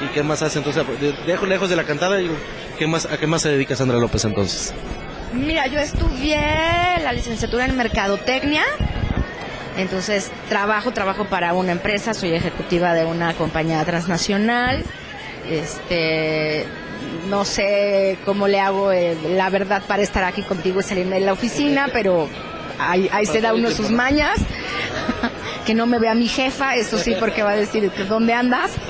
¿Y 0.01 0.07
qué 0.13 0.21
más 0.21 0.41
hace 0.41 0.57
entonces? 0.57 0.85
De, 0.99 1.13
dejo 1.25 1.45
lejos 1.45 1.69
de 1.69 1.77
la 1.77 1.85
cantada, 1.85 2.17
digo, 2.17 2.35
¿qué 2.77 2.85
más, 2.85 3.05
¿a 3.05 3.17
qué 3.17 3.25
más 3.25 3.41
se 3.41 3.49
dedica 3.49 3.75
Sandra 3.75 3.97
López 3.97 4.25
entonces? 4.25 4.73
Mira, 5.31 5.67
yo 5.67 5.79
estudié 5.79 6.37
la 7.01 7.13
licenciatura 7.13 7.65
en 7.65 7.77
mercadotecnia. 7.77 8.63
Entonces, 9.77 10.31
trabajo, 10.49 10.91
trabajo 10.91 11.25
para 11.25 11.53
una 11.53 11.71
empresa, 11.71 12.13
soy 12.13 12.33
ejecutiva 12.33 12.93
de 12.93 13.05
una 13.05 13.33
compañía 13.33 13.83
transnacional. 13.85 14.83
Este, 15.49 16.65
no 17.29 17.45
sé 17.45 18.17
cómo 18.25 18.47
le 18.47 18.59
hago, 18.59 18.91
eh, 18.91 19.17
la 19.35 19.49
verdad, 19.49 19.83
para 19.87 20.03
estar 20.03 20.23
aquí 20.23 20.41
contigo 20.43 20.79
y 20.81 20.83
salirme 20.83 21.19
de 21.19 21.25
la 21.25 21.33
oficina, 21.33 21.87
pero 21.91 22.27
ahí, 22.79 23.09
ahí 23.11 23.25
se 23.25 23.41
da 23.41 23.53
uno 23.53 23.71
sus 23.71 23.91
mañas. 23.91 24.39
que 25.65 25.73
no 25.73 25.85
me 25.87 25.97
vea 25.99 26.13
mi 26.13 26.27
jefa, 26.27 26.75
eso 26.75 26.97
sí, 26.99 27.15
porque 27.19 27.41
va 27.41 27.51
a 27.51 27.55
decir, 27.55 27.91
¿dónde 28.07 28.33
andas? 28.33 28.71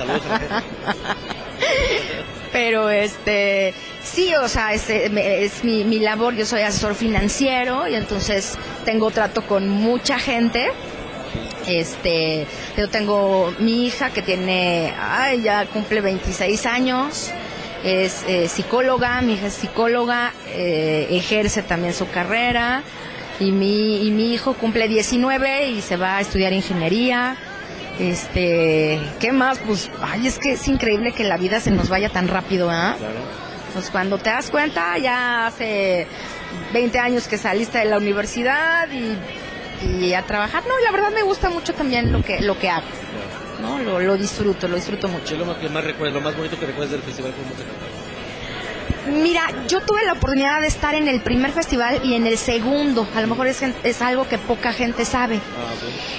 Pero 2.52 2.90
este, 2.90 3.74
sí, 4.02 4.34
o 4.34 4.48
sea, 4.48 4.72
es, 4.72 4.88
me- 5.10 5.44
es 5.44 5.64
mi, 5.64 5.84
mi 5.84 5.98
labor, 5.98 6.34
yo 6.34 6.46
soy 6.46 6.62
asesor 6.62 6.94
financiero 6.94 7.86
y 7.88 7.94
entonces 7.94 8.56
tengo 8.84 9.10
trato 9.10 9.42
con 9.42 9.68
mucha 9.68 10.18
gente. 10.18 10.68
Este, 11.66 12.46
yo 12.76 12.88
tengo 12.88 13.52
mi 13.58 13.86
hija 13.86 14.10
que 14.10 14.22
tiene, 14.22 14.94
ay, 15.00 15.42
ya 15.42 15.66
cumple 15.66 16.00
26 16.00 16.64
años, 16.66 17.30
es 17.84 18.24
eh, 18.28 18.48
psicóloga, 18.48 19.20
mi 19.20 19.34
hija 19.34 19.48
es 19.48 19.54
psicóloga, 19.54 20.32
eh, 20.48 21.08
ejerce 21.10 21.62
también 21.62 21.92
su 21.92 22.08
carrera 22.08 22.82
y 23.40 23.52
mi, 23.52 24.06
y 24.06 24.10
mi 24.10 24.32
hijo 24.32 24.54
cumple 24.54 24.88
19 24.88 25.68
y 25.68 25.80
se 25.80 25.96
va 25.96 26.18
a 26.18 26.20
estudiar 26.20 26.52
ingeniería. 26.52 27.36
Este, 27.98 29.00
¿qué 29.20 29.32
más? 29.32 29.58
Pues, 29.58 29.90
ay, 30.02 30.26
es 30.26 30.38
que 30.38 30.52
es 30.52 30.68
increíble 30.68 31.12
que 31.12 31.24
la 31.24 31.36
vida 31.36 31.60
se 31.60 31.70
nos 31.70 31.88
vaya 31.88 32.08
tan 32.10 32.28
rápido, 32.28 32.70
¿ah? 32.70 32.96
Pues 33.72 33.90
cuando 33.90 34.18
te 34.18 34.30
das 34.30 34.50
cuenta, 34.50 34.96
ya 34.98 35.46
hace 35.46 36.06
20 36.72 36.98
años 36.98 37.28
que 37.28 37.38
saliste 37.38 37.78
de 37.78 37.86
la 37.86 37.98
universidad 37.98 38.88
y 38.90 39.16
y 39.82 40.14
a 40.14 40.22
trabajar. 40.22 40.64
No, 40.66 40.78
la 40.80 40.90
verdad 40.92 41.12
me 41.12 41.22
gusta 41.22 41.50
mucho 41.50 41.74
también 41.74 42.12
lo 42.12 42.22
que, 42.22 42.40
lo 42.40 42.58
que 42.58 42.68
hago. 42.70 42.86
¿no? 43.60 43.78
Lo, 43.78 44.00
lo 44.00 44.16
disfruto, 44.16 44.68
lo 44.68 44.76
disfruto 44.76 45.08
mucho. 45.08 45.36
¿Qué 45.36 45.40
es 45.40 45.46
lo 45.46 45.58
que 45.58 45.68
más 45.68 45.84
recuerdas, 45.84 46.14
lo 46.14 46.20
más 46.20 46.36
bonito 46.36 46.58
que 46.58 46.66
recuerdas 46.66 46.92
del 46.92 47.02
festival 47.02 47.32
música? 47.32 47.70
Mira, 49.08 49.42
yo 49.68 49.80
tuve 49.80 50.04
la 50.04 50.14
oportunidad 50.14 50.60
de 50.60 50.66
estar 50.66 50.94
en 50.94 51.08
el 51.08 51.20
primer 51.20 51.52
festival 51.52 52.00
y 52.04 52.14
en 52.14 52.26
el 52.26 52.36
segundo. 52.38 53.06
A 53.14 53.20
lo 53.20 53.28
mejor 53.28 53.46
es, 53.46 53.62
es 53.62 54.02
algo 54.02 54.28
que 54.28 54.38
poca 54.38 54.72
gente 54.72 55.04
sabe. 55.04 55.40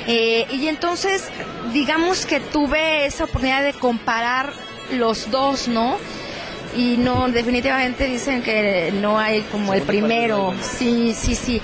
Eh, 0.07 0.45
y 0.51 0.67
entonces, 0.67 1.29
digamos 1.73 2.25
que 2.25 2.39
tuve 2.39 3.05
esa 3.05 3.25
oportunidad 3.25 3.63
de 3.63 3.73
comparar 3.73 4.53
los 4.91 5.29
dos, 5.31 5.67
¿no? 5.67 5.97
Y 6.75 6.97
no, 6.97 7.27
definitivamente 7.29 8.05
dicen 8.05 8.41
que 8.41 8.91
no 8.93 9.19
hay 9.19 9.41
como 9.43 9.73
el 9.73 9.81
primero. 9.81 10.53
Sí, 10.61 11.13
sí, 11.17 11.35
sí. 11.35 11.61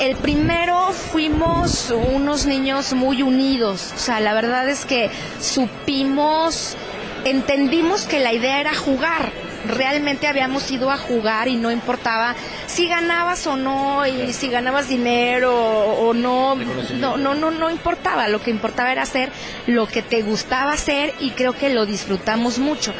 El 0.00 0.16
primero 0.16 0.90
fuimos 0.92 1.92
unos 1.92 2.46
niños 2.46 2.94
muy 2.94 3.22
unidos. 3.22 3.92
O 3.94 3.98
sea, 3.98 4.20
la 4.20 4.32
verdad 4.34 4.68
es 4.68 4.84
que 4.84 5.10
supimos, 5.40 6.76
entendimos 7.24 8.06
que 8.06 8.18
la 8.20 8.32
idea 8.32 8.60
era 8.60 8.74
jugar 8.74 9.32
realmente 9.66 10.26
habíamos 10.26 10.70
ido 10.70 10.90
a 10.90 10.96
jugar 10.96 11.48
y 11.48 11.56
no 11.56 11.70
importaba 11.70 12.34
si 12.66 12.88
ganabas 12.88 13.46
o 13.46 13.56
no 13.56 14.06
y 14.06 14.32
si 14.32 14.48
ganabas 14.48 14.88
dinero 14.88 15.54
o 15.54 16.14
no, 16.14 16.56
no, 16.94 17.16
no, 17.16 17.34
no, 17.34 17.50
no 17.50 17.70
importaba, 17.70 18.28
lo 18.28 18.40
que 18.40 18.50
importaba 18.50 18.92
era 18.92 19.02
hacer 19.02 19.30
lo 19.66 19.86
que 19.86 20.02
te 20.02 20.22
gustaba 20.22 20.72
hacer 20.72 21.14
y 21.20 21.30
creo 21.30 21.52
que 21.52 21.70
lo 21.70 21.86
disfrutamos 21.86 22.58
mucho. 22.58 22.92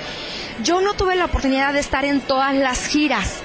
Yo 0.63 0.81
no 0.81 0.95
tuve 0.95 1.17
la 1.17 1.25
oportunidad 1.25 1.73
de 1.73 1.81
estar 1.81 2.05
en 2.05 2.21
todas 2.21 2.55
las 2.55 2.87
giras, 2.87 3.41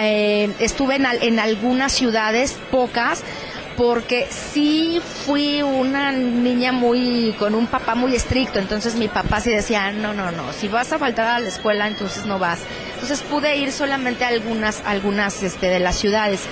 eh, 0.00 0.48
estuve 0.60 0.96
en, 0.96 1.06
en 1.06 1.40
algunas 1.40 1.92
ciudades, 1.92 2.56
pocas, 2.70 3.24
porque 3.76 4.26
sí 4.30 5.00
fui 5.26 5.62
una 5.62 6.12
niña 6.12 6.72
muy 6.72 7.34
con 7.38 7.54
un 7.54 7.66
papá 7.66 7.94
muy 7.94 8.14
estricto, 8.14 8.58
entonces 8.58 8.94
mi 8.94 9.08
papá 9.08 9.40
sí 9.40 9.50
decía, 9.50 9.92
"No, 9.92 10.12
no, 10.12 10.30
no, 10.30 10.52
si 10.52 10.68
vas 10.68 10.92
a 10.92 10.98
faltar 10.98 11.26
a 11.26 11.38
la 11.38 11.48
escuela, 11.48 11.86
entonces 11.86 12.26
no 12.26 12.38
vas." 12.38 12.60
Entonces 12.94 13.22
pude 13.22 13.56
ir 13.56 13.72
solamente 13.72 14.24
a 14.24 14.28
algunas 14.28 14.82
algunas 14.84 15.42
este 15.42 15.66
de 15.68 15.80
las 15.80 15.96
ciudades. 15.96 16.42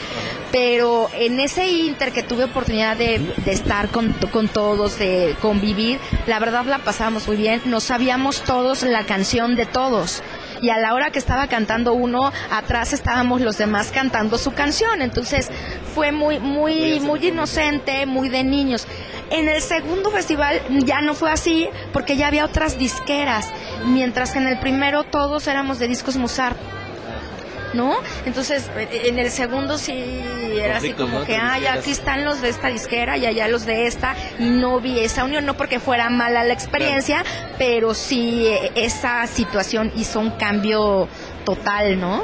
Pero 0.51 1.09
en 1.15 1.39
ese 1.39 1.69
inter 1.69 2.13
que 2.13 2.25
tuve 2.25 2.45
oportunidad 2.45 2.97
de, 2.97 3.21
estar 3.47 3.89
con, 3.91 4.13
con 4.33 4.49
todos, 4.49 4.99
de 4.99 5.37
convivir, 5.41 6.01
la 6.27 6.41
verdad 6.41 6.65
la 6.65 6.81
pasábamos 6.81 7.29
muy 7.29 7.37
bien, 7.37 7.63
nos 7.67 7.85
sabíamos 7.85 8.41
todos 8.43 8.83
la 8.83 9.05
canción 9.07 9.55
de 9.55 9.67
todos 9.67 10.23
y 10.61 10.71
a 10.71 10.79
la 10.79 10.95
hora 10.95 11.11
que 11.11 11.19
estaba 11.19 11.47
cantando 11.47 11.95
uno, 11.95 12.33
atrás 12.51 12.93
estábamos 12.93 13.41
los 13.41 13.59
demás 13.59 13.91
cantando 13.93 14.39
su 14.39 14.53
canción. 14.53 15.03
Entonces 15.03 15.51
fue 15.95 16.13
muy, 16.13 16.39
muy, 16.39 17.01
muy 17.01 17.27
inocente, 17.27 18.07
muy 18.07 18.29
de 18.29 18.45
niños. 18.45 18.87
En 19.31 19.49
el 19.49 19.63
segundo 19.63 20.11
festival 20.11 20.61
ya 20.85 21.01
no 21.01 21.15
fue 21.15 21.31
así 21.31 21.69
porque 21.93 22.17
ya 22.17 22.27
había 22.27 22.45
otras 22.45 22.79
disqueras, 22.79 23.47
mientras 23.87 24.33
que 24.33 24.39
en 24.39 24.49
el 24.49 24.59
primero 24.59 25.05
todos 25.05 25.47
éramos 25.47 25.79
de 25.79 25.89
discos 25.89 26.17
Mozart. 26.17 26.57
¿No? 27.75 27.97
Entonces, 28.27 28.71
en 28.77 29.19
el 29.19 29.31
segundo 29.31 29.79
sí 29.79 29.93
era 30.61 30.79
así 30.79 30.93
como 30.93 31.25
que, 31.25 31.37
ah, 31.37 31.59
ya 31.59 31.75
aquí 31.75 31.91
están 31.91 32.25
los 32.25 32.41
de 32.41 32.49
esta 32.49 32.69
disquera 32.69 33.17
y 33.17 33.27
allá 33.27 33.49
los 33.49 33.67
de 33.67 33.87
esta, 33.87 34.15
y 34.39 34.45
no 34.45 34.81
vi 34.81 35.01
esa 35.01 35.25
unión, 35.25 35.47
no 35.47 35.57
porque 35.57 35.81
fuera 35.81 36.11
mala 36.11 36.45
la 36.45 36.53
experiencia, 36.53 37.25
pero 37.59 37.95
sí 37.95 38.47
eh, 38.47 38.73
esa 38.75 39.27
situación 39.27 39.93
hizo 39.97 40.21
un 40.21 40.31
cambio 40.33 41.09
total, 41.45 42.01
¿no? 42.01 42.23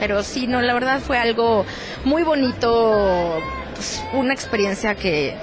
Pero 0.00 0.22
sí, 0.22 0.46
no, 0.46 0.60
la 0.60 0.74
verdad 0.74 1.00
fue 1.00 1.18
algo 1.18 1.64
muy 2.04 2.22
bonito, 2.22 3.40
pues, 3.74 4.02
una 4.12 4.32
experiencia 4.32 4.94
que 4.94 5.34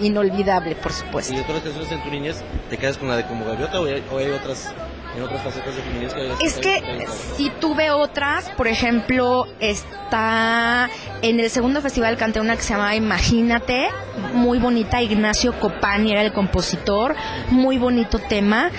inolvidable, 0.00 0.74
por 0.76 0.92
supuesto. 0.92 1.32
¿Y 1.32 1.36
de 1.36 1.42
todas 1.42 1.56
las 1.56 1.74
canciones 1.74 1.92
en 1.92 2.02
tu 2.02 2.10
niñez, 2.10 2.42
te 2.70 2.76
quedas 2.76 2.96
con 2.96 3.08
la 3.08 3.16
de 3.16 3.26
Como 3.26 3.44
Gaviota 3.44 3.80
o 3.80 3.86
hay, 3.86 4.02
o 4.10 4.18
hay 4.18 4.30
otras 4.30 4.72
en 5.16 5.22
otras 5.22 5.42
facetas 5.42 5.74
que 5.74 6.46
Es 6.46 6.58
que 6.58 7.06
sí 7.36 7.50
tuve 7.60 7.90
otras, 7.90 8.50
por 8.50 8.68
ejemplo, 8.68 9.46
está 9.60 10.88
en 11.22 11.40
el 11.40 11.50
segundo 11.50 11.80
festival 11.80 12.16
canté 12.16 12.40
una 12.40 12.56
que 12.56 12.62
se 12.62 12.74
llama 12.74 12.94
Imagínate, 12.94 13.88
muy 14.32 14.58
bonita, 14.58 15.02
Ignacio 15.02 15.52
Copani 15.58 16.12
era 16.12 16.22
el 16.22 16.32
compositor, 16.32 17.14
muy 17.50 17.78
bonito 17.78 18.18
tema. 18.18 18.70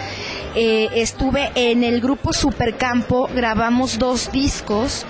Eh, 0.55 0.89
estuve 0.95 1.51
en 1.55 1.83
el 1.83 2.01
grupo 2.01 2.33
Supercampo, 2.33 3.29
grabamos 3.33 3.97
dos 3.97 4.31
discos 4.31 5.05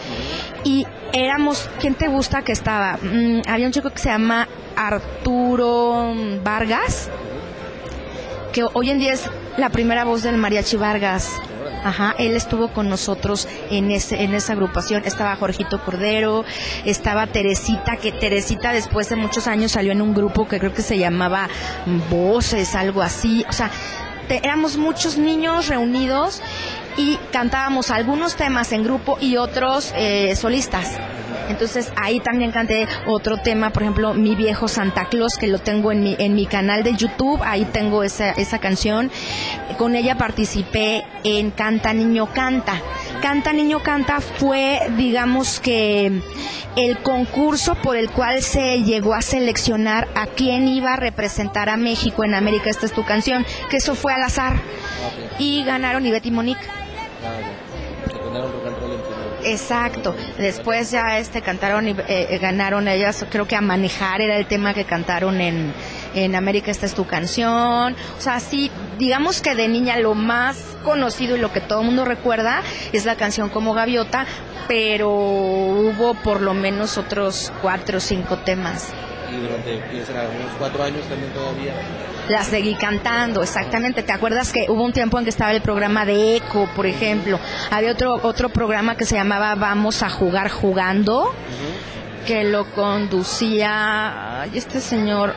y 0.64 0.86
éramos, 1.14 1.70
¿quién 1.80 1.96
te 1.96 2.08
gusta 2.08 2.44
que 2.44 2.52
estaba? 2.52 2.98
Mm, 3.02 3.42
había 3.48 3.66
un 3.66 3.72
chico 3.72 3.90
que 3.90 3.98
se 3.98 4.10
llama 4.10 4.48
Arturo 4.76 6.14
Vargas, 6.44 7.10
que 8.52 8.66
hoy 8.74 8.90
en 8.90 9.00
día 9.00 9.14
es 9.14 9.24
la 9.58 9.70
primera 9.70 10.04
voz 10.04 10.24
del 10.24 10.38
Mariachi 10.38 10.78
Vargas. 10.78 11.40
Ajá, 11.84 12.14
él 12.20 12.36
estuvo 12.36 12.72
con 12.72 12.90
nosotros 12.90 13.48
en 13.72 13.90
ese, 13.90 14.22
en 14.24 14.36
esa 14.36 14.54
agrupación. 14.54 15.04
Estaba 15.04 15.36
Jorgito 15.36 15.84
Cordero, 15.84 16.46
estaba 16.86 17.26
Teresita, 17.28 17.98
que 17.98 18.12
Teresita 18.12 18.72
después 18.72 19.10
de 19.10 19.16
muchos 19.16 19.48
años 19.48 19.72
salió 19.72 19.92
en 19.92 20.02
un 20.02 20.14
grupo 20.14 20.48
que 20.48 20.60
creo 20.60 20.74
que 20.74 20.84
se 20.84 21.00
llamaba 21.00 21.50
Voces, 22.10 22.76
algo 22.76 23.02
así. 23.02 23.44
O 23.50 23.54
sea, 23.54 23.72
éramos 24.30 24.78
muchos 24.78 25.18
niños 25.18 25.68
reunidos 25.68 26.42
y 26.98 27.18
cantábamos 27.32 27.90
algunos 27.90 28.36
temas 28.36 28.72
en 28.72 28.84
grupo 28.84 29.18
y 29.20 29.38
otros 29.38 29.92
eh, 29.96 30.36
solistas. 30.36 30.98
Entonces 31.50 31.92
ahí 31.96 32.20
también 32.20 32.52
canté 32.52 32.88
otro 33.06 33.38
tema, 33.38 33.72
por 33.72 33.84
ejemplo, 33.84 34.14
Mi 34.14 34.36
viejo 34.36 34.68
Santa 34.68 35.06
Claus, 35.06 35.38
que 35.38 35.48
lo 35.48 35.60
tengo 35.60 35.92
en 35.92 36.04
mi, 36.04 36.16
en 36.20 36.36
mi 36.36 36.46
canal 36.46 36.84
de 36.84 36.96
YouTube, 36.96 37.40
ahí 37.44 37.66
tengo 37.66 38.04
esa, 38.04 38.32
esa 38.32 38.60
canción. 38.60 39.12
Con 39.78 39.96
ella 39.96 40.18
participé 40.18 41.04
en 41.24 41.52
Canta 41.52 41.94
Niño 41.94 42.28
Canta. 42.34 42.82
Canta 43.22 43.54
Niño 43.54 43.80
Canta 43.84 44.22
fue, 44.22 44.80
digamos 44.98 45.60
que, 45.60 46.22
el 46.76 47.00
concurso 47.00 47.76
por 47.76 47.98
el 47.98 48.10
cual 48.10 48.42
se 48.42 48.84
llegó 48.84 49.14
a 49.14 49.22
seleccionar 49.22 50.08
a 50.16 50.28
quién 50.28 50.68
iba 50.68 50.94
a 50.94 50.96
representar 50.96 51.70
a 51.70 51.78
México 51.78 52.24
en 52.24 52.34
América. 52.34 52.70
Esta 52.70 52.86
es 52.86 52.94
tu 52.94 53.04
canción, 53.04 53.46
que 53.70 53.78
eso 53.78 53.96
fue 53.96 54.14
al 54.14 54.24
azar. 54.24 54.56
Y 55.38 55.64
ganaron 55.64 56.06
Ivette 56.06 56.28
y 56.28 56.32
Monique. 56.32 56.66
Exacto. 59.44 60.16
Después 60.38 60.92
ya 60.92 61.18
este 61.20 61.42
cantaron 61.42 61.88
y 61.88 61.96
eh, 62.08 62.38
ganaron 62.42 62.88
ellas, 62.88 63.26
creo 63.30 63.48
que 63.48 63.56
a 63.56 63.62
manejar 63.62 64.22
era 64.22 64.38
el 64.38 64.46
tema 64.46 64.74
que 64.74 64.86
cantaron 64.86 65.42
en, 65.42 65.74
en 66.14 66.36
América 66.36 66.72
esta 66.72 66.86
es 66.86 66.94
tu 66.94 67.06
canción. 67.06 67.96
O 68.18 68.22
sea, 68.22 68.40
sí, 68.40 68.72
digamos 68.98 69.42
que 69.42 69.56
de 69.56 69.68
niña 69.68 69.98
lo 69.98 70.16
más 70.16 70.58
conocido 70.84 71.36
y 71.36 71.40
lo 71.40 71.52
que 71.52 71.62
todo 71.62 71.82
el 71.82 71.88
mundo 71.88 72.06
recuerda 72.06 72.62
es 72.92 73.06
la 73.06 73.16
canción 73.16 73.50
como 73.50 73.74
Gaviota, 73.74 74.26
pero 74.68 75.10
hubo 75.10 76.14
por 76.16 76.42
lo 76.42 76.54
menos 76.54 76.98
otros 76.98 77.52
cuatro 77.62 77.98
o 77.98 78.02
cinco 78.02 78.38
temas. 78.38 78.94
Y 79.32 79.38
durante, 79.38 79.76
unos 79.76 80.52
cuatro 80.58 80.84
años 80.84 81.06
también 81.06 81.32
todavía 81.32 81.74
la 82.32 82.44
seguí 82.44 82.76
cantando, 82.76 83.44
exactamente. 83.44 84.04
¿Te 84.04 84.14
acuerdas 84.14 84.52
que 84.52 84.66
hubo 84.70 84.84
un 84.84 84.94
tiempo 84.94 85.20
en 85.20 85.26
que 85.26 85.30
estaba 85.30 85.52
el 85.52 85.62
programa 85.62 86.06
de 86.06 86.38
Eco, 86.38 86.68
por 86.76 86.86
ejemplo? 86.86 87.40
Había 87.70 87.92
otro, 87.92 88.20
otro 88.24 88.50
programa 88.50 88.96
que 88.96 89.06
se 89.06 89.16
llamaba 89.16 89.54
Vamos 89.56 90.02
a 90.02 90.10
jugar 90.10 90.50
jugando, 90.50 91.34
que 92.26 92.46
lo 92.46 92.66
conducía 92.72 94.48
este 94.54 94.80
señor 94.80 95.34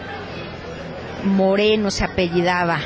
Moreno 1.25 1.91
se 1.91 2.05
apellidaba. 2.05 2.79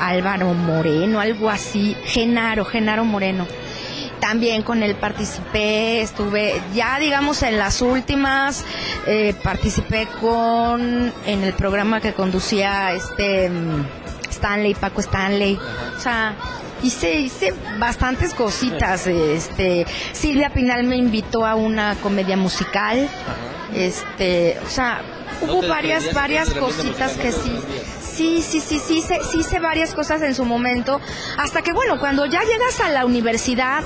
Álvaro 0.00 0.52
Moreno, 0.52 1.20
algo 1.20 1.48
así. 1.48 1.96
Genaro, 2.04 2.64
Genaro 2.64 3.04
Moreno 3.04 3.46
también 4.26 4.62
con 4.62 4.82
él 4.82 4.96
participé, 4.96 6.00
estuve 6.00 6.60
ya 6.74 6.98
digamos 6.98 7.44
en 7.44 7.58
las 7.58 7.80
últimas, 7.80 8.64
eh, 9.06 9.36
participé 9.40 10.08
con, 10.20 11.12
en 11.26 11.44
el 11.44 11.52
programa 11.52 12.00
que 12.00 12.12
conducía 12.12 12.92
este 12.92 13.48
mm, 13.48 13.86
Stanley, 14.28 14.74
Paco 14.74 15.00
Stanley, 15.00 15.56
o 15.96 16.00
sea, 16.00 16.34
hice, 16.82 17.20
hice 17.20 17.54
bastantes 17.78 18.34
cositas, 18.34 19.06
este, 19.06 19.86
Silvia 20.12 20.50
Pinal 20.50 20.82
me 20.82 20.96
invitó 20.96 21.46
a 21.46 21.54
una 21.54 21.94
comedia 21.94 22.36
musical, 22.36 23.08
este, 23.76 24.58
o 24.66 24.68
sea, 24.68 25.02
hubo 25.40 25.68
varias, 25.68 26.12
varias 26.12 26.50
cositas 26.50 27.12
que 27.12 27.30
sí, 27.30 27.52
sí, 28.16 28.42
sí, 28.42 28.60
sí, 28.60 28.78
sí, 28.78 29.02
sí, 29.02 29.14
sí 29.30 29.38
hice 29.40 29.58
varias 29.60 29.94
cosas 29.94 30.22
en 30.22 30.34
su 30.34 30.44
momento, 30.44 31.00
hasta 31.38 31.62
que 31.62 31.72
bueno, 31.72 31.98
cuando 32.00 32.24
ya 32.26 32.40
llegas 32.40 32.80
a 32.80 32.90
la 32.90 33.04
universidad, 33.04 33.82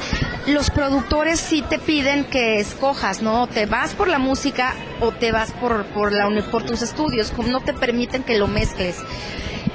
los 0.46 0.70
productores 0.70 1.40
sí 1.40 1.62
te 1.62 1.78
piden 1.78 2.24
que 2.24 2.60
escojas, 2.60 3.22
¿no? 3.22 3.46
Te 3.46 3.66
vas 3.66 3.94
por 3.94 4.08
la 4.08 4.18
música 4.18 4.74
o 5.00 5.12
te 5.12 5.32
vas 5.32 5.52
por, 5.52 5.84
por, 5.86 6.12
la, 6.12 6.28
por 6.50 6.62
tus 6.62 6.82
estudios, 6.82 7.30
como 7.30 7.48
no 7.48 7.60
te 7.60 7.74
permiten 7.74 8.22
que 8.22 8.38
lo 8.38 8.46
mezcles. 8.46 8.96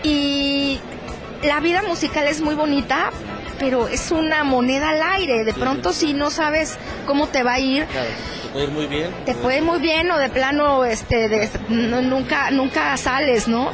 Y 0.04 0.80
la 1.44 1.60
vida 1.60 1.82
musical 1.84 2.28
es 2.28 2.42
muy 2.42 2.56
bonita, 2.56 3.12
pero 3.60 3.88
es 3.88 4.12
una 4.12 4.44
moneda 4.44 4.90
al 4.90 5.02
aire. 5.02 5.44
De 5.44 5.54
pronto 5.54 5.94
si 5.94 6.14
no 6.14 6.32
sabes 6.32 6.78
cómo 7.06 7.28
te 7.28 7.44
va 7.44 7.54
a 7.54 7.60
ir. 7.60 7.86
puede 8.52 8.66
ir 8.66 8.72
muy 8.72 8.88
bien. 8.88 9.12
Te 9.26 9.34
puede 9.36 9.58
ir 9.58 9.64
muy 9.64 9.80
bien 9.80 10.10
o 10.12 10.18
de 10.18 10.30
plano 10.30 10.84
este 10.86 11.28
de- 11.30 11.50
no- 11.70 12.02
nunca 12.02 12.52
nunca 12.52 12.96
sales, 12.98 13.48
¿no? 13.48 13.72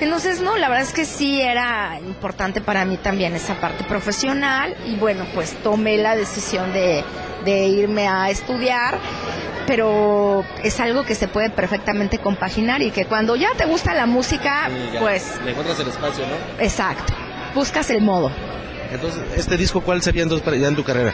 Entonces, 0.00 0.40
no, 0.40 0.56
la 0.56 0.68
verdad 0.68 0.84
es 0.86 0.92
que 0.92 1.04
sí 1.04 1.40
era 1.40 1.98
importante 2.06 2.60
para 2.60 2.84
mí 2.84 2.96
también 2.98 3.34
esa 3.34 3.54
parte 3.60 3.82
profesional 3.84 4.74
y 4.86 4.94
bueno, 4.96 5.26
pues 5.34 5.54
tomé 5.62 5.96
la 5.98 6.14
decisión 6.14 6.72
de, 6.72 7.02
de 7.44 7.66
irme 7.66 8.06
a 8.06 8.30
estudiar, 8.30 8.98
pero 9.66 10.44
es 10.62 10.78
algo 10.78 11.02
que 11.04 11.14
se 11.16 11.26
puede 11.26 11.50
perfectamente 11.50 12.18
compaginar 12.18 12.80
y 12.80 12.90
que 12.92 13.06
cuando 13.06 13.34
ya 13.34 13.48
te 13.56 13.66
gusta 13.66 13.92
la 13.94 14.06
música, 14.06 14.68
ya, 14.92 15.00
pues 15.00 15.40
Le 15.44 15.50
encuentras 15.50 15.80
el 15.80 15.88
espacio, 15.88 16.24
¿no? 16.26 16.62
exacto, 16.64 17.12
buscas 17.54 17.90
el 17.90 18.00
modo. 18.00 18.30
Entonces, 18.92 19.20
¿este 19.36 19.56
disco 19.56 19.80
cuál 19.80 20.00
sería 20.00 20.22
entonces 20.22 20.44
para- 20.44 20.56
ya 20.56 20.68
en 20.68 20.76
tu 20.76 20.84
carrera? 20.84 21.12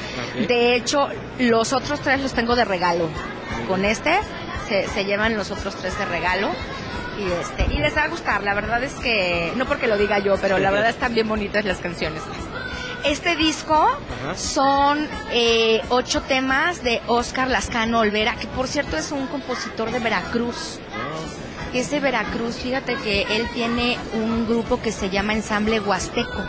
De 0.49 0.77
hecho, 0.77 1.09
los 1.39 1.73
otros 1.73 2.01
tres 2.01 2.21
los 2.21 2.33
tengo 2.33 2.57
de 2.57 2.65
regalo. 2.65 3.09
Con 3.69 3.85
este 3.85 4.19
se, 4.69 4.87
se 4.89 5.05
llevan 5.05 5.37
los 5.37 5.51
otros 5.51 5.75
tres 5.77 5.99
de 5.99 6.05
regalo. 6.05 6.51
Y, 7.19 7.31
este, 7.31 7.75
y 7.75 7.79
les 7.79 7.97
va 7.97 8.05
a 8.05 8.09
gustar, 8.09 8.43
la 8.43 8.55
verdad 8.55 8.83
es 8.83 8.95
que, 8.95 9.53
no 9.57 9.67
porque 9.67 9.87
lo 9.87 9.99
diga 9.99 10.19
yo, 10.19 10.37
pero 10.41 10.59
la 10.59 10.71
verdad 10.71 10.89
están 10.89 11.15
bien 11.15 11.29
bonitas 11.29 11.65
las 11.65 11.79
canciones. 11.79 12.23
Este 13.05 13.35
disco 13.35 13.89
son 14.37 15.09
eh, 15.33 15.81
ocho 15.89 16.23
temas 16.23 16.85
de 16.85 17.01
Oscar 17.09 17.49
Lascano 17.49 17.99
Olvera, 18.01 18.37
que 18.37 18.47
por 18.47 18.69
cierto 18.69 18.97
es 18.97 19.11
un 19.11 19.27
compositor 19.27 19.91
de 19.91 19.99
Veracruz. 19.99 20.79
Es 21.75 21.91
de 21.91 22.01
Veracruz, 22.01 22.57
fíjate 22.57 22.95
que 22.97 23.23
él 23.35 23.49
tiene 23.55 23.99
un 24.13 24.47
grupo 24.47 24.81
que 24.81 24.93
se 24.93 25.11
llama 25.11 25.33
Ensamble 25.33 25.81
Huasteco. 25.81 26.45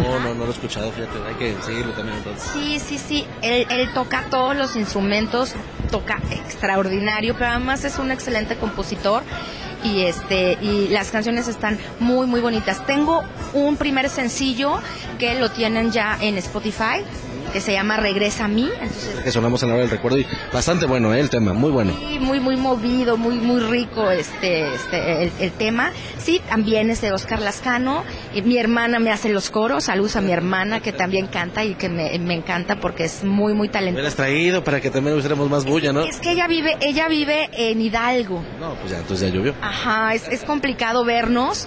No, 0.00 0.18
no, 0.20 0.34
no 0.34 0.44
lo 0.44 0.46
he 0.46 0.50
escuchado, 0.50 0.90
fíjate, 0.92 1.18
hay 1.26 1.34
que 1.34 1.62
seguirlo 1.62 1.92
también 1.92 2.18
entonces. 2.18 2.50
Sí, 2.52 2.78
sí, 2.78 2.98
sí, 2.98 3.26
él, 3.42 3.66
él 3.70 3.92
toca 3.92 4.24
todos 4.30 4.56
los 4.56 4.76
instrumentos, 4.76 5.54
toca 5.90 6.20
extraordinario, 6.30 7.34
pero 7.34 7.50
además 7.50 7.84
es 7.84 7.98
un 7.98 8.10
excelente 8.10 8.56
compositor 8.56 9.22
y 9.84 10.02
este 10.02 10.58
y 10.60 10.88
las 10.88 11.10
canciones 11.10 11.48
están 11.48 11.78
muy 12.00 12.26
muy 12.26 12.40
bonitas. 12.40 12.84
Tengo 12.86 13.22
un 13.52 13.76
primer 13.76 14.08
sencillo 14.08 14.80
que 15.18 15.34
lo 15.34 15.50
tienen 15.50 15.90
ya 15.90 16.18
en 16.20 16.38
Spotify 16.38 17.02
que 17.56 17.62
se 17.62 17.72
llama 17.72 17.96
Regresa 17.96 18.44
a 18.44 18.48
mí, 18.48 18.68
entonces 18.82 19.18
Que 19.24 19.32
sonamos 19.32 19.62
en 19.62 19.70
la 19.70 19.76
hora 19.76 19.82
del 19.84 19.90
recuerdo 19.90 20.18
y 20.18 20.26
bastante 20.52 20.84
bueno, 20.84 21.14
¿eh? 21.14 21.20
El 21.20 21.30
tema, 21.30 21.54
muy 21.54 21.70
bueno. 21.70 21.94
Sí, 21.98 22.18
muy 22.18 22.38
muy 22.38 22.54
movido, 22.56 23.16
muy 23.16 23.36
muy 23.36 23.60
rico 23.62 24.10
este 24.10 24.74
este 24.74 25.22
el, 25.22 25.32
el 25.40 25.52
tema. 25.52 25.90
Sí, 26.18 26.42
también 26.50 26.90
es 26.90 27.00
de 27.00 27.12
Oscar 27.12 27.40
Lascano. 27.40 28.04
Y 28.34 28.42
mi 28.42 28.58
hermana 28.58 28.98
me 28.98 29.10
hace 29.10 29.30
los 29.30 29.48
coros. 29.48 29.84
Saludos 29.84 30.16
a 30.16 30.20
mi 30.20 30.32
hermana 30.32 30.80
que 30.80 30.92
también 30.92 31.28
canta 31.28 31.64
y 31.64 31.76
que 31.76 31.88
me, 31.88 32.18
me 32.18 32.34
encanta 32.34 32.76
porque 32.78 33.04
es 33.04 33.24
muy 33.24 33.54
muy 33.54 33.68
Me 33.68 33.72
talentosa. 33.72 34.00
hubieras 34.00 34.16
traído 34.16 34.62
para 34.62 34.82
que 34.82 34.90
también 34.90 35.16
hubiéramos 35.16 35.48
más 35.48 35.64
bulla, 35.64 35.94
¿no? 35.94 36.02
Es 36.02 36.18
que 36.20 36.32
ella 36.32 36.46
vive 36.46 36.76
ella 36.82 37.08
vive 37.08 37.48
en 37.54 37.80
Hidalgo. 37.80 38.44
No, 38.60 38.74
pues 38.74 38.90
ya, 38.92 38.98
entonces 38.98 39.30
ya 39.30 39.34
llovió. 39.34 39.54
Ajá, 39.62 40.12
es, 40.12 40.28
es 40.28 40.42
complicado 40.44 41.06
vernos. 41.06 41.66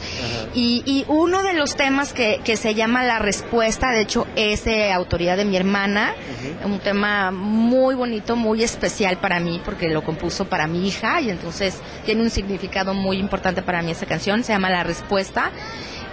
Y, 0.53 0.83
y 0.85 1.05
uno 1.07 1.41
de 1.41 1.53
los 1.55 1.75
temas 1.75 2.13
que, 2.13 2.41
que 2.45 2.57
se 2.57 2.75
llama 2.75 3.03
La 3.03 3.17
Respuesta, 3.17 3.89
de 3.91 4.01
hecho, 4.01 4.27
es 4.35 4.65
de 4.65 4.91
autoría 4.91 5.35
de 5.35 5.45
mi 5.45 5.57
hermana. 5.57 5.78
Un 6.65 6.79
tema 6.79 7.31
muy 7.31 7.95
bonito, 7.95 8.35
muy 8.35 8.63
especial 8.63 9.17
para 9.17 9.39
mí, 9.39 9.61
porque 9.63 9.89
lo 9.89 10.03
compuso 10.03 10.45
para 10.45 10.67
mi 10.67 10.87
hija 10.87 11.21
y 11.21 11.29
entonces 11.29 11.79
tiene 12.05 12.21
un 12.23 12.29
significado 12.29 12.93
muy 12.93 13.17
importante 13.17 13.61
para 13.61 13.81
mí 13.81 13.91
esa 13.91 14.05
canción. 14.05 14.43
Se 14.43 14.53
llama 14.53 14.69
La 14.69 14.83
Respuesta. 14.83 15.51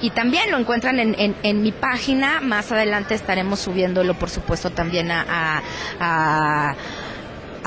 Y 0.00 0.10
también 0.10 0.50
lo 0.50 0.58
encuentran 0.58 0.98
en, 1.00 1.14
en, 1.18 1.34
en 1.42 1.62
mi 1.62 1.72
página. 1.72 2.40
Más 2.42 2.70
adelante 2.70 3.14
estaremos 3.14 3.60
subiéndolo, 3.60 4.12
por 4.14 4.28
supuesto, 4.28 4.70
también 4.70 5.10
a- 5.10 5.24
a- 5.28 5.62
a 6.70 6.74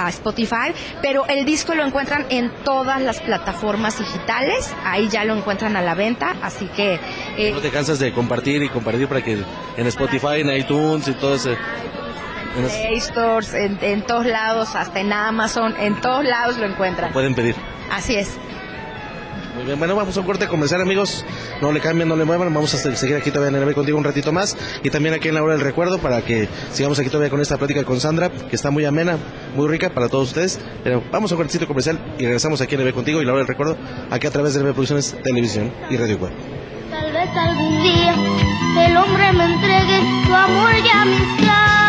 a 0.06 0.10
Spotify, 0.10 0.74
pero 1.02 1.26
el 1.28 1.46
disco 1.46 1.76
lo 1.76 1.86
encuentran 1.86 2.26
en 2.30 2.52
todas 2.64 3.02
las 3.02 3.20
plataformas 3.22 4.00
digitales, 4.00 4.74
ahí 4.86 5.08
ya 5.10 5.24
lo 5.26 5.36
encuentran 5.36 5.76
a 5.76 5.82
la 5.82 5.96
venta, 5.96 6.36
así 6.42 6.68
que 6.76 7.00
eh, 7.38 7.52
No 7.54 7.60
te 7.62 7.70
cansas 7.70 8.00
de 8.00 8.12
compartir 8.14 8.62
y 8.64 8.70
compartir 8.70 9.08
para 9.08 9.22
que 9.24 9.38
en 9.78 9.88
Spotify, 9.88 10.40
en 10.42 10.50
iTunes 10.52 11.08
y 11.08 11.14
todo 11.14 11.36
ese... 11.36 11.52
en 11.54 12.66
Play 12.66 13.00
Stores, 13.00 13.54
en, 13.54 13.78
en 13.82 14.02
todos 14.04 14.26
lados, 14.26 14.76
hasta 14.76 15.00
en 15.00 15.14
Amazon, 15.14 15.76
en 15.80 16.00
todos 16.02 16.24
lados 16.26 16.58
lo 16.58 16.66
encuentran. 16.66 17.12
pueden 17.14 17.36
pedir. 17.36 17.56
Así 17.92 18.16
es. 18.16 18.38
Bueno, 19.66 19.96
vamos 19.96 20.16
a 20.16 20.20
un 20.22 20.26
corte 20.26 20.48
comercial, 20.48 20.82
amigos. 20.82 21.26
No 21.62 21.72
le 21.72 21.80
cambien, 21.82 22.08
no 22.08 22.16
le 22.16 22.24
muevan. 22.24 22.54
Vamos 22.54 22.74
a 22.74 22.96
seguir 22.96 23.18
aquí 23.18 23.30
todavía 23.30 23.58
en 23.58 23.68
el 23.68 23.74
contigo 23.76 23.98
un 23.98 24.04
ratito 24.04 24.32
más. 24.32 24.56
Y 24.84 24.90
también 24.90 25.14
aquí 25.14 25.28
en 25.28 25.36
la 25.36 25.44
hora 25.44 25.54
del 25.54 25.64
recuerdo 25.64 26.00
para 26.00 26.22
que 26.22 26.48
sigamos 26.72 26.98
aquí 27.00 27.10
todavía 27.10 27.30
con 27.30 27.42
esta 27.42 27.58
plática 27.58 27.84
con 27.84 28.00
Sandra, 28.00 28.30
que 28.30 28.56
está 28.56 28.72
muy 28.72 28.86
amena, 28.86 29.18
muy 29.56 29.68
rica 29.68 29.90
para 29.90 30.08
todos 30.08 30.30
ustedes. 30.30 30.60
Pero 30.84 31.04
vamos 31.12 31.32
a 31.32 31.36
un 31.36 31.40
cortecito 31.40 31.68
comercial 31.68 32.00
y 32.18 32.24
regresamos 32.24 32.62
aquí 32.62 32.76
en 32.76 32.82
el 32.82 32.94
contigo 32.94 33.22
y 33.22 33.26
la 33.26 33.34
hora 33.34 33.40
del 33.40 33.48
recuerdo, 33.48 33.78
aquí 34.10 34.28
a 34.28 34.32
través 34.32 34.54
de 34.54 34.62
NB 34.62 34.74
Producciones, 34.74 35.16
Televisión 35.24 35.72
y 35.90 35.98
Radio 35.98 36.18
Web. 36.18 36.32
Tal 36.90 37.12
vez 37.12 37.30
algún 37.36 37.84
día 37.84 38.16
el 38.86 38.98
hombre 38.98 39.34
me 39.34 39.46
entregue 39.46 40.00
su 40.26 40.34
amor 40.34 40.72
y 40.74 40.90
amistad. 40.90 41.89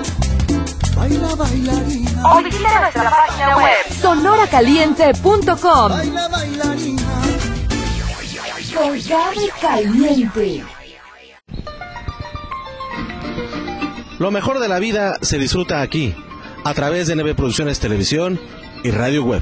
Baila, 1.01 1.33
bailarina. 1.33 2.31
O 2.31 2.43
visita 2.43 2.79
nuestra 2.79 3.09
página 3.09 3.57
web 3.57 3.91
sonoracaliente.com. 3.99 5.89
Baila, 5.89 6.27
bailarina. 6.27 7.01
Con 8.75 8.99
Gaby 9.09 9.49
Caliente. 9.59 10.63
Lo 14.19 14.29
mejor 14.29 14.59
de 14.59 14.67
la 14.67 14.77
vida 14.77 15.17
se 15.23 15.39
disfruta 15.39 15.81
aquí, 15.81 16.13
a 16.63 16.75
través 16.75 17.07
de 17.07 17.15
NB 17.15 17.33
Producciones 17.35 17.79
Televisión 17.79 18.39
y 18.83 18.91
Radio 18.91 19.23
Web. 19.23 19.41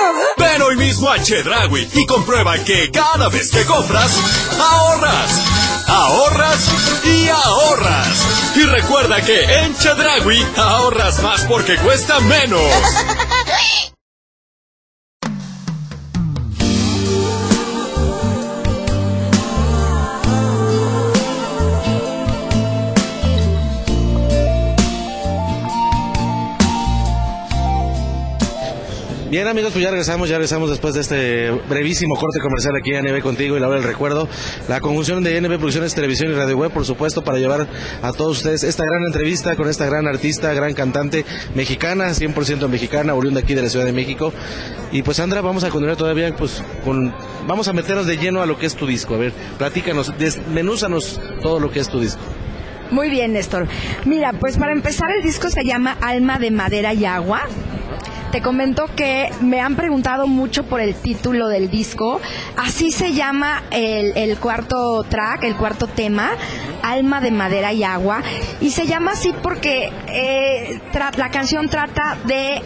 Ven 0.37 0.61
hoy 0.61 0.75
mismo 0.77 1.09
a 1.09 1.21
Chedragui 1.21 1.87
y 1.93 2.05
comprueba 2.05 2.57
que 2.59 2.89
cada 2.91 3.29
vez 3.29 3.51
que 3.51 3.65
compras, 3.65 4.19
ahorras. 4.59 5.41
Ahorras 5.87 6.69
y 7.05 7.29
ahorras. 7.29 8.55
Y 8.55 8.63
recuerda 8.63 9.21
que 9.21 9.43
en 9.43 9.77
Chedragui 9.77 10.45
ahorras 10.57 11.21
más 11.21 11.45
porque 11.45 11.77
cuesta 11.77 12.19
menos. 12.21 12.61
Bien 29.31 29.47
amigos, 29.47 29.71
pues 29.71 29.81
ya 29.81 29.91
regresamos, 29.91 30.27
ya 30.27 30.35
regresamos 30.35 30.69
después 30.69 30.93
de 30.93 30.99
este 30.99 31.51
brevísimo 31.69 32.15
corte 32.17 32.41
comercial 32.41 32.73
aquí 32.75 32.93
en 32.93 33.05
NB 33.05 33.21
contigo 33.21 33.55
y 33.55 33.61
la 33.61 33.69
hora 33.69 33.77
del 33.77 33.87
recuerdo. 33.87 34.27
La 34.67 34.81
conjunción 34.81 35.23
de 35.23 35.39
NB 35.39 35.55
Producciones 35.55 35.95
Televisión 35.95 36.31
y 36.31 36.33
Radio 36.33 36.57
Web, 36.57 36.71
por 36.71 36.83
supuesto, 36.83 37.23
para 37.23 37.37
llevar 37.37 37.65
a 38.01 38.11
todos 38.11 38.39
ustedes 38.39 38.63
esta 38.63 38.83
gran 38.83 39.05
entrevista 39.05 39.55
con 39.55 39.69
esta 39.69 39.85
gran 39.85 40.05
artista, 40.05 40.53
gran 40.53 40.73
cantante 40.73 41.23
mexicana, 41.55 42.09
100% 42.09 42.67
mexicana, 42.67 43.13
oriunda 43.13 43.39
aquí 43.39 43.53
de 43.53 43.61
la 43.61 43.69
Ciudad 43.69 43.85
de 43.85 43.93
México. 43.93 44.33
Y 44.91 45.01
pues 45.01 45.15
Sandra, 45.15 45.39
vamos 45.39 45.63
a 45.63 45.69
continuar 45.69 45.95
todavía 45.95 46.35
pues 46.35 46.61
con... 46.83 47.15
Vamos 47.47 47.69
a 47.69 47.71
meternos 47.71 48.07
de 48.07 48.17
lleno 48.17 48.41
a 48.41 48.45
lo 48.45 48.59
que 48.59 48.65
es 48.65 48.75
tu 48.75 48.85
disco. 48.85 49.15
A 49.15 49.17
ver, 49.17 49.31
platícanos, 49.57 50.11
desmenúzanos 50.19 51.21
todo 51.41 51.61
lo 51.61 51.71
que 51.71 51.79
es 51.79 51.87
tu 51.87 52.01
disco. 52.01 52.19
Muy 52.91 53.09
bien, 53.09 53.31
Néstor. 53.31 53.69
Mira, 54.03 54.33
pues 54.33 54.57
para 54.57 54.73
empezar 54.73 55.09
el 55.11 55.23
disco 55.23 55.49
se 55.49 55.63
llama 55.63 55.95
Alma 56.01 56.39
de 56.39 56.51
Madera 56.51 56.93
y 56.93 57.05
Agua. 57.05 57.43
Te 58.33 58.41
comento 58.41 58.89
que 58.95 59.29
me 59.39 59.61
han 59.61 59.77
preguntado 59.77 60.27
mucho 60.27 60.63
por 60.63 60.81
el 60.81 60.93
título 60.95 61.47
del 61.47 61.69
disco. 61.69 62.19
Así 62.57 62.91
se 62.91 63.13
llama 63.13 63.63
el, 63.71 64.37
cuarto 64.37 65.03
track, 65.03 65.45
el 65.45 65.55
cuarto 65.55 65.87
tema, 65.87 66.31
Alma 66.81 67.21
de 67.21 67.31
Madera 67.31 67.71
y 67.71 67.83
Agua. 67.85 68.21
Y 68.59 68.71
se 68.71 68.85
llama 68.85 69.11
así 69.11 69.33
porque 69.41 69.89
eh, 70.07 70.81
la 71.15 71.31
canción 71.31 71.69
trata 71.69 72.17
de 72.25 72.61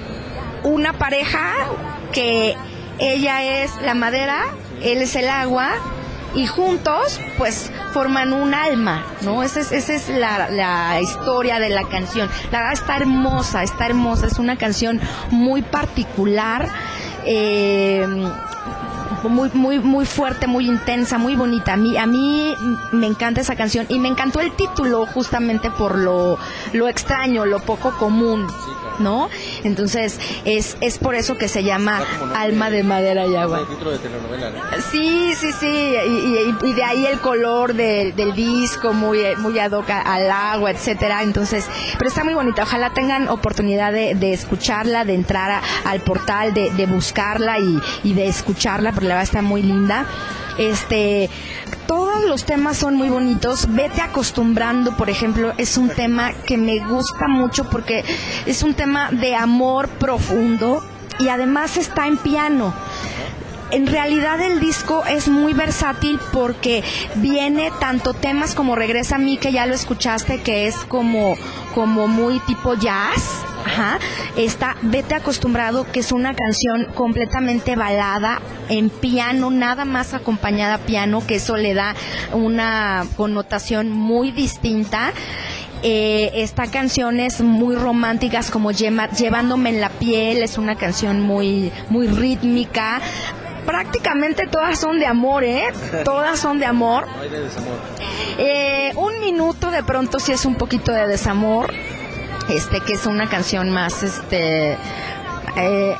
una 0.64 0.94
pareja 0.94 1.52
que 2.12 2.56
ella 2.98 3.62
es 3.62 3.72
la 3.84 3.94
madera, 3.94 4.46
él 4.82 5.04
es 5.04 5.16
el 5.16 5.30
agua 5.30 5.74
y 6.36 6.46
juntos 6.46 7.20
pues 7.38 7.72
forman 7.94 8.34
un 8.34 8.54
alma, 8.54 9.06
¿no? 9.22 9.44
Esa 9.44 9.62
es, 9.62 9.72
esa 9.72 9.94
es 9.94 10.10
la, 10.10 11.00
historia 11.02 11.60
de 11.60 11.70
la 11.70 11.84
canción. 11.88 12.30
La 12.52 12.60
verdad 12.60 12.74
está 12.74 12.98
hermosa, 12.98 13.64
está 13.64 13.86
hermosa, 13.86 14.28
es 14.28 14.40
una 14.40 14.58
canción 14.58 15.00
muy 15.32 15.62
particular. 15.62 16.68
Eh, 17.26 18.06
muy, 19.30 19.50
muy, 19.54 19.80
muy 19.80 20.06
fuerte, 20.06 20.48
muy 20.48 20.68
intensa, 20.68 21.18
muy 21.18 21.36
bonita. 21.36 21.74
A 21.74 21.78
mí, 21.78 21.98
a 21.98 22.06
mí 22.06 22.56
me 22.92 23.08
encanta 23.08 23.42
esa 23.42 23.56
canción 23.56 23.86
y 23.90 24.00
me 24.00 24.10
encantó 24.10 24.40
el 24.40 24.52
título 24.52 25.06
justamente 25.06 25.70
por 25.72 25.98
lo, 25.98 26.38
lo 26.74 26.88
extraño, 26.88 27.46
lo 27.46 27.60
poco 27.60 27.92
común. 27.98 28.48
¿no? 29.00 29.30
Entonces, 29.64 30.20
es, 30.46 30.78
es 30.82 30.98
por 30.98 31.16
eso 31.16 31.38
que 31.38 31.48
se 31.48 31.64
llama 31.64 32.02
Alma 32.36 32.70
de 32.70 32.84
Madera 32.84 33.26
y 33.28 33.36
Agua. 33.36 33.60
Sí, 34.92 35.34
sí, 35.36 35.52
sí, 35.52 35.96
y, 36.64 36.74
de 36.74 36.84
ahí 36.84 37.06
el 37.06 37.20
color 37.20 37.74
del 37.74 38.34
disco, 38.34 38.94
muy, 38.94 39.20
muy 39.38 39.58
ad 39.60 39.72
hoc 39.72 39.90
al 39.90 40.30
agua, 40.32 40.72
etcétera. 40.72 41.24
Entonces, 41.24 41.68
pero 41.98 42.10
está 42.10 42.24
muy 42.24 42.34
bonita. 42.34 42.64
Ojalá 42.64 42.92
tengan 42.92 43.28
oportunidad 43.30 43.92
de, 43.92 44.34
escucharla, 44.34 45.06
de 45.06 45.14
entrar 45.14 45.62
al 45.86 46.00
portal, 46.02 46.54
de, 46.54 46.72
de 46.72 46.86
buscarla 46.86 47.60
y, 47.60 47.80
y 48.04 48.14
de 48.14 48.28
escucharla, 48.28 48.92
porque 48.92 49.08
la 49.08 49.15
verdad 49.16 49.24
está 49.24 49.42
muy 49.42 49.62
linda. 49.62 50.06
Este, 50.58 51.30
todos 51.88 52.24
los 52.26 52.46
temas 52.46 52.78
son 52.78 52.96
muy 52.96 53.10
bonitos. 53.10 53.68
Vete 53.74 54.02
acostumbrando, 54.02 54.96
por 54.98 55.10
ejemplo, 55.10 55.54
es 55.58 55.78
un 55.78 55.90
tema 55.90 56.34
que 56.34 56.58
me 56.58 56.80
gusta 56.86 57.28
mucho 57.28 57.70
porque 57.70 58.04
es 58.46 58.64
un 58.64 58.74
tema 58.74 59.12
de 59.12 59.36
amor 59.36 59.90
profundo 59.90 60.84
y 61.20 61.30
además 61.30 61.78
está 61.78 62.08
en 62.08 62.18
piano 62.18 62.74
en 63.72 63.88
realidad 63.88 64.40
el 64.42 64.60
disco 64.60 65.04
es 65.06 65.28
muy 65.28 65.54
versátil 65.54 66.20
porque 66.32 66.84
viene 67.16 67.72
tanto 67.80 68.14
temas 68.14 68.56
como 68.56 68.76
Regresa 68.76 69.16
a 69.16 69.20
mí, 69.20 69.38
que 69.38 69.52
ya 69.52 69.66
lo 69.66 69.74
escuchaste, 69.74 70.42
que 70.42 70.68
es 70.68 70.76
como, 70.88 71.36
como 71.74 72.08
muy 72.08 72.40
tipo 72.42 72.76
jazz, 72.76 73.44
Ajá. 73.66 74.00
Está 74.38 74.78
Vete 74.84 75.16
acostumbrado, 75.16 75.92
que 75.92 76.00
es 76.02 76.12
una 76.12 76.36
canción 76.36 76.86
completamente 76.94 77.76
balada 77.76 78.40
en 78.70 78.90
piano, 78.90 79.50
nada 79.50 79.86
más 79.86 80.14
acompañada 80.14 80.76
a 80.76 80.78
piano, 80.80 81.26
que 81.26 81.36
eso 81.36 81.58
le 81.58 81.74
da 81.74 81.96
una 82.32 83.06
connotación 83.18 83.90
muy 83.90 84.32
distinta. 84.32 85.12
Eh, 85.82 86.32
esta 86.36 86.68
canción 86.68 87.20
es 87.20 87.42
muy 87.42 87.76
románticas 87.76 88.50
como 88.50 88.72
Llevándome 88.72 89.70
en 89.70 89.82
la 89.82 89.90
piel, 89.90 90.44
es 90.44 90.58
una 90.58 90.76
canción 90.76 91.22
muy, 91.22 91.72
muy 91.90 92.08
rítmica. 92.08 93.02
Prácticamente 93.66 94.46
todas 94.46 94.80
son 94.80 95.00
de 95.00 95.08
amor, 95.08 95.44
¿eh? 95.44 95.66
Todas 96.04 96.40
son 96.40 96.60
de 96.60 96.66
amor. 96.66 97.08
No 97.08 97.22
hay 97.22 97.30
de 97.30 97.42
desamor. 97.42 97.80
Eh, 98.38 98.94
un 98.96 99.20
minuto 99.20 99.72
de 99.72 99.82
pronto 99.84 100.20
sí 100.20 100.32
es 100.32 100.46
un 100.46 100.56
poquito 100.56 100.92
de 100.92 101.08
desamor 101.08 101.74
este 102.50 102.82
que 102.82 102.94
es 102.94 103.06
una 103.06 103.28
canción 103.28 103.70
más 103.70 104.04
este 104.04 104.78
eh, 105.58 105.96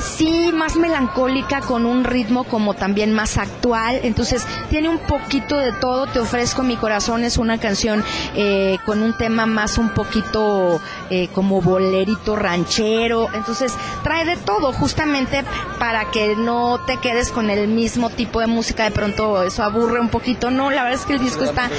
sí 0.00 0.50
más 0.52 0.76
melancólica 0.76 1.60
con 1.60 1.86
un 1.86 2.04
ritmo 2.04 2.44
como 2.44 2.74
también 2.74 3.12
más 3.12 3.38
actual. 3.38 4.00
Entonces 4.02 4.46
tiene 4.70 4.88
un 4.88 4.98
poquito 4.98 5.56
de 5.56 5.72
todo. 5.72 6.06
Te 6.06 6.20
ofrezco 6.20 6.62
mi 6.62 6.76
corazón 6.76 7.24
es 7.24 7.38
una 7.38 7.58
canción 7.58 8.02
eh, 8.34 8.78
con 8.86 9.02
un 9.02 9.16
tema 9.16 9.46
más 9.46 9.78
un 9.78 9.90
poquito 9.90 10.80
eh, 11.10 11.28
como 11.34 11.60
bolerito 11.60 12.36
ranchero. 12.36 13.28
Entonces 13.34 13.72
trae 14.02 14.24
de 14.24 14.36
todo 14.36 14.72
justamente 14.72 15.44
para 15.78 16.10
que 16.10 16.36
no 16.36 16.80
te 16.86 16.96
quedes 16.98 17.30
con 17.30 17.50
el 17.50 17.68
mismo 17.68 18.10
tipo 18.10 18.40
de 18.40 18.46
música. 18.46 18.84
De 18.84 18.90
pronto 18.90 19.42
eso 19.42 19.62
aburre 19.62 20.00
un 20.00 20.08
poquito. 20.08 20.50
No 20.50 20.70
la 20.70 20.84
verdad 20.84 21.00
es 21.00 21.06
que 21.06 21.14
el 21.14 21.20
disco 21.20 21.44
está 21.44 21.70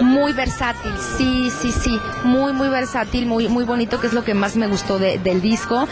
muy 0.00 0.32
versátil. 0.32 0.92
Sí 1.16 1.50
sí 1.60 1.72
sí. 1.72 2.00
Muy 2.24 2.52
muy 2.52 2.68
versátil 2.68 3.26
muy 3.26 3.48
muy 3.48 3.64
bonito 3.64 4.00
que 4.00 4.06
es 4.06 4.12
lo 4.12 4.24
que 4.24 4.34
más 4.34 4.56
me 4.56 4.66
gustó 4.66 4.98
del 4.98 5.40
disco. 5.40 5.86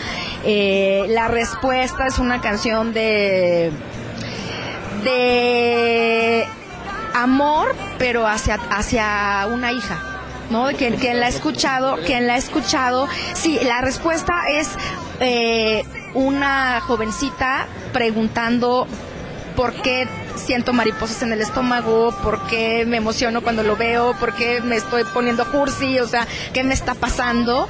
Eh, 0.45 1.07
la 1.09 1.29
respuesta 1.29 1.74
esta 1.83 2.07
es 2.07 2.19
una 2.19 2.41
canción 2.41 2.93
de 2.93 3.73
de 5.03 6.47
amor, 7.15 7.75
pero 7.99 8.27
hacia 8.27 8.55
hacia 8.71 9.47
una 9.51 9.73
hija. 9.73 9.99
¿No? 10.51 10.67
Quien, 10.77 10.97
quien 10.97 11.21
la 11.21 11.27
ha 11.27 11.29
escuchado, 11.31 11.97
quien 12.05 12.27
la 12.27 12.35
ha 12.35 12.37
escuchado, 12.37 13.09
sí, 13.33 13.59
la 13.63 13.81
respuesta 13.81 14.43
es 14.51 14.69
eh, 15.19 15.85
una 16.13 16.83
jovencita 16.83 17.67
preguntando 17.95 18.87
por 19.57 19.73
qué 19.73 20.07
siento 20.37 20.73
mariposas 20.73 21.23
en 21.23 21.33
el 21.33 21.41
estómago, 21.41 22.13
por 22.23 22.47
qué 22.47 22.85
me 22.87 22.97
emociono 22.99 23.43
cuando 23.43 23.63
lo 23.63 23.77
veo, 23.77 24.15
por 24.19 24.35
qué 24.35 24.61
me 24.61 24.77
estoy 24.77 25.05
poniendo 25.05 25.51
cursi, 25.51 25.99
o 25.99 26.07
sea, 26.07 26.27
qué 26.53 26.63
me 26.63 26.75
está 26.75 26.95
pasando. 26.95 27.69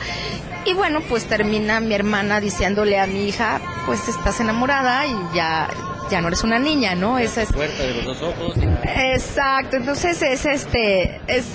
Y 0.66 0.72
bueno, 0.72 1.00
pues 1.08 1.26
termina 1.26 1.80
mi 1.80 1.94
hermana 1.94 2.40
diciéndole 2.40 2.98
a 2.98 3.06
mi 3.06 3.28
hija, 3.28 3.60
pues 3.86 4.08
estás 4.08 4.40
enamorada 4.40 5.06
y 5.06 5.14
ya 5.34 5.68
ya 6.10 6.20
no 6.20 6.28
eres 6.28 6.44
una 6.44 6.58
niña, 6.58 6.94
¿no? 6.94 7.18
Esa 7.18 7.42
es 7.42 7.50
de 7.50 7.94
los 8.04 8.04
dos 8.04 8.22
ojos. 8.22 8.54
Exacto, 8.82 9.76
entonces 9.76 10.20
es 10.22 10.44
este 10.44 11.20
es 11.26 11.46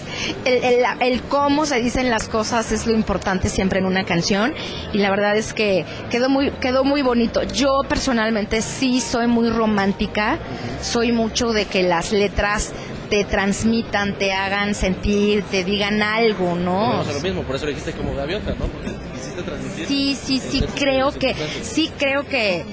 el, 0.45 0.83
el, 0.99 1.21
cómo 1.23 1.65
se 1.65 1.79
dicen 1.79 2.09
las 2.09 2.27
cosas 2.27 2.71
es 2.71 2.87
lo 2.87 2.93
importante 2.93 3.49
siempre 3.49 3.79
en 3.79 3.85
una 3.85 4.05
canción 4.05 4.53
y 4.93 4.97
la 4.99 5.09
verdad 5.09 5.37
es 5.37 5.53
que 5.53 5.85
quedó 6.09 6.29
muy 6.29 6.51
quedó 6.51 6.83
muy 6.83 7.01
bonito. 7.01 7.43
Yo 7.43 7.81
personalmente 7.87 8.61
sí 8.61 9.01
soy 9.01 9.27
muy 9.27 9.49
romántica, 9.49 10.39
soy 10.81 11.11
mucho 11.11 11.53
de 11.53 11.65
que 11.65 11.83
las 11.83 12.11
letras 12.11 12.73
te 13.09 13.23
transmitan, 13.23 14.17
te 14.17 14.33
hagan 14.33 14.75
sentir, 14.75 15.43
te 15.43 15.63
digan 15.63 16.01
algo, 16.01 16.55
¿no? 16.55 17.03
lo 17.03 17.19
mismo, 17.21 17.43
por 17.43 17.55
eso 17.55 17.65
lo 17.65 17.71
dijiste 17.71 17.93
como 17.93 18.15
gaviota, 18.15 18.51
¿no? 18.51 18.65
Porque 18.65 18.91
quisiste 19.13 19.41
transmitir. 19.43 19.87
Sí, 19.87 20.17
sí, 20.21 20.39
sí, 20.39 20.63
creo 20.75 21.11
que, 21.11 21.35
sí, 21.63 21.91
creo 21.97 22.23
que 22.23 22.65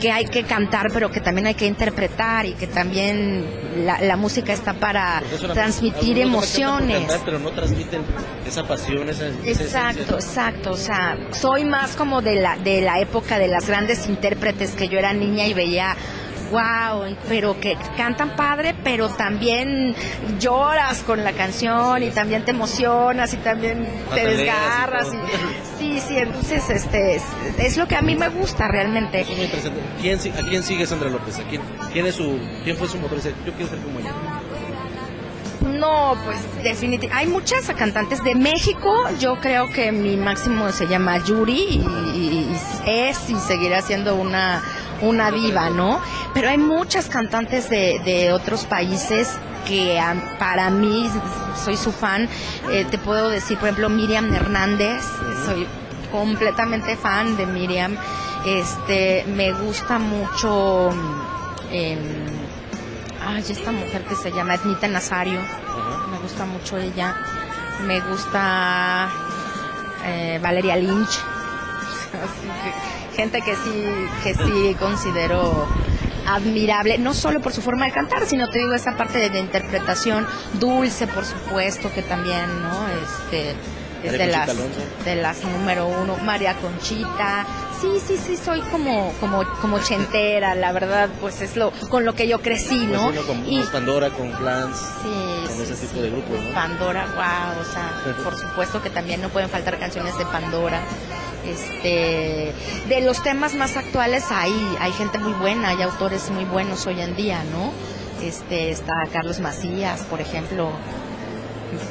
que 0.00 0.12
hay 0.12 0.26
que 0.26 0.44
cantar, 0.44 0.88
pero 0.92 1.10
que 1.10 1.20
también 1.20 1.46
hay 1.46 1.54
que 1.54 1.66
interpretar 1.66 2.46
y 2.46 2.54
que 2.54 2.66
también 2.66 3.44
la, 3.84 4.00
la 4.00 4.16
música 4.16 4.52
está 4.52 4.74
para 4.74 5.22
transmitir 5.52 6.18
emociones. 6.18 7.02
pero 7.24 7.38
no 7.38 7.50
transmiten 7.50 8.02
esa 8.46 8.66
pasión, 8.66 9.08
esa, 9.08 9.28
Exacto, 9.44 10.14
exacto. 10.14 10.70
O 10.72 10.76
sea, 10.76 11.18
soy 11.32 11.64
más 11.64 11.96
como 11.96 12.22
de 12.22 12.36
la, 12.36 12.56
de 12.56 12.80
la 12.80 13.00
época 13.00 13.38
de 13.38 13.48
las 13.48 13.66
grandes 13.66 14.08
intérpretes 14.08 14.72
que 14.72 14.88
yo 14.88 14.98
era 14.98 15.12
niña 15.12 15.46
y 15.46 15.54
veía 15.54 15.96
wow, 16.50 17.16
pero 17.28 17.58
que 17.60 17.76
cantan 17.96 18.36
padre, 18.36 18.74
pero 18.82 19.08
también 19.08 19.94
lloras 20.38 21.02
con 21.02 21.24
la 21.24 21.32
canción 21.32 22.02
y 22.02 22.10
también 22.10 22.44
te 22.44 22.50
emocionas 22.50 23.32
y 23.34 23.38
también 23.38 23.86
te 24.14 24.26
desgarras. 24.26 25.08
Y, 25.12 25.78
sí, 25.78 26.00
sí, 26.00 26.18
entonces 26.18 26.68
este 26.70 27.20
es, 27.58 27.76
lo 27.76 27.86
que 27.86 27.96
a 27.96 28.02
mí 28.02 28.16
me 28.16 28.28
gusta 28.28 28.68
realmente. 28.68 29.24
¿Quién, 30.00 30.18
¿A 30.18 30.48
quién 30.48 30.62
sigue 30.62 30.86
Sandra 30.86 31.10
López? 31.10 31.38
¿A 31.38 31.42
quién, 31.44 31.62
quién, 31.92 32.06
es 32.06 32.14
su, 32.14 32.38
quién 32.64 32.76
fue 32.76 32.88
su 32.88 32.98
motor? 32.98 33.18
Yo 33.18 33.52
quiero 33.52 33.68
ser 33.68 33.78
como 33.80 33.98
ella. 33.98 34.14
No, 35.60 36.16
pues 36.24 36.38
definitivamente. 36.62 37.10
Hay 37.12 37.26
muchas 37.26 37.66
cantantes 37.76 38.22
de 38.22 38.34
México. 38.34 38.94
Yo 39.18 39.40
creo 39.40 39.68
que 39.68 39.92
mi 39.92 40.16
máximo 40.16 40.70
se 40.70 40.86
llama 40.86 41.18
Yuri 41.24 41.82
y, 42.14 42.46
es 42.86 43.28
y 43.28 43.34
seguirá 43.36 43.82
siendo 43.82 44.14
una, 44.16 44.62
una 45.02 45.30
diva, 45.30 45.70
¿no? 45.70 46.00
Pero 46.34 46.48
hay 46.48 46.58
muchas 46.58 47.08
cantantes 47.08 47.68
de, 47.70 48.00
de 48.04 48.32
otros 48.32 48.64
países 48.64 49.38
que 49.66 50.00
para 50.38 50.70
mí 50.70 51.10
soy 51.62 51.76
su 51.76 51.92
fan. 51.92 52.28
Eh, 52.70 52.86
te 52.90 52.98
puedo 52.98 53.28
decir, 53.28 53.58
por 53.58 53.68
ejemplo, 53.68 53.88
Miriam 53.88 54.32
Hernández. 54.32 55.02
Soy 55.44 55.66
completamente 56.10 56.96
fan 56.96 57.36
de 57.36 57.46
Miriam. 57.46 57.96
Este, 58.46 59.24
me 59.28 59.52
gusta 59.52 59.98
mucho. 59.98 60.90
Eh, 61.70 61.98
ay, 63.26 63.44
esta 63.48 63.72
mujer 63.72 64.04
que 64.04 64.14
se 64.14 64.32
llama 64.32 64.54
Ednita 64.54 64.88
Nazario, 64.88 65.40
me 66.10 66.18
gusta 66.18 66.46
mucho 66.46 66.78
ella, 66.78 67.14
me 67.86 68.00
gusta 68.00 69.10
eh, 70.04 70.38
Valeria 70.42 70.76
Lynch, 70.76 71.18
gente 73.18 73.42
que 73.42 73.56
sí, 73.56 73.84
que 74.22 74.32
sí 74.32 74.76
considero 74.78 75.66
admirable, 76.24 76.98
no 76.98 77.14
solo 77.14 77.40
por 77.40 77.52
su 77.52 77.60
forma 77.60 77.86
de 77.86 77.90
cantar, 77.90 78.24
sino 78.26 78.48
te 78.48 78.60
digo 78.60 78.74
esa 78.74 78.96
parte 78.96 79.18
de, 79.28 79.40
interpretación 79.40 80.24
dulce, 80.60 81.08
por 81.08 81.24
supuesto, 81.24 81.92
que 81.92 82.02
también, 82.02 82.46
¿no? 82.62 82.86
Este, 83.02 83.56
es 84.04 84.12
de 84.12 84.26
las, 84.28 84.48
de 85.04 85.16
las 85.16 85.42
número 85.42 85.88
uno, 85.88 86.16
María 86.18 86.54
Conchita, 86.54 87.44
sí, 87.80 87.88
sí, 88.06 88.16
sí, 88.16 88.36
soy 88.36 88.60
como, 88.62 89.12
como, 89.20 89.44
como 89.60 89.78
chentera, 89.80 90.54
la 90.54 90.72
verdad, 90.72 91.08
pues 91.20 91.40
es 91.40 91.56
lo, 91.56 91.70
con 91.88 92.04
lo 92.04 92.14
que 92.14 92.28
yo 92.28 92.40
crecí, 92.40 92.86
¿no? 92.86 93.12
con 93.26 93.48
y, 93.48 93.62
Pandora, 93.64 94.10
con 94.10 94.30
Clans, 94.32 94.78
con 95.46 95.62
ese 95.62 95.86
tipo 95.86 96.02
de 96.02 96.10
grupos, 96.10 96.40
¿no? 96.40 96.54
Pandora, 96.54 97.06
wow, 97.14 97.60
o 97.60 97.64
sea, 97.64 98.14
por 98.24 98.36
supuesto 98.36 98.82
que 98.82 98.90
también 98.90 99.20
no 99.20 99.28
pueden 99.28 99.48
faltar 99.48 99.78
canciones 99.78 100.16
de 100.18 100.26
Pandora. 100.26 100.80
Este, 101.46 102.52
de 102.88 103.00
los 103.00 103.22
temas 103.22 103.54
más 103.54 103.76
actuales 103.76 104.26
hay, 104.30 104.52
hay 104.80 104.92
gente 104.92 105.18
muy 105.18 105.32
buena, 105.34 105.70
hay 105.70 105.82
autores 105.82 106.30
muy 106.30 106.44
buenos 106.44 106.86
hoy 106.86 107.00
en 107.00 107.16
día, 107.16 107.42
¿no? 107.44 107.72
Este, 108.22 108.70
está 108.70 108.94
Carlos 109.12 109.38
Macías, 109.38 110.02
por 110.02 110.20
ejemplo, 110.20 110.72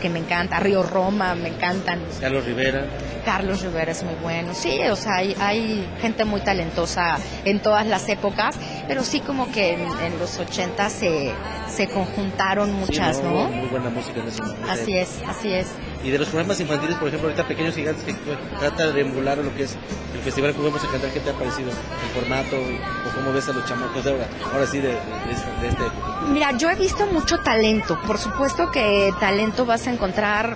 que 0.01 0.09
me 0.09 0.19
encanta, 0.19 0.59
Río 0.59 0.83
Roma, 0.83 1.35
me 1.35 1.49
encantan. 1.49 2.01
Carlos 2.19 2.45
Rivera. 2.45 2.85
Carlos 3.25 3.61
Rivera 3.61 3.91
es 3.91 4.03
muy 4.03 4.15
bueno, 4.15 4.53
sí, 4.53 4.79
o 4.89 4.95
sea, 4.95 5.15
hay, 5.15 5.35
hay 5.39 5.87
gente 6.01 6.23
muy 6.23 6.39
talentosa 6.41 7.17
en 7.43 7.59
todas 7.59 7.85
las 7.85 8.07
épocas, 8.07 8.57
pero 8.87 9.03
sí 9.03 9.19
como 9.19 9.51
que 9.51 9.73
en, 9.73 10.19
los 10.19 10.39
80 10.39 10.89
se, 10.89 11.31
se 11.67 11.87
conjuntaron 11.87 12.71
muchas, 12.73 13.21
¿no? 13.21 13.49
Muy 13.49 13.67
buena 13.67 13.89
música 13.89 14.21
en 14.21 14.27
ese 14.29 14.41
momento. 14.41 14.71
Así 14.71 14.97
es, 14.97 15.21
así 15.27 15.51
es. 15.51 15.67
Y 16.03 16.11
de 16.11 16.19
los 16.19 16.29
programas 16.29 16.59
infantiles, 16.59 16.95
por 16.97 17.07
ejemplo, 17.07 17.29
ahorita 17.29 17.47
Pequeños 17.47 17.75
Gigantes, 17.75 18.03
que 18.03 18.13
trata 18.59 18.91
de 18.91 19.01
emular 19.01 19.37
lo 19.39 19.53
que 19.55 19.63
es 19.63 19.75
el 20.13 20.21
Festival 20.21 20.53
que 20.53 20.61
vamos 20.61 20.83
a 20.83 20.87
cantar, 20.91 21.11
¿qué 21.11 21.19
te 21.19 21.29
ha 21.29 21.33
parecido? 21.33 21.69
¿El 21.69 22.21
formato 22.21 22.55
o 22.57 23.15
cómo 23.15 23.33
ves 23.33 23.49
a 23.49 23.53
los 23.53 23.65
chamacos 23.65 24.05
ahora, 24.05 24.65
sí 24.67 24.79
de, 24.79 24.91
este 24.91 25.83
Mira, 26.29 26.51
yo 26.57 26.69
he 26.69 26.75
visto 26.75 27.05
mucho 27.07 27.39
talento, 27.39 27.99
por 28.05 28.17
supuesto 28.17 28.71
que 28.71 29.13
talento 29.19 29.65
vas 29.65 29.87
a 29.87 29.91
encontrar 29.91 30.55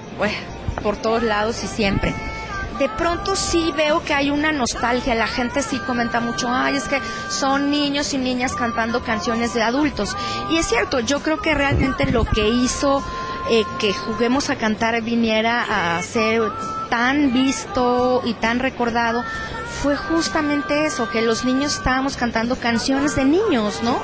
por 0.84 0.98
todos 0.98 1.24
lados 1.24 1.64
y 1.64 1.68
siempre 1.68 2.14
de 2.82 2.90
pronto 2.90 3.36
sí 3.36 3.72
veo 3.78 4.04
que 4.04 4.16
hay 4.16 4.32
una 4.32 4.52
nostalgia, 4.52 5.14
la 5.14 5.28
gente 5.28 5.62
sí 5.62 5.78
comenta 5.78 6.20
mucho, 6.20 6.48
ay, 6.50 6.78
es 6.78 6.88
que 6.88 7.00
son 7.30 7.70
niños 7.70 8.12
y 8.16 8.18
niñas 8.18 8.56
cantando 8.56 9.04
canciones 9.04 9.54
de 9.54 9.62
adultos. 9.62 10.18
Y 10.50 10.58
es 10.58 10.66
cierto, 10.66 11.00
yo 11.00 11.20
creo 11.20 11.40
que 11.40 11.54
realmente 11.54 12.08
lo 12.08 12.26
que 12.26 12.50
hizo 12.50 13.04
eh, 13.50 13.66
que 13.80 13.94
juguemos 13.94 14.50
a 14.50 14.56
cantar 14.56 15.02
viniera 15.02 15.98
a 15.98 16.02
ser 16.04 16.42
tan 16.90 17.34
visto 17.34 18.22
y 18.26 18.34
tan 18.34 18.60
recordado 18.60 19.24
fue 19.82 19.96
justamente 19.96 20.86
eso, 20.86 21.10
que 21.10 21.22
los 21.22 21.44
niños 21.44 21.76
estábamos 21.76 22.16
cantando 22.16 22.56
canciones 22.56 23.16
de 23.16 23.26
niños, 23.26 23.82
¿no? 23.82 24.00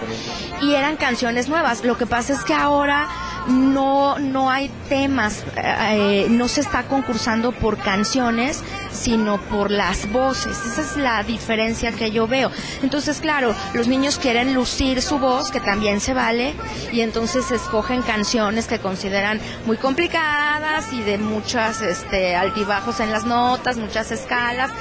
Y 0.62 0.74
eran 0.74 0.96
canciones 0.96 1.50
nuevas. 1.50 1.84
Lo 1.84 1.98
que 1.98 2.08
pasa 2.08 2.34
es 2.34 2.44
que 2.44 2.54
ahora 2.54 3.08
no, 3.48 4.20
no 4.20 4.50
hay 4.50 4.70
temas, 4.90 5.44
eh, 5.56 6.28
no 6.30 6.48
se 6.48 6.62
está 6.62 6.84
concursando 6.84 7.52
por 7.52 7.78
canciones, 7.78 8.64
sino 8.92 9.38
por 9.38 9.72
las 9.72 10.12
voces. 10.12 10.58
Esa 10.66 10.82
es 10.82 10.98
la 10.98 11.24
diferencia 11.24 11.92
que 11.92 12.12
yo 12.12 12.28
veo. 12.28 12.52
Entonces, 12.84 13.20
claro, 13.22 13.56
los 13.74 13.88
niños 13.88 14.20
quieren 14.20 14.54
lucir 14.54 15.02
su 15.02 15.20
voz, 15.20 15.52
que 15.52 15.60
también 15.60 16.00
se 16.00 16.14
vale, 16.14 16.54
y 16.92 17.02
entonces 17.02 17.52
escogen 17.52 18.02
canciones 18.02 18.68
que 18.68 18.80
consideran 18.80 19.40
muy 19.66 19.78
complicadas 19.78 20.92
y 20.94 21.02
de 21.02 21.18
muchas 21.18 21.82
este, 21.82 22.36
altibajos 22.36 23.00
en 23.00 23.12
las 23.12 23.26
notas, 23.26 23.78
muchas 23.78 24.12
escalas 24.12 24.72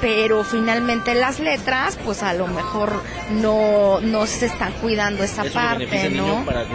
pero 0.00 0.42
finalmente 0.42 1.14
las 1.14 1.38
letras, 1.38 1.96
pues 2.04 2.24
a 2.24 2.34
lo 2.34 2.48
mejor 2.48 3.00
no, 3.40 4.00
no 4.00 4.26
se 4.26 4.46
están 4.46 4.72
cuidando 4.72 5.22
esa 5.22 5.44
parte, 5.44 6.10
¿no? 6.10 6.44
Para 6.44 6.64
que 6.64 6.74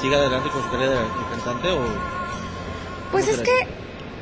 siga 0.00 0.18
adelante 0.18 0.48
con 0.50 0.62
su 0.62 0.70
carrera 0.70 1.02
de 1.02 1.08
cantante 1.30 1.70
o 1.70 1.78
pues 3.10 3.26
es 3.28 3.38
que 3.40 3.77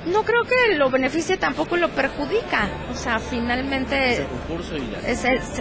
no 0.07 0.23
creo 0.23 0.45
que 0.45 0.77
lo 0.77 0.91
beneficie 0.91 1.37
tampoco 1.37 1.77
lo 1.77 1.89
perjudica. 1.91 2.69
O 2.93 2.95
sea, 2.95 3.19
finalmente 3.19 4.27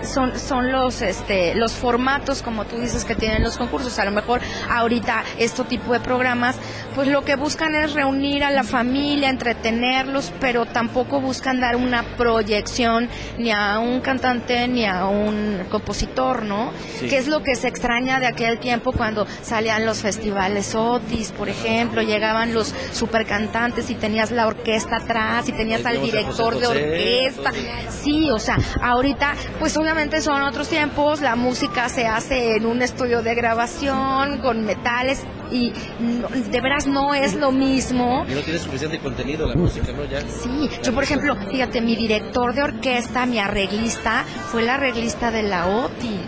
son, 0.03 0.37
son 0.39 0.71
los, 0.71 1.01
este, 1.01 1.55
los 1.55 1.73
formatos, 1.73 2.41
como 2.41 2.65
tú 2.65 2.77
dices, 2.77 3.05
que 3.05 3.15
tienen 3.15 3.43
los 3.43 3.57
concursos. 3.57 3.97
A 3.99 4.05
lo 4.05 4.11
mejor 4.11 4.41
ahorita 4.69 5.23
este 5.37 5.63
tipo 5.63 5.93
de 5.93 5.99
programas, 5.99 6.57
pues 6.93 7.07
lo 7.07 7.23
que 7.23 7.35
buscan 7.35 7.75
es 7.75 7.93
reunir 7.93 8.43
a 8.43 8.51
la 8.51 8.63
familia, 8.63 9.29
entretenerlos, 9.29 10.31
pero 10.39 10.65
tampoco 10.65 11.19
buscan 11.19 11.59
dar 11.59 11.75
una 11.75 12.03
proyección 12.17 13.09
ni 13.37 13.51
a 13.51 13.79
un 13.79 14.01
cantante 14.01 14.67
ni 14.67 14.85
a 14.85 15.05
un 15.05 15.65
compositor, 15.69 16.43
¿no? 16.43 16.71
Que 16.99 17.17
es 17.17 17.27
lo 17.27 17.41
que 17.41 17.55
se 17.55 17.67
extraña 17.67 18.19
de 18.19 18.27
aquel 18.27 18.59
tiempo 18.59 18.91
cuando 18.91 19.25
salían 19.41 19.85
los 19.85 19.99
festivales 19.99 20.75
Otis, 20.75 21.31
por 21.31 21.49
ejemplo, 21.49 22.01
llegaban 22.01 22.53
los 22.53 22.73
supercantantes 22.93 23.89
y 23.89 23.95
tenías 23.95 24.31
la 24.35 24.47
orquesta 24.47 24.97
atrás 24.97 25.47
y 25.49 25.51
tenías 25.51 25.85
al 25.85 26.01
director 26.01 26.59
de 26.59 26.67
orquesta. 26.67 27.51
Sí, 27.89 28.29
o 28.31 28.39
sea, 28.39 28.57
ahorita 28.81 29.33
pues 29.59 29.75
obviamente 29.77 30.21
son 30.21 30.43
otros 30.43 30.69
tiempos, 30.69 31.21
la 31.21 31.35
música 31.35 31.89
se 31.89 32.05
hace 32.05 32.57
en 32.57 32.65
un 32.65 32.81
estudio 32.81 33.21
de 33.21 33.33
grabación 33.35 34.39
con 34.39 34.63
metales 34.65 35.23
y 35.51 35.71
de 35.71 36.61
veras 36.61 36.87
no 36.87 37.13
es 37.13 37.35
lo 37.35 37.51
mismo. 37.51 38.25
Y 38.27 38.33
no 38.33 38.41
tiene 38.41 38.59
suficiente 38.59 38.99
contenido 38.99 39.47
la 39.47 39.55
música, 39.55 39.91
¿no? 39.91 40.05
Ya. 40.05 40.21
Sí, 40.21 40.69
yo 40.83 40.93
por 40.93 41.03
ejemplo, 41.03 41.35
fíjate, 41.49 41.81
mi 41.81 41.95
director 41.95 42.53
de 42.53 42.63
orquesta, 42.63 43.25
mi 43.25 43.39
arreglista, 43.39 44.23
fue 44.23 44.63
la 44.63 44.75
arreglista 44.75 45.31
de 45.31 45.43
la 45.43 45.67
OTI. 45.67 46.19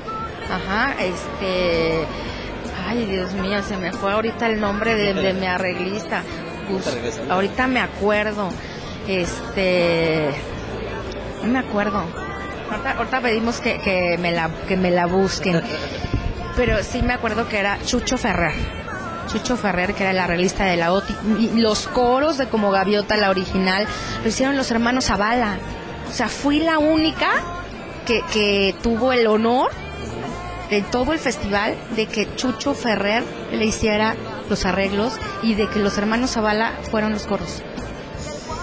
Ajá, 0.50 0.96
este... 1.00 2.06
Ay, 2.90 3.06
Dios 3.06 3.34
mío, 3.34 3.62
se 3.64 3.76
me 3.76 3.92
fue 3.92 4.14
ahorita 4.14 4.48
el 4.48 4.62
nombre 4.62 4.96
de 4.96 5.34
mi 5.34 5.46
arreglista 5.46 6.24
ahorita 7.30 7.68
me 7.68 7.80
acuerdo. 7.80 8.50
Este. 9.08 10.30
No 11.44 11.50
me 11.50 11.60
acuerdo. 11.60 12.04
Ahorita, 12.98 13.22
pedimos 13.22 13.62
que, 13.62 14.18
me 14.20 14.32
la, 14.32 14.50
que 14.68 14.76
me 14.76 14.92
la 14.92 15.06
busquen. 15.06 15.62
Pero 16.56 16.84
sí 16.84 17.02
me 17.02 17.14
acuerdo 17.14 17.48
que 17.48 17.60
era 17.60 17.78
Chucho 17.86 18.18
Ferrer. 18.18 18.54
Chucho 19.32 19.56
Ferrer, 19.56 19.94
que 19.94 20.04
era 20.04 20.14
la 20.14 20.28
realista 20.28 20.66
de 20.66 20.78
la 20.78 20.92
OTI. 20.92 21.16
Y 21.40 21.60
los 21.60 21.88
coros 21.88 22.38
de 22.38 22.48
Como 22.48 22.72
Gaviota, 22.72 23.16
la 23.16 23.30
original, 23.30 23.88
lo 24.22 24.30
hicieron 24.30 24.58
los 24.58 24.70
hermanos 24.72 25.06
Zavala. 25.06 25.58
O 26.10 26.14
sea, 26.14 26.28
fui 26.28 26.60
la 26.60 26.80
única 26.80 27.30
que, 28.06 28.22
que 28.34 28.76
tuvo 28.82 29.14
el 29.14 29.28
honor 29.28 29.70
de 30.70 30.82
todo 30.82 31.14
el 31.14 31.20
festival 31.20 31.76
de 31.96 32.08
que 32.08 32.36
Chucho 32.36 32.74
Ferrer 32.74 33.24
le 33.52 33.66
hiciera 33.66 34.16
los 34.50 34.66
arreglos 34.66 35.14
y 35.44 35.56
de 35.56 35.70
que 35.70 35.80
los 35.80 35.98
hermanos 35.98 36.32
Zavala 36.32 36.74
fueron 36.90 37.14
los 37.14 37.24
coros. 37.24 37.62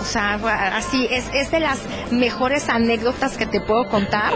O 0.01 0.07
sea, 0.07 0.35
así, 0.77 1.09
es, 1.11 1.25
es 1.33 1.51
de 1.51 1.61
las 1.61 1.81
mejores 2.11 2.69
anécdotas 2.69 3.39
que 3.39 3.47
te 3.47 3.61
puedo 3.61 3.89
contar. 3.89 4.35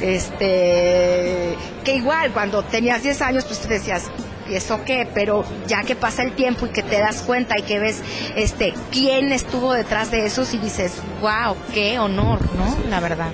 Este, 0.00 1.56
que 1.84 1.96
igual, 1.96 2.32
cuando 2.32 2.62
tenías 2.62 3.02
10 3.02 3.22
años, 3.22 3.44
pues 3.44 3.60
tú 3.60 3.68
decías, 3.68 4.10
¿y 4.48 4.54
eso 4.54 4.80
qué? 4.84 5.08
Pero 5.12 5.44
ya 5.66 5.82
que 5.82 5.96
pasa 5.96 6.22
el 6.22 6.32
tiempo 6.34 6.66
y 6.66 6.70
que 6.70 6.82
te 6.82 6.98
das 6.98 7.22
cuenta 7.22 7.58
y 7.58 7.62
que 7.62 7.78
ves 7.78 8.02
este 8.36 8.74
quién 8.90 9.32
estuvo 9.32 9.72
detrás 9.72 10.10
de 10.10 10.26
eso, 10.26 10.44
y 10.52 10.58
dices, 10.58 11.00
wow, 11.20 11.56
qué 11.74 11.98
honor, 11.98 12.40
¿no? 12.54 12.76
La 12.88 13.00
verdad. 13.00 13.30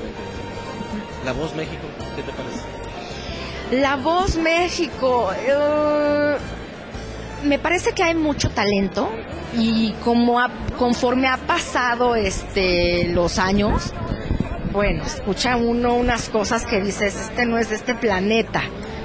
La 1.24 1.32
Voz 1.32 1.54
México, 1.54 1.86
¿qué 2.16 2.22
te 2.22 2.32
parece? 2.32 2.78
La 3.82 3.96
Voz 3.96 4.36
México, 4.36 5.30
eh, 5.36 6.36
me 7.44 7.58
parece 7.58 7.92
que 7.92 8.02
hay 8.02 8.14
mucho 8.14 8.50
talento 8.50 9.10
y 9.56 9.92
como 10.04 10.38
conforme 10.78 11.28
ha 11.28 11.36
pasado 11.36 12.14
este 12.16 13.08
los 13.08 13.38
años, 13.38 13.92
bueno, 14.72 15.04
escucha 15.04 15.56
uno 15.56 15.94
unas 15.94 16.28
cosas 16.28 16.66
que 16.66 16.80
dices, 16.80 17.16
este 17.16 17.46
no 17.46 17.58
es 17.58 17.70
de 17.70 17.76
este 17.76 17.94
planeta. 17.94 18.62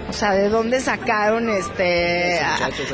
O 0.10 0.14
sea, 0.14 0.34
¿de 0.34 0.50
dónde 0.50 0.80
sacaron 0.80 1.50
este 1.50 2.40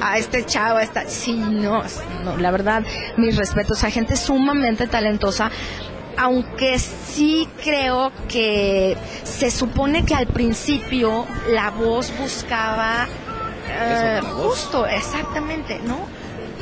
a, 0.02 0.18
este 0.18 0.46
chavo? 0.46 0.78
A 0.78 0.84
esta... 0.84 1.06
Sí, 1.06 1.34
no, 1.34 1.84
no, 2.24 2.38
la 2.38 2.52
verdad, 2.52 2.84
mis 3.18 3.36
respetos. 3.36 3.84
a 3.84 3.90
gente 3.90 4.16
sumamente 4.16 4.88
talentosa, 4.88 5.52
aunque 6.18 6.80
sí 6.80 7.50
creo 7.62 8.12
que 8.30 8.96
se 9.24 9.52
supone 9.52 10.06
que 10.06 10.16
al 10.16 10.28
principio 10.28 11.26
la 11.50 11.72
voz 11.72 12.14
buscaba 12.18 13.08
eh, 13.80 14.22
justo, 14.22 14.86
exactamente, 14.86 15.80
¿no? 15.80 15.98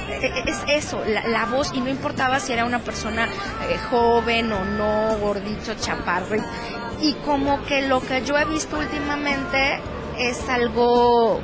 E, 0.09 0.25
e, 0.25 0.43
es 0.45 0.85
eso, 0.85 1.01
la, 1.05 1.45
voz, 1.45 1.71
y 1.73 1.81
no 1.81 1.89
importaba 1.89 2.39
si 2.39 2.53
era 2.53 2.65
una 2.65 2.79
persona 2.79 3.25
eh, 3.25 3.77
joven 3.89 4.51
o 4.51 4.63
no, 4.65 5.17
gordito, 5.17 5.73
chaparro. 5.75 6.37
Y 7.01 7.13
como 7.25 7.63
que 7.65 7.87
lo 7.87 8.01
que 8.01 8.23
yo 8.23 8.37
he 8.37 8.45
visto 8.45 8.77
últimamente 8.77 9.79
es 10.19 10.49
algo, 10.49 11.41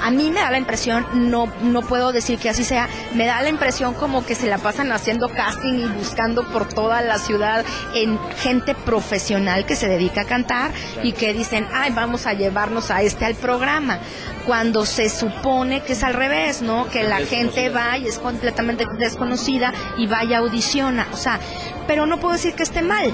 a 0.00 0.10
mí 0.10 0.30
me 0.30 0.40
da 0.40 0.50
la 0.50 0.58
impresión, 0.58 1.06
no, 1.14 1.52
no 1.62 1.82
puedo 1.82 2.12
decir 2.12 2.38
que 2.38 2.48
así 2.48 2.64
sea, 2.64 2.88
me 3.14 3.26
da 3.26 3.42
la 3.42 3.48
impresión 3.48 3.94
como 3.94 4.24
que 4.24 4.34
se 4.34 4.46
la 4.46 4.58
pasan 4.58 4.92
haciendo 4.92 5.28
casting 5.28 5.74
y 5.74 5.86
buscando 5.86 6.46
por 6.48 6.68
toda 6.68 7.00
la 7.02 7.18
ciudad 7.18 7.64
en 7.94 8.18
gente 8.38 8.74
profesional 8.74 9.66
que 9.66 9.76
se 9.76 9.88
dedica 9.88 10.22
a 10.22 10.24
cantar 10.24 10.70
y 11.02 11.12
que 11.12 11.32
dicen, 11.32 11.66
ay, 11.72 11.92
vamos 11.92 12.26
a 12.26 12.34
llevarnos 12.34 12.90
a 12.90 13.02
este 13.02 13.24
al 13.24 13.34
programa, 13.34 13.98
cuando 14.46 14.84
se 14.84 15.08
supone 15.08 15.82
que 15.82 15.92
es 15.92 16.02
al 16.02 16.14
revés, 16.14 16.62
¿no? 16.62 16.88
Que 16.88 17.04
la 17.04 17.18
gente 17.18 17.68
va 17.68 17.96
y 17.98 18.06
es 18.06 18.18
completamente 18.18 18.84
desconocida 18.98 19.72
y 19.96 20.06
vaya 20.06 20.38
audiciona, 20.38 21.06
o 21.12 21.16
sea, 21.16 21.38
pero 21.86 22.06
no 22.06 22.18
puedo 22.18 22.34
decir 22.34 22.54
que 22.54 22.62
esté 22.62 22.82
mal. 22.82 23.12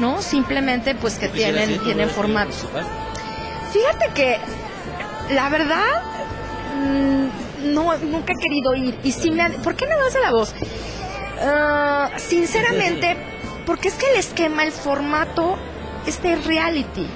¿no? 0.00 0.22
Simplemente 0.22 0.94
pues 0.94 1.18
que 1.18 1.28
tienen, 1.28 1.78
tienen 1.80 2.08
formatos. 2.08 2.66
Fíjate 3.72 4.08
que 4.14 4.38
la 5.34 5.48
verdad 5.48 6.02
mm, 6.76 7.72
no 7.72 7.96
nunca 7.98 8.32
he 8.34 8.40
querido 8.40 8.74
ir 8.74 8.98
y 9.02 9.12
si 9.12 9.30
me 9.30 9.48
¿por 9.50 9.74
qué 9.76 9.86
no 9.86 9.96
vas 9.96 10.14
a 10.16 10.20
la 10.20 10.30
voz? 10.30 10.54
Ah, 11.40 12.10
sinceramente, 12.16 13.16
porque 13.66 13.88
es 13.88 13.94
que 13.94 14.10
el 14.10 14.16
esquema, 14.18 14.64
el 14.64 14.72
formato 14.72 15.56
es 16.06 16.22
de 16.22 16.36
reality. 16.36 17.08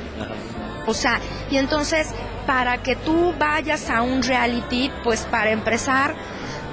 O 0.86 0.94
sea, 0.94 1.20
y 1.50 1.58
entonces 1.58 2.08
para 2.46 2.78
que 2.78 2.96
tú 2.96 3.34
vayas 3.38 3.90
a 3.90 4.02
un 4.02 4.22
reality, 4.22 4.90
pues 5.02 5.22
para 5.22 5.50
empezar 5.50 6.14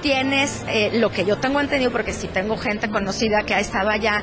tienes 0.02 0.64
eh, 0.68 0.92
lo 1.00 1.10
que 1.10 1.26
yo 1.26 1.38
tengo 1.38 1.60
entendido, 1.60 1.92
porque 1.92 2.14
si 2.14 2.28
tengo 2.28 2.58
gente 2.58 2.90
conocida 2.90 3.44
que 3.46 3.54
ha 3.54 3.60
estado 3.60 3.90
allá, 3.90 4.22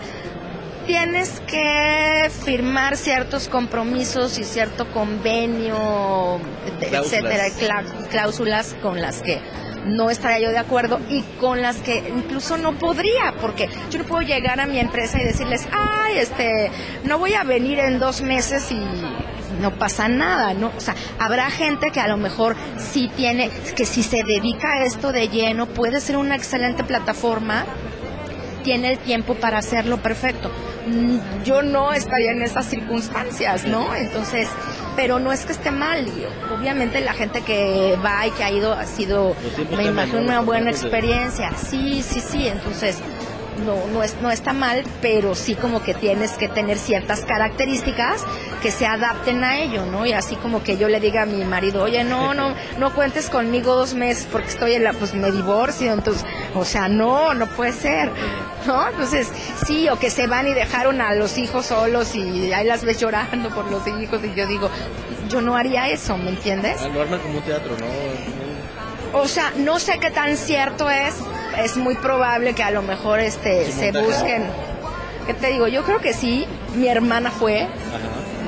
tienes 0.86 1.40
que 1.47 2.31
firmar 2.44 2.97
ciertos 2.97 3.48
compromisos 3.48 4.39
y 4.39 4.44
cierto 4.44 4.90
convenio, 4.93 6.40
etcétera, 6.81 7.44
cláusulas 8.11 8.77
con 8.82 9.01
las 9.01 9.23
que 9.23 9.40
no 9.86 10.11
estaría 10.11 10.47
yo 10.47 10.51
de 10.51 10.59
acuerdo 10.59 11.01
y 11.09 11.23
con 11.40 11.62
las 11.62 11.77
que 11.78 11.98
incluso 12.15 12.59
no 12.59 12.78
podría, 12.78 13.35
porque 13.40 13.69
yo 13.90 13.98
no 13.98 14.05
puedo 14.05 14.23
llegar 14.23 14.61
a 14.61 14.66
mi 14.66 14.78
empresa 14.78 15.20
y 15.20 15.24
decirles, 15.24 15.66
ay, 15.73 16.19
este, 16.19 16.70
no 17.05 17.19
voy 17.19 17.35
a 17.35 17.44
venir 17.44 17.78
en 17.78 17.98
dos 17.98 18.20
meses 18.23 18.70
y 18.70 18.81
no 19.61 19.74
pasa 19.78 20.09
nada, 20.09 20.55
¿no? 20.55 20.73
O 20.77 20.81
sea, 20.81 20.94
habrá 21.19 21.51
gente 21.51 21.90
que 21.90 22.01
a 22.01 22.09
lo 22.09 22.16
mejor 22.16 22.57
sí 22.78 23.11
tiene, 23.16 23.51
que 23.77 23.85
si 23.85 24.02
se 24.02 24.23
dedica 24.23 24.73
a 24.73 24.85
esto 24.85 25.12
de 25.12 25.28
lleno, 25.28 25.66
puede 25.66 26.01
ser 26.01 26.16
una 26.16 26.36
excelente 26.36 26.85
plataforma, 26.85 27.65
tiene 28.62 28.93
el 28.93 28.99
tiempo 28.99 29.35
para 29.35 29.59
hacerlo 29.59 29.99
perfecto. 29.99 30.51
Mm, 30.87 31.43
yo 31.45 31.62
no 31.62 31.93
estaría 31.93 32.32
en 32.32 32.43
esas 32.43 32.66
circunstancias, 32.66 33.66
¿no? 33.66 33.95
Entonces, 33.95 34.49
pero 34.97 35.19
no 35.19 35.32
es 35.32 35.45
que 35.45 35.53
esté 35.53 35.70
mal, 35.70 36.07
obviamente 36.59 37.01
la 37.01 37.12
gente 37.12 37.43
que 37.43 37.97
va 38.05 38.27
y 38.27 38.31
que 38.32 38.45
ha 38.45 38.51
ido 38.51 38.73
ha 38.73 38.87
sido, 38.87 39.35
me 39.77 39.85
imagino, 39.85 40.20
una 40.20 40.41
buena 40.41 40.70
experiencia, 40.70 41.53
sí, 41.57 42.03
sí, 42.03 42.20
sí, 42.20 42.49
entonces 42.49 42.99
no, 43.61 43.87
no, 43.93 44.03
es, 44.03 44.16
no 44.20 44.31
está 44.31 44.53
mal, 44.53 44.85
pero 45.01 45.35
sí 45.35 45.55
como 45.55 45.82
que 45.82 45.95
tienes 45.95 46.32
que 46.32 46.49
tener 46.49 46.78
ciertas 46.78 47.20
características 47.20 48.24
que 48.62 48.70
se 48.70 48.87
adapten 48.87 49.45
a 49.45 49.59
ello, 49.61 49.87
¿no? 49.87 50.07
Y 50.07 50.12
así 50.12 50.37
como 50.37 50.62
que 50.62 50.77
yo 50.77 50.89
le 50.89 51.01
diga 51.01 51.23
a 51.23 51.27
mi 51.27 51.45
marido, 51.45 51.82
oye, 51.82 52.05
no, 52.05 52.35
no, 52.35 52.55
no 52.78 52.95
cuentes 52.95 53.31
conmigo 53.31 53.74
dos 53.74 53.95
meses 53.95 54.27
porque 54.31 54.49
estoy 54.49 54.74
en 54.74 54.85
la, 54.85 54.93
pues 54.93 55.15
me 55.15 55.31
divorcio, 55.31 55.93
entonces, 55.93 56.24
o 56.55 56.65
sea, 56.65 56.89
no, 56.89 57.35
no 57.35 57.47
puede 57.47 57.73
ser, 57.73 58.11
¿no? 58.66 58.89
Entonces, 58.89 59.28
sí, 59.66 59.89
o 59.89 59.99
que 59.99 60.11
se 60.11 60.27
van 60.27 60.49
y 60.49 60.55
dejaron 60.55 61.01
a 61.01 61.15
los 61.15 61.39
hijos 61.39 61.66
solos 61.66 62.15
y 62.15 62.53
ahí 62.53 62.66
las 62.66 62.85
ves 62.85 62.99
llorando 62.99 63.51
por 63.51 63.70
los 63.70 63.87
hijos 63.87 64.20
y 64.24 64.35
yo 64.35 64.47
digo, 64.47 64.70
yo 65.28 65.41
no 65.41 65.57
haría 65.57 65.89
eso, 65.89 66.16
¿me 66.19 66.31
entiendes? 66.31 66.78
Ah, 66.81 66.89
lo 66.89 67.03
arman 67.03 67.20
como 67.20 67.39
un 67.39 67.45
teatro, 67.45 67.77
¿no? 67.78 68.51
O 69.12 69.27
sea, 69.27 69.53
no 69.57 69.78
sé 69.78 69.99
qué 69.99 70.11
tan 70.11 70.37
cierto 70.37 70.89
es. 70.89 71.16
Es 71.59 71.77
muy 71.77 71.97
probable 71.97 72.55
que 72.55 72.62
a 72.62 72.70
lo 72.70 72.82
mejor 72.82 73.20
este 73.20 73.70
se 73.70 73.93
busquen. 73.93 74.44
¿Qué 75.27 75.35
te 75.35 75.48
digo? 75.48 75.68
Yo 75.68 75.85
creo 75.85 76.01
que 76.01 76.12
sí. 76.12 76.47
Mi 76.74 76.89
hermana 76.89 77.31
fue, 77.31 77.66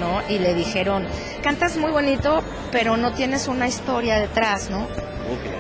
¿no? 0.00 0.22
Y 0.28 0.38
le 0.38 0.54
dijeron, 0.54 1.06
cantas 1.42 1.76
muy 1.76 1.90
bonito, 1.90 2.42
pero 2.70 2.96
no 2.96 3.12
tienes 3.12 3.48
una 3.48 3.66
historia 3.66 4.18
detrás, 4.18 4.70
¿no? 4.70 4.86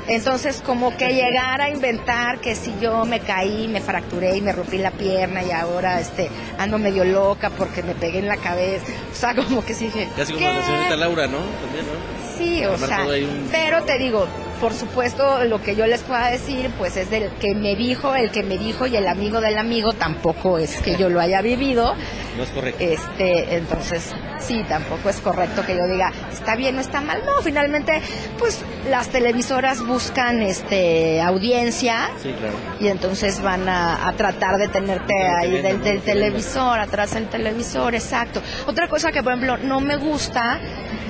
Entonces, 0.08 0.62
como 0.64 0.96
que 0.96 1.14
llegar 1.14 1.60
a 1.60 1.70
inventar 1.70 2.40
que 2.40 2.54
si 2.54 2.74
yo 2.80 3.04
me 3.04 3.20
caí, 3.20 3.68
me 3.68 3.80
fracturé 3.80 4.36
y 4.36 4.40
me 4.40 4.52
rompí 4.52 4.78
la 4.78 4.90
pierna 4.90 5.42
y 5.42 5.52
ahora 5.52 6.00
este 6.00 6.28
ando 6.58 6.78
medio 6.78 7.04
loca 7.04 7.50
porque 7.50 7.82
me 7.82 7.94
pegué 7.94 8.18
en 8.18 8.28
la 8.28 8.36
cabeza. 8.36 8.86
O 9.12 9.14
sea, 9.14 9.34
como 9.36 9.64
que 9.64 9.74
sí 9.74 9.86
dije. 9.86 10.08
Casi 10.16 10.32
como 10.32 10.46
la 10.46 10.62
señorita 10.64 10.96
Laura, 10.96 11.26
¿no? 11.26 11.38
También, 11.38 11.86
¿no? 11.86 12.36
Sí, 12.36 12.64
o 12.64 12.76
sea. 12.76 13.06
Pero 13.50 13.82
te 13.84 13.98
digo, 13.98 14.26
por 14.62 14.74
supuesto, 14.74 15.42
lo 15.44 15.60
que 15.60 15.74
yo 15.74 15.88
les 15.88 16.02
pueda 16.02 16.30
decir, 16.30 16.70
pues 16.78 16.96
es 16.96 17.10
del 17.10 17.30
que 17.32 17.52
me 17.52 17.74
dijo, 17.74 18.14
el 18.14 18.30
que 18.30 18.44
me 18.44 18.58
dijo 18.58 18.86
y 18.86 18.96
el 18.96 19.08
amigo 19.08 19.40
del 19.40 19.58
amigo 19.58 19.92
tampoco 19.92 20.56
es 20.56 20.76
que 20.76 20.94
yo 20.94 21.08
lo 21.08 21.20
haya 21.20 21.42
vivido. 21.42 21.96
No 22.36 22.44
es 22.44 22.50
correcto. 22.50 22.78
Este, 22.80 23.56
entonces, 23.56 24.12
sí, 24.38 24.64
tampoco 24.68 25.08
es 25.08 25.16
correcto 25.16 25.66
que 25.66 25.74
yo 25.76 25.84
diga, 25.88 26.12
está 26.32 26.54
bien 26.54 26.78
o 26.78 26.80
está 26.80 27.00
mal. 27.00 27.24
No, 27.26 27.42
finalmente, 27.42 28.00
pues 28.38 28.64
las 28.88 29.08
televisoras 29.08 29.84
buscan 29.84 30.40
este 30.42 31.20
audiencia. 31.20 32.12
Sí, 32.22 32.32
claro. 32.32 32.54
Y 32.78 32.86
entonces 32.86 33.42
van 33.42 33.68
a, 33.68 34.14
tratar 34.16 34.58
de 34.58 34.68
tenerte 34.68 35.14
ahí 35.40 35.60
del, 35.60 35.82
del 35.82 36.02
televisor, 36.02 36.78
atrás 36.78 37.14
del 37.14 37.26
televisor, 37.26 37.96
exacto. 37.96 38.40
Otra 38.68 38.86
cosa 38.86 39.10
que, 39.10 39.24
por 39.24 39.32
ejemplo, 39.32 39.56
no 39.56 39.80
me 39.80 39.96
gusta, 39.96 40.60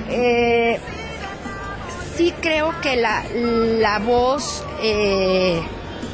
eh, 0.09 0.79
sí 2.15 2.33
creo 2.41 2.73
que 2.81 2.95
la, 2.95 3.23
la 3.33 3.99
voz 3.99 4.63
eh, 4.81 5.61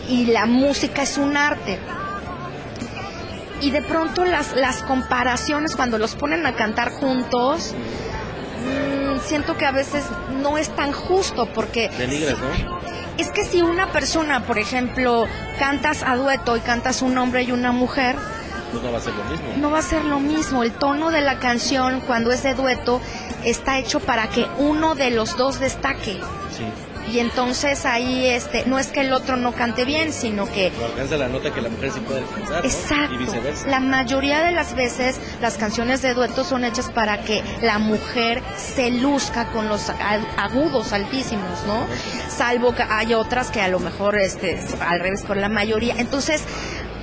y 0.07 0.25
la 0.25 0.45
música 0.45 1.03
es 1.03 1.17
un 1.17 1.37
arte. 1.37 1.79
Y 3.61 3.71
de 3.71 3.81
pronto 3.81 4.23
las, 4.23 4.55
las 4.55 4.83
comparaciones 4.83 5.75
cuando 5.75 5.97
los 5.97 6.15
ponen 6.15 6.45
a 6.45 6.55
cantar 6.55 6.91
juntos, 6.91 7.73
mm, 7.73 9.19
siento 9.19 9.57
que 9.57 9.65
a 9.65 9.71
veces 9.71 10.05
no 10.41 10.57
es 10.57 10.69
tan 10.69 10.93
justo 10.93 11.47
porque... 11.53 11.89
Es 13.17 13.29
que 13.31 13.43
si 13.43 13.61
una 13.61 13.91
persona, 13.91 14.45
por 14.45 14.57
ejemplo, 14.57 15.27
cantas 15.59 16.03
a 16.03 16.15
dueto 16.15 16.55
y 16.55 16.61
cantas 16.61 17.01
un 17.01 17.17
hombre 17.17 17.43
y 17.43 17.51
una 17.51 17.73
mujer, 17.73 18.15
pues 18.71 18.83
no 18.83 18.91
va 18.91 18.97
a 18.97 19.01
ser 19.01 19.13
lo 19.15 19.23
mismo. 19.25 19.47
No 19.57 19.71
va 19.71 19.79
a 19.79 19.81
ser 19.81 20.05
lo 20.05 20.19
mismo. 20.19 20.63
El 20.63 20.71
tono 20.71 21.11
de 21.11 21.21
la 21.21 21.39
canción 21.39 22.01
cuando 22.01 22.31
es 22.31 22.43
de 22.43 22.53
dueto 22.53 23.01
está 23.43 23.79
hecho 23.79 23.99
para 23.99 24.29
que 24.29 24.45
uno 24.57 24.95
de 24.95 25.11
los 25.11 25.37
dos 25.37 25.59
destaque. 25.59 26.19
Sí. 26.55 26.65
Y 27.11 27.19
entonces 27.19 27.85
ahí 27.85 28.27
este 28.27 28.65
no 28.67 28.77
es 28.77 28.87
que 28.87 29.01
el 29.01 29.13
otro 29.13 29.35
no 29.35 29.51
cante 29.53 29.83
bien, 29.83 30.13
sino 30.13 30.45
que 30.45 30.71
no 30.79 30.85
alcanza 30.85 31.17
la 31.17 31.27
nota 31.27 31.51
que 31.51 31.61
la 31.61 31.69
mujer 31.69 31.91
sí 31.91 31.99
puede 32.01 32.19
alcanzar, 32.19 32.63
Exacto. 32.65 33.15
Y 33.15 33.17
viceversa. 33.17 33.67
La 33.67 33.79
mayoría 33.79 34.43
de 34.43 34.51
las 34.51 34.75
veces 34.75 35.19
las 35.41 35.57
canciones 35.57 36.03
de 36.03 36.13
dueto 36.13 36.43
son 36.43 36.65
hechas 36.65 36.91
para 36.91 37.21
que 37.23 37.43
la 37.61 37.79
mujer 37.79 38.43
se 38.57 38.91
luzca 38.91 39.45
con 39.47 39.67
los 39.69 39.89
agudos 40.37 40.93
altísimos, 40.93 41.63
¿no? 41.65 41.87
Salvo 42.29 42.75
que 42.75 42.83
hay 42.83 43.15
otras 43.15 43.49
que 43.49 43.61
a 43.61 43.69
lo 43.69 43.79
mejor 43.79 44.15
este 44.19 44.59
al 44.79 44.99
revés 44.99 45.23
con 45.23 45.41
la 45.41 45.49
mayoría. 45.49 45.95
Entonces, 45.97 46.43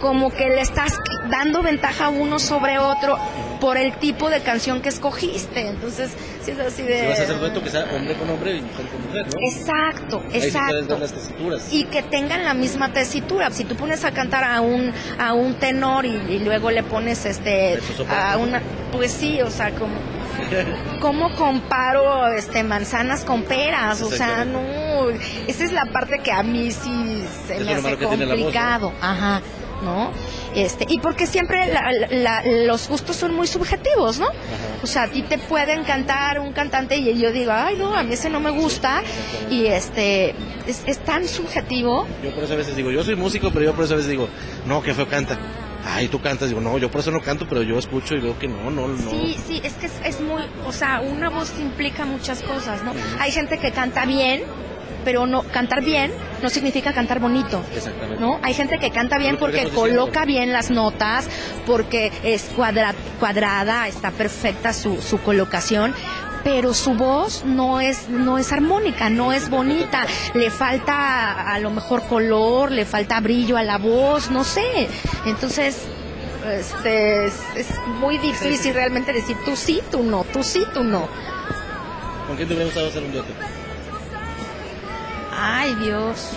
como 0.00 0.30
que 0.30 0.48
le 0.48 0.60
estás 0.60 0.98
dando 1.30 1.62
ventaja 1.62 2.08
uno 2.08 2.38
sobre 2.38 2.78
otro 2.78 3.18
por 3.60 3.76
el 3.76 3.96
tipo 3.96 4.28
de 4.30 4.40
canción 4.40 4.82
que 4.82 4.88
escogiste. 4.88 5.68
Entonces, 5.68 6.12
si 6.42 6.50
es 6.50 6.58
así 6.58 6.82
de... 6.82 7.00
Si 7.00 7.06
vas 7.06 7.20
a 7.20 7.22
hacer 7.22 7.38
dueto, 7.38 7.62
que 7.62 7.70
sea 7.70 7.86
hombre 7.94 8.14
con 8.14 8.30
hombre 8.30 8.56
y 8.56 8.60
mujer 8.62 8.86
con 8.86 9.02
mujer, 9.06 9.26
¿no? 9.26 9.40
Exacto, 9.50 10.18
Ahí 10.18 10.40
sí 10.40 10.50
puedes 10.50 10.54
exacto. 10.54 10.88
ver 10.88 10.98
las 11.00 11.12
tesituras. 11.12 11.72
y 11.72 11.84
que 11.84 12.02
tengan 12.02 12.44
la 12.44 12.54
misma 12.54 12.92
tesitura. 12.92 13.50
Si 13.50 13.64
tú 13.64 13.76
pones 13.76 14.04
a 14.04 14.12
cantar 14.12 14.44
a 14.44 14.60
un 14.60 14.92
a 15.18 15.32
un 15.32 15.54
tenor 15.54 16.04
y, 16.04 16.10
y 16.28 16.38
luego 16.40 16.70
le 16.70 16.82
pones 16.82 17.24
este 17.24 17.78
a 18.08 18.36
una 18.36 18.62
pues 18.92 19.12
sí, 19.12 19.40
o 19.40 19.50
sea, 19.50 19.70
como 19.72 19.94
¿Cómo 21.00 21.34
comparo 21.34 22.28
este 22.28 22.62
manzanas 22.62 23.24
con 23.24 23.42
peras? 23.42 24.02
O 24.02 24.10
sea, 24.10 24.44
no, 24.44 25.08
esa 25.46 25.64
es 25.64 25.72
la 25.72 25.86
parte 25.86 26.18
que 26.18 26.32
a 26.32 26.42
mí 26.42 26.70
sí 26.70 27.24
se 27.46 27.56
Es 27.56 27.64
me 27.64 27.74
hace 27.74 27.96
complicado. 27.96 28.92
Ajá, 29.00 29.40
¿no? 29.82 30.10
Este, 30.54 30.86
y 30.88 30.98
porque 31.00 31.26
siempre 31.26 31.66
la- 31.72 31.90
la- 32.10 32.42
los 32.66 32.88
gustos 32.88 33.16
son 33.16 33.34
muy 33.34 33.46
subjetivos, 33.46 34.18
¿no? 34.18 34.26
O 34.82 34.86
sea, 34.86 35.04
a 35.04 35.08
ti 35.08 35.22
te 35.22 35.38
puede 35.38 35.74
encantar 35.74 36.38
un 36.40 36.52
cantante 36.52 36.96
y 36.96 37.18
yo 37.18 37.32
digo, 37.32 37.52
ay, 37.52 37.76
no, 37.76 37.94
a 37.94 38.02
mí 38.02 38.14
ese 38.14 38.30
no 38.30 38.40
me 38.40 38.50
gusta. 38.50 39.02
Y 39.50 39.66
este, 39.66 40.30
es, 40.66 40.82
es 40.86 40.98
tan 41.00 41.26
subjetivo. 41.26 42.06
Yo 42.22 42.30
por 42.34 42.44
eso 42.44 42.54
a 42.54 42.56
veces 42.56 42.76
digo, 42.76 42.90
yo 42.90 43.04
soy 43.04 43.16
músico, 43.16 43.50
pero 43.52 43.64
yo 43.66 43.74
por 43.74 43.84
eso 43.84 43.94
a 43.94 43.96
veces 43.96 44.10
digo, 44.10 44.28
no, 44.66 44.82
qué 44.82 44.94
feo 44.94 45.08
canta. 45.08 45.38
Ay, 45.88 46.08
tú 46.08 46.20
cantas, 46.20 46.48
digo, 46.48 46.60
no, 46.60 46.78
yo 46.78 46.90
por 46.90 47.00
eso 47.00 47.12
no 47.12 47.20
canto, 47.20 47.46
pero 47.48 47.62
yo 47.62 47.78
escucho 47.78 48.14
y 48.16 48.20
veo 48.20 48.36
que 48.38 48.48
no, 48.48 48.70
no, 48.72 48.88
no. 48.88 49.10
Sí, 49.10 49.36
sí, 49.46 49.60
es 49.62 49.74
que 49.74 49.86
es, 49.86 49.92
es 50.04 50.20
muy, 50.20 50.42
o 50.66 50.72
sea, 50.72 51.00
una 51.00 51.30
voz 51.30 51.52
implica 51.60 52.04
muchas 52.04 52.42
cosas, 52.42 52.82
¿no? 52.82 52.92
Hay 53.20 53.30
gente 53.30 53.58
que 53.58 53.70
canta 53.70 54.04
bien, 54.04 54.42
pero 55.06 55.24
no 55.24 55.44
cantar 55.44 55.84
bien 55.84 56.10
no 56.42 56.50
significa 56.50 56.92
cantar 56.92 57.20
bonito. 57.20 57.62
Exactamente. 57.72 58.20
¿No? 58.20 58.40
Hay 58.42 58.54
gente 58.54 58.78
que 58.80 58.90
canta 58.90 59.18
bien 59.18 59.36
porque 59.36 59.58
diciendo. 59.64 59.80
coloca 59.80 60.24
bien 60.24 60.52
las 60.52 60.70
notas, 60.70 61.28
porque 61.64 62.10
es 62.24 62.50
cuadra- 62.56 62.92
cuadrada, 63.20 63.86
está 63.86 64.10
perfecta 64.10 64.72
su, 64.72 65.00
su 65.00 65.18
colocación, 65.22 65.94
pero 66.42 66.74
su 66.74 66.94
voz 66.94 67.44
no 67.44 67.80
es 67.80 68.08
no 68.08 68.36
es 68.36 68.52
armónica, 68.52 69.08
no 69.08 69.32
es 69.32 69.48
bonita, 69.48 70.04
le 70.34 70.50
falta 70.50 71.52
a 71.54 71.58
lo 71.60 71.70
mejor 71.70 72.02
color, 72.08 72.72
le 72.72 72.84
falta 72.84 73.20
brillo 73.20 73.56
a 73.56 73.62
la 73.62 73.78
voz, 73.78 74.28
no 74.32 74.42
sé. 74.42 74.88
Entonces, 75.24 75.82
este, 76.52 77.26
es, 77.26 77.34
es 77.54 77.68
muy 78.00 78.18
difícil 78.18 78.74
realmente 78.74 79.12
decir 79.12 79.36
tú 79.44 79.54
sí, 79.54 79.80
tú 79.90 80.02
no, 80.02 80.24
tú 80.32 80.42
sí, 80.42 80.64
tú 80.74 80.82
no. 80.82 81.08
¿Con 82.26 82.34
quién 82.34 82.48
te 82.48 82.54
hubiera 82.54 82.64
gustado 82.64 82.88
hacer 82.88 83.04
un 83.04 83.12
dueto? 83.12 83.28
Ay, 85.48 85.74
Dios. 85.76 86.30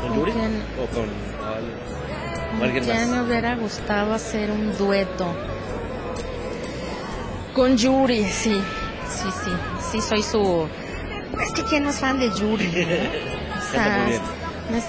¿Con 0.00 0.08
¿Con 0.08 0.18
Yuri? 0.20 0.32
quién? 0.32 0.62
¿O 0.82 0.86
con 0.94 2.62
alguien 2.64 2.84
Ya 2.84 2.94
más? 2.94 3.06
me 3.08 3.22
hubiera 3.22 3.54
gustado 3.56 4.14
hacer 4.14 4.50
un 4.50 4.76
dueto. 4.78 5.26
Con 7.54 7.76
Yuri, 7.76 8.24
sí. 8.24 8.60
Sí, 9.08 9.28
sí. 9.44 9.50
Sí, 9.92 10.00
soy 10.00 10.22
su. 10.22 10.66
Es 11.42 11.52
que 11.52 11.62
quién 11.64 11.84
no 11.84 11.90
es 11.90 11.96
fan 11.96 12.18
de 12.18 12.30
Yuri. 12.30 12.66
¿no? 12.66 13.26
O 13.66 13.68
sea, 13.72 14.04
bien. 14.06 14.22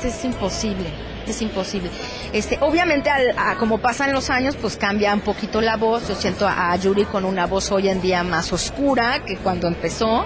es, 0.04 0.24
imposible. 0.26 0.86
Es 1.26 1.42
imposible. 1.42 1.90
Este, 2.32 2.58
obviamente, 2.62 3.10
al- 3.10 3.34
a- 3.38 3.56
como 3.56 3.80
pasan 3.80 4.14
los 4.14 4.30
años, 4.30 4.56
pues 4.56 4.78
cambia 4.78 5.14
un 5.14 5.22
poquito 5.22 5.62
la 5.62 5.78
voz. 5.78 6.08
Yo 6.08 6.14
siento 6.16 6.48
a, 6.48 6.72
a 6.72 6.76
Yuri 6.76 7.06
con 7.06 7.26
una 7.26 7.48
voz 7.48 7.72
hoy 7.72 7.90
en 7.90 8.02
día 8.02 8.24
más 8.24 8.54
oscura 8.54 9.24
que 9.26 9.38
cuando 9.38 9.68
empezó. 9.68 10.26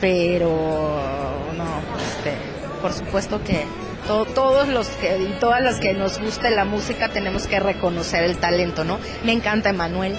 Pero 0.00 0.50
este, 1.00 1.13
por 2.84 2.92
supuesto 2.92 3.42
que 3.42 3.64
to- 4.06 4.26
todos 4.26 4.68
los 4.68 4.88
que 4.88 5.16
y 5.16 5.32
todas 5.40 5.62
las 5.62 5.80
que 5.80 5.94
nos 5.94 6.18
guste 6.20 6.50
la 6.50 6.66
música 6.66 7.08
tenemos 7.08 7.46
que 7.46 7.58
reconocer 7.58 8.24
el 8.24 8.36
talento, 8.36 8.84
¿no? 8.84 8.98
Me 9.24 9.32
encanta 9.32 9.70
Emanuel. 9.70 10.12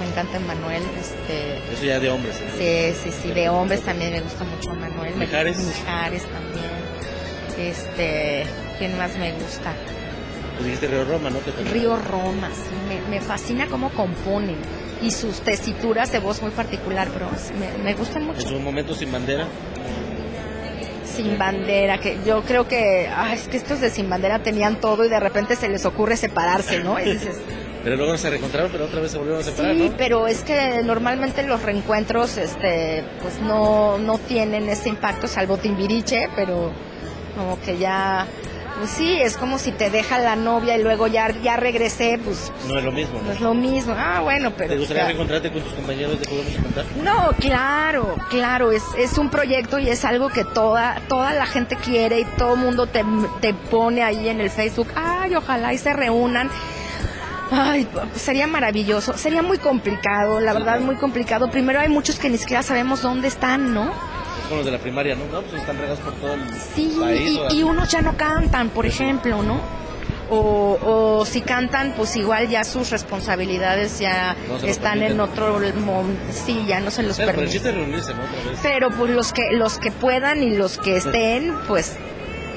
Me 0.00 0.06
encanta 0.08 0.38
Emanuel, 0.38 0.82
este 0.98 1.58
Eso 1.74 1.84
ya 1.84 2.00
de 2.00 2.08
hombres. 2.08 2.36
¿eh? 2.58 2.94
Sí, 2.96 3.10
sí, 3.10 3.18
sí, 3.22 3.32
de 3.34 3.50
hombres 3.50 3.82
también 3.82 4.12
me 4.12 4.20
gusta 4.22 4.44
mucho 4.44 4.70
Manuel. 4.70 5.14
Me- 5.14 5.26
Mijares. 5.26 5.58
Mijares 5.58 6.22
también. 6.22 7.68
Este, 7.70 8.44
¿quién 8.78 8.96
más 8.96 9.14
me 9.18 9.32
gusta? 9.34 9.74
Pues 10.54 10.64
dijiste 10.64 10.86
Río 10.88 11.04
Roma, 11.04 11.28
¿no? 11.28 11.38
Río 11.70 11.96
Roma, 11.96 12.48
sí, 12.54 12.74
me, 12.88 13.10
me 13.10 13.20
fascina 13.20 13.66
cómo 13.66 13.90
componen 13.90 14.56
y 15.02 15.10
sus 15.10 15.40
tesituras 15.42 16.10
de 16.12 16.18
voz 16.18 16.40
muy 16.40 16.50
particular, 16.52 17.08
pero 17.12 17.28
me, 17.58 17.84
me 17.84 17.92
gustan 17.94 18.24
mucho. 18.24 18.40
En 18.40 18.48
su 18.48 18.58
momento 18.58 18.94
sin 18.94 19.12
bandera. 19.12 19.46
Sin 21.14 21.38
bandera, 21.38 21.98
que 21.98 22.18
yo 22.26 22.42
creo 22.42 22.66
que, 22.66 23.08
ay, 23.14 23.34
es 23.34 23.48
que 23.48 23.56
estos 23.56 23.80
de 23.80 23.90
Sin 23.90 24.08
bandera 24.08 24.42
tenían 24.42 24.80
todo 24.80 25.04
y 25.04 25.08
de 25.08 25.20
repente 25.20 25.56
se 25.56 25.68
les 25.68 25.84
ocurre 25.84 26.16
separarse, 26.16 26.82
¿no? 26.82 26.98
Y 27.00 27.12
dices, 27.12 27.36
Pero 27.84 27.96
luego 27.96 28.16
se 28.16 28.30
reencontraron, 28.30 28.70
pero 28.72 28.84
otra 28.86 29.00
vez 29.00 29.10
se 29.10 29.18
volvieron 29.18 29.40
a 29.42 29.44
separar, 29.44 29.74
Sí, 29.74 29.88
¿no? 29.90 29.96
pero 29.96 30.26
es 30.28 30.42
que 30.44 30.82
normalmente 30.84 31.42
los 31.42 31.62
reencuentros, 31.62 32.38
este, 32.38 33.04
pues 33.20 33.40
no, 33.40 33.98
no 33.98 34.18
tienen 34.18 34.68
ese 34.68 34.88
impacto, 34.88 35.26
salvo 35.26 35.56
Timbiriche, 35.58 36.28
pero 36.36 36.70
como 37.36 37.60
que 37.60 37.76
ya, 37.78 38.26
pues 38.78 38.90
sí, 38.90 39.20
es 39.20 39.36
como 39.36 39.58
si 39.58 39.70
te 39.72 39.90
deja 39.90 40.18
la 40.18 40.34
novia 40.36 40.76
y 40.76 40.82
luego 40.82 41.06
ya, 41.06 41.30
ya 41.42 41.56
regresé, 41.56 42.18
pues 42.24 42.50
No 42.68 42.78
es 42.78 42.84
lo 42.84 42.92
mismo, 42.92 43.18
no 43.20 43.24
¿no? 43.26 43.32
es 43.32 43.40
lo 43.40 43.54
mismo. 43.54 43.94
Ah, 43.96 44.20
bueno, 44.22 44.52
pero... 44.56 44.70
¿Te 44.70 44.78
gustaría 44.78 45.02
ya- 45.02 45.06
reencontrarte 45.08 45.52
con 45.52 45.62
tus 45.62 45.72
compañeros 45.74 46.18
de 46.20 46.26
Podemos 46.26 46.52
no, 47.04 47.32
claro, 47.38 48.16
claro, 48.30 48.72
es, 48.72 48.82
es 48.96 49.18
un 49.18 49.28
proyecto 49.30 49.78
y 49.78 49.88
es 49.88 50.04
algo 50.04 50.28
que 50.30 50.44
toda, 50.44 50.96
toda 51.08 51.32
la 51.34 51.46
gente 51.46 51.76
quiere 51.76 52.20
y 52.20 52.24
todo 52.36 52.54
el 52.54 52.60
mundo 52.60 52.86
te, 52.86 53.04
te 53.40 53.52
pone 53.54 54.02
ahí 54.02 54.28
en 54.28 54.40
el 54.40 54.50
Facebook, 54.50 54.88
ay, 54.94 55.34
ojalá 55.34 55.72
y 55.74 55.78
se 55.78 55.92
reúnan. 55.92 56.50
Ay, 57.54 57.86
sería 58.14 58.46
maravilloso, 58.46 59.12
sería 59.18 59.42
muy 59.42 59.58
complicado, 59.58 60.40
la 60.40 60.54
verdad 60.54 60.80
muy 60.80 60.94
complicado. 60.96 61.50
Primero 61.50 61.80
hay 61.80 61.90
muchos 61.90 62.18
que 62.18 62.30
ni 62.30 62.38
siquiera 62.38 62.62
sabemos 62.62 63.02
dónde 63.02 63.28
están, 63.28 63.74
¿no? 63.74 63.92
Como 64.52 64.58
los 64.60 64.66
de 64.66 64.72
la 64.76 64.82
primaria, 64.82 65.14
¿no? 65.14 65.24
No, 65.32 65.40
pues 65.40 65.62
están 65.62 65.78
regados 65.78 65.98
por 66.00 66.12
todo 66.16 66.34
el 66.34 66.40
Sí, 66.74 66.94
país. 67.00 67.30
y, 67.30 67.38
¿o? 67.38 67.54
y 67.54 67.62
unos 67.62 67.88
ya 67.88 68.02
no 68.02 68.14
cantan, 68.18 68.68
por 68.68 68.84
ejemplo, 68.84 69.42
¿no? 69.42 69.58
O, 70.28 70.78
o 70.82 71.24
si 71.24 71.40
cantan, 71.40 71.94
pues 71.96 72.14
igual 72.16 72.48
ya 72.50 72.62
sus 72.62 72.90
responsabilidades 72.90 73.98
ya 73.98 74.36
No 74.48 74.56
están 74.68 75.02
en 75.02 75.18
otro... 75.20 75.58
Sí, 76.30 76.64
ya 76.68 76.80
no 76.80 76.90
se 76.90 77.02
los 77.02 77.16
Pero, 77.16 77.32
pero 77.32 77.46
reunirse, 77.72 78.12
¿no? 78.12 78.24
Otra 78.24 78.50
vez. 78.50 78.60
Pero 78.62 78.90
pues 78.90 79.10
los 79.10 79.32
que 79.32 79.52
los 79.52 79.78
que 79.78 79.90
puedan 79.90 80.42
y 80.42 80.54
los 80.54 80.76
que 80.76 80.98
estén, 80.98 81.54
pues 81.66 81.96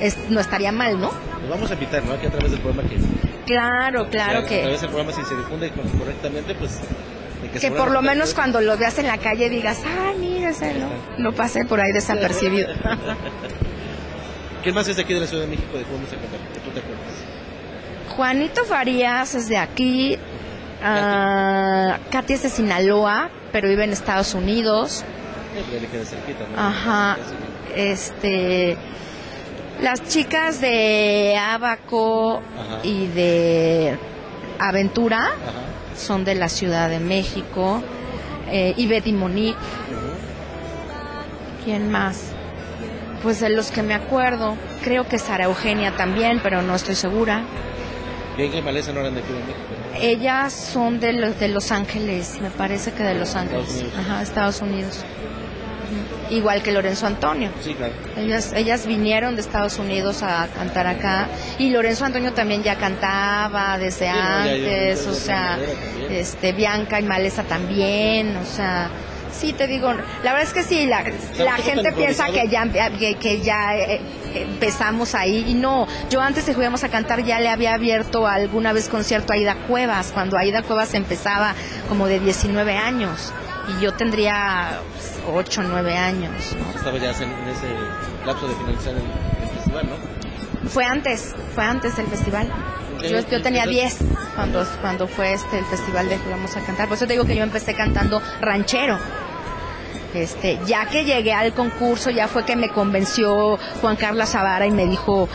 es- 0.01 0.17
no 0.29 0.41
estaría 0.41 0.73
mal, 0.73 0.99
¿no? 0.99 1.11
Nos 1.41 1.49
vamos 1.49 1.71
a 1.71 1.75
invitar, 1.75 2.03
¿no? 2.03 2.13
Aquí 2.15 2.27
a 2.27 2.31
través 2.31 2.51
del 2.51 2.59
programa 2.59 2.89
que... 2.89 2.97
Claro, 3.45 4.09
claro 4.09 4.39
A 4.39 4.45
que 4.45 4.59
través 4.63 4.81
del 4.81 4.89
programa, 4.89 5.15
si 5.17 5.23
se 5.29 5.35
difunde 5.37 5.69
con- 5.71 5.87
correctamente, 5.97 6.55
pues... 6.55 6.77
que 7.59 7.71
por 7.71 7.91
lo 7.91 8.01
menos 8.01 8.33
cuando 8.33 8.61
los 8.61 8.77
veas 8.77 8.97
en 8.99 9.07
la 9.07 9.17
calle 9.17 9.49
digas, 9.49 9.81
ay, 9.85 10.15
mira 10.19 10.49
ese, 10.49 10.73
no, 10.73 10.87
no 11.17 11.31
pasé 11.33 11.65
por 11.65 11.79
ahí 11.79 11.91
desapercibido. 11.91 12.69
¿Quién 14.63 14.73
más 14.73 14.87
es 14.87 14.95
de 14.95 15.03
aquí 15.03 15.13
de 15.13 15.19
la 15.19 15.27
Ciudad 15.27 15.43
de 15.43 15.49
México 15.49 15.77
de? 15.77 15.83
Que 15.83 15.89
tú 15.89 16.71
te 16.73 16.79
acuerdas. 16.79 17.05
Juanito 18.15 18.63
Farías 18.65 19.35
es 19.35 19.47
de 19.47 19.57
aquí, 19.57 20.17
ah, 20.83 21.99
Katy 22.09 22.33
es 22.33 22.43
de 22.43 22.49
Sinaloa, 22.49 23.29
pero 23.51 23.67
vive 23.67 23.83
en 23.83 23.91
Estados 23.91 24.33
Unidos. 24.33 25.03
Cerquita, 25.53 26.45
¿no? 26.53 26.61
Ajá. 26.61 27.17
Este. 27.75 28.77
Las 29.81 30.03
chicas 30.07 30.61
de 30.61 31.37
Abaco 31.37 32.37
Ajá. 32.37 32.79
y 32.83 33.07
de 33.07 33.97
Aventura 34.57 35.27
Ajá. 35.27 35.65
Son 35.97 36.25
de 36.25 36.35
la 36.35 36.49
Ciudad 36.49 36.89
de 36.89 36.99
México. 36.99 37.83
Eh, 38.49 38.73
Ivette 38.77 39.07
y 39.07 39.13
Monique. 39.13 39.57
¿Quién 41.63 41.89
más? 41.89 42.31
Pues 43.23 43.39
de 43.39 43.49
los 43.49 43.71
que 43.71 43.81
me 43.81 43.93
acuerdo. 43.93 44.55
Creo 44.83 45.07
que 45.07 45.17
Sara 45.17 45.45
Eugenia 45.45 45.95
también, 45.95 46.39
pero 46.43 46.61
no 46.61 46.75
estoy 46.75 46.95
segura. 46.95 47.43
Bien 48.37 48.51
que 48.51 48.61
Maleza 48.61 48.91
no 48.91 48.99
eran 48.99 49.15
de 49.15 49.21
aquí 49.21 49.33
de 49.33 49.39
México. 49.39 49.75
Ellas 50.01 50.53
son 50.53 50.99
de 50.99 51.13
los, 51.13 51.39
de 51.39 51.47
Los 51.47 51.71
Ángeles, 51.71 52.39
me 52.41 52.49
parece 52.51 52.91
que 52.91 53.01
de 53.01 53.15
Los 53.15 53.35
Ángeles. 53.35 53.85
Ajá, 53.97 54.21
Estados 54.21 54.61
Unidos. 54.61 55.05
Igual 56.29 56.61
que 56.63 56.71
Lorenzo 56.71 57.07
Antonio. 57.07 57.51
Sí, 57.61 57.73
claro. 57.73 57.93
Ellas, 58.17 58.53
ellas 58.55 58.85
vinieron 58.85 59.35
de 59.35 59.41
Estados 59.41 59.77
Unidos 59.79 60.23
a 60.23 60.47
cantar 60.47 60.87
acá 60.87 61.27
y 61.59 61.69
Lorenzo 61.69 62.05
Antonio 62.05 62.33
también 62.33 62.63
ya 62.63 62.75
cantaba 62.75 63.77
desde 63.77 64.05
Sí, 64.07 64.11
no, 64.11 64.15
ya- 64.15 64.45
ya- 64.45 64.53
antes, 64.55 65.05
ya- 65.05 65.11
o 65.11 65.13
sea, 65.13 65.59
este 66.09 66.53
Bianca 66.53 66.99
y 66.99 67.03
Maleza 67.03 67.43
también, 67.43 68.37
o 68.37 68.45
sea, 68.45 68.89
sí 69.31 69.53
te 69.53 69.67
digo, 69.67 69.93
la 69.93 70.31
verdad 70.33 70.41
es 70.43 70.53
que 70.53 70.63
sí, 70.63 70.85
la, 70.85 71.03
gente 71.57 71.91
piensa 71.91 72.27
que 72.27 72.47
ya, 72.47 72.67
que, 72.97 73.15
que 73.15 73.41
ya 73.41 73.75
eh, 73.75 73.99
empezamos 74.33 75.13
ahí 75.15 75.45
y 75.47 75.53
no, 75.53 75.87
yo 76.09 76.21
antes 76.21 76.45
de 76.45 76.53
que 76.53 76.83
a 76.83 76.89
cantar 76.89 77.23
ya 77.23 77.39
le 77.39 77.49
había 77.49 77.73
abierto 77.73 78.27
alguna 78.27 78.73
vez 78.73 78.89
concierto 78.89 79.33
a 79.33 79.35
Aida 79.35 79.55
Cuevas, 79.67 80.11
cuando 80.13 80.37
Aida 80.37 80.61
Cuevas 80.61 80.93
empezaba 80.93 81.53
como 81.89 82.07
de 82.07 82.19
19 82.19 82.75
años 82.77 83.33
y 83.67 83.81
yo 83.81 83.93
tendría 83.93 84.79
8 85.33 85.61
o 85.61 85.63
9 85.63 85.97
años, 85.97 86.55
¿no? 86.57 86.77
Estaba 86.77 86.97
ya 86.97 87.11
en, 87.11 87.31
ese 87.49 87.67
lapso 88.25 88.47
de 88.47 88.55
finalizar 88.55 88.93
el, 88.93 89.01
el 89.01 89.49
festival. 89.49 89.55
festival, 89.55 89.89
¿no? 89.89 90.69
Fue 90.69 90.85
antes, 90.85 91.35
fue 91.53 91.63
antes 91.63 91.95
del 91.95 92.07
festival. 92.07 92.51
Yo, 93.01 93.19
yo 93.19 93.41
tenía 93.41 93.65
10 93.65 93.99
cuando, 94.35 94.65
cuando 94.81 95.07
fue 95.07 95.33
este 95.33 95.59
el 95.59 95.65
festival 95.65 96.09
de 96.09 96.17
que 96.17 96.27
íbamos 96.27 96.55
a 96.55 96.61
cantar. 96.61 96.87
Por 96.87 96.97
eso 96.97 97.05
te 97.05 97.13
digo 97.13 97.25
que 97.25 97.35
yo 97.35 97.43
empecé 97.43 97.73
cantando 97.73 98.21
ranchero. 98.41 98.97
Este, 100.13 100.59
ya 100.65 100.85
que 100.85 101.03
llegué 101.03 101.33
al 101.33 101.53
concurso, 101.53 102.09
ya 102.09 102.27
fue 102.29 102.45
que 102.45 102.55
me 102.55 102.69
convenció 102.69 103.57
Juan 103.81 103.97
Carlos 103.97 104.29
Zavara 104.29 104.65
y 104.65 104.71
me 104.71 104.85
dijo, 104.85 105.27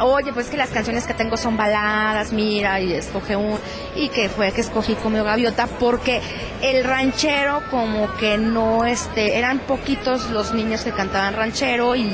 oye, 0.00 0.32
pues 0.32 0.48
que 0.48 0.56
las 0.56 0.70
canciones 0.70 1.06
que 1.06 1.14
tengo 1.14 1.36
son 1.36 1.56
baladas, 1.56 2.32
mira, 2.32 2.80
y 2.80 2.92
escoge 2.92 3.36
un, 3.36 3.58
y 3.96 4.08
que 4.08 4.28
fue 4.28 4.52
que 4.52 4.60
escogí 4.60 4.94
como 4.94 5.22
gaviota, 5.22 5.66
porque 5.66 6.20
el 6.62 6.84
ranchero 6.84 7.62
como 7.70 8.14
que 8.14 8.38
no, 8.38 8.84
este, 8.84 9.38
eran 9.38 9.60
poquitos 9.60 10.30
los 10.30 10.52
niños 10.54 10.82
que 10.82 10.92
cantaban 10.92 11.34
ranchero 11.34 11.94
y, 11.96 12.10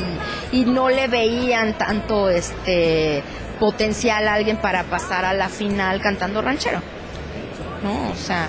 y 0.52 0.65
no 0.65 0.89
le 0.90 1.09
veían 1.09 1.77
tanto, 1.78 2.28
este, 2.28 3.23
potencial 3.61 4.27
a 4.27 4.35
alguien 4.35 4.57
para 4.57 4.85
pasar 4.85 5.24
a 5.24 5.35
la 5.35 5.48
final 5.48 6.01
cantando 6.01 6.43
ranchero. 6.43 6.81
No, 7.85 8.11
o 8.11 8.16
sea, 8.16 8.48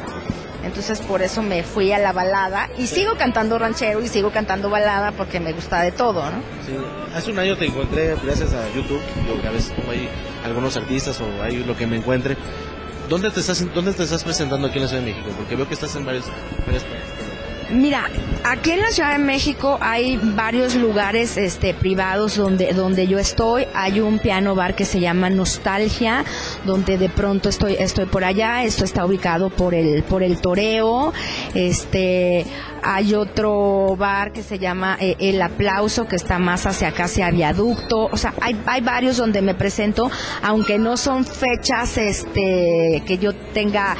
entonces 0.64 1.00
por 1.00 1.22
eso 1.22 1.42
me 1.42 1.64
fui 1.64 1.92
a 1.92 2.00
la 2.00 2.12
balada 2.12 2.70
y 2.78 2.88
sigo 2.88 3.16
cantando 3.16 3.58
ranchero 3.58 4.02
y 4.02 4.08
sigo 4.08 4.32
cantando 4.32 4.70
balada 4.70 5.12
porque 5.12 5.40
me 5.40 5.54
gusta 5.54 5.82
de 5.82 5.92
todo, 5.92 6.24
¿no? 6.24 6.38
Sí. 6.66 6.76
Hace 7.16 7.32
un 7.32 7.40
año 7.40 7.58
te 7.58 7.66
encontré 7.66 8.16
gracias 8.24 8.54
a 8.54 8.68
YouTube, 8.74 9.02
yo 9.28 9.48
a 9.48 9.52
veces 9.52 9.74
ahí 9.90 10.08
algunos 10.46 10.78
artistas 10.78 11.20
o 11.22 11.44
ahí 11.44 11.64
lo 11.64 11.76
que 11.76 11.88
me 11.88 11.98
encuentre. 11.98 12.38
¿Dónde 13.10 13.30
te 13.30 13.42
estás 13.42 13.74
dónde 13.74 13.94
te 13.94 14.04
estás 14.04 14.24
presentando 14.24 14.68
aquí 14.68 14.78
en 14.78 14.84
la 14.84 14.88
Ciudad 14.88 15.04
de 15.04 15.12
México? 15.12 15.30
Porque 15.36 15.56
veo 15.56 15.68
que 15.68 15.74
estás 15.74 15.96
en 15.96 16.06
varios, 16.06 16.26
varios 16.66 16.84
países. 16.84 17.21
Mira, 17.74 18.10
aquí 18.44 18.72
en 18.72 18.82
la 18.82 18.92
Ciudad 18.92 19.14
de 19.14 19.18
México 19.18 19.78
hay 19.80 20.20
varios 20.22 20.76
lugares 20.76 21.38
este, 21.38 21.74
privados 21.74 22.36
donde, 22.36 22.74
donde 22.74 23.08
yo 23.08 23.18
estoy. 23.18 23.66
Hay 23.74 24.02
un 24.02 24.20
piano 24.20 24.56
bar 24.56 24.76
que 24.76 24.84
se 24.84 25.00
llama 25.00 25.30
Nostalgia, 25.30 26.26
donde 26.66 26.98
de 26.98 27.08
pronto 27.08 27.48
estoy, 27.48 27.78
estoy 27.80 28.08
por 28.08 28.26
allá. 28.26 28.64
Esto 28.64 28.84
está 28.84 29.06
ubicado 29.06 29.50
por 29.50 29.74
el, 29.74 30.04
por 30.04 30.22
el 30.22 30.42
Toreo. 30.42 31.14
Este, 31.54 32.46
hay 32.84 33.14
otro 33.14 33.96
bar 33.98 34.34
que 34.34 34.44
se 34.44 34.60
llama 34.60 34.98
eh, 35.00 35.16
El 35.20 35.42
Aplauso, 35.42 36.08
que 36.08 36.18
está 36.18 36.40
más 36.40 36.66
hacia 36.66 36.90
acá, 36.90 37.06
hacia 37.06 37.32
Viaducto. 37.32 38.10
O 38.12 38.18
sea, 38.18 38.34
hay, 38.42 38.60
hay 38.66 38.82
varios 38.82 39.18
donde 39.18 39.42
me 39.42 39.56
presento, 39.56 40.12
aunque 40.42 40.78
no 40.78 40.98
son 40.98 41.26
fechas 41.26 41.98
este, 41.98 43.02
que 43.06 43.18
yo 43.18 43.34
tenga 43.54 43.96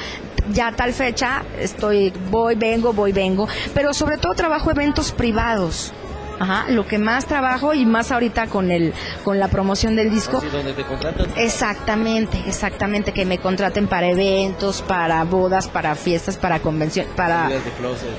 ya 0.52 0.72
tal 0.72 0.94
fecha 0.94 1.44
estoy, 1.60 2.12
voy, 2.30 2.56
vengo, 2.56 2.94
voy, 2.94 3.12
vengo, 3.12 3.48
pero 3.74 3.94
sobre 3.94 4.18
todo 4.18 4.34
trabajo 4.34 4.72
eventos 4.72 5.12
privados. 5.12 5.94
Ajá, 6.40 6.66
lo 6.70 6.88
que 6.88 6.98
más 6.98 7.28
trabajo 7.28 7.76
y 7.76 7.86
más 7.86 8.12
ahorita 8.12 8.48
con 8.48 8.72
el 8.72 8.96
con 9.24 9.38
la 9.38 9.48
promoción 9.48 9.96
del 9.96 10.10
disco. 10.10 10.42
donde 10.52 10.74
te 10.74 10.84
contratan. 10.84 11.28
Exactamente, 11.36 12.42
exactamente 12.48 13.12
que 13.14 13.26
me 13.26 13.38
contraten 13.38 13.86
para 13.86 14.08
eventos, 14.08 14.82
para 14.82 15.24
bodas, 15.24 15.68
para 15.68 15.94
fiestas, 15.94 16.38
para 16.38 16.60
convenciones, 16.60 17.14
para 17.16 17.48
de 17.48 17.60
closet. 17.78 18.10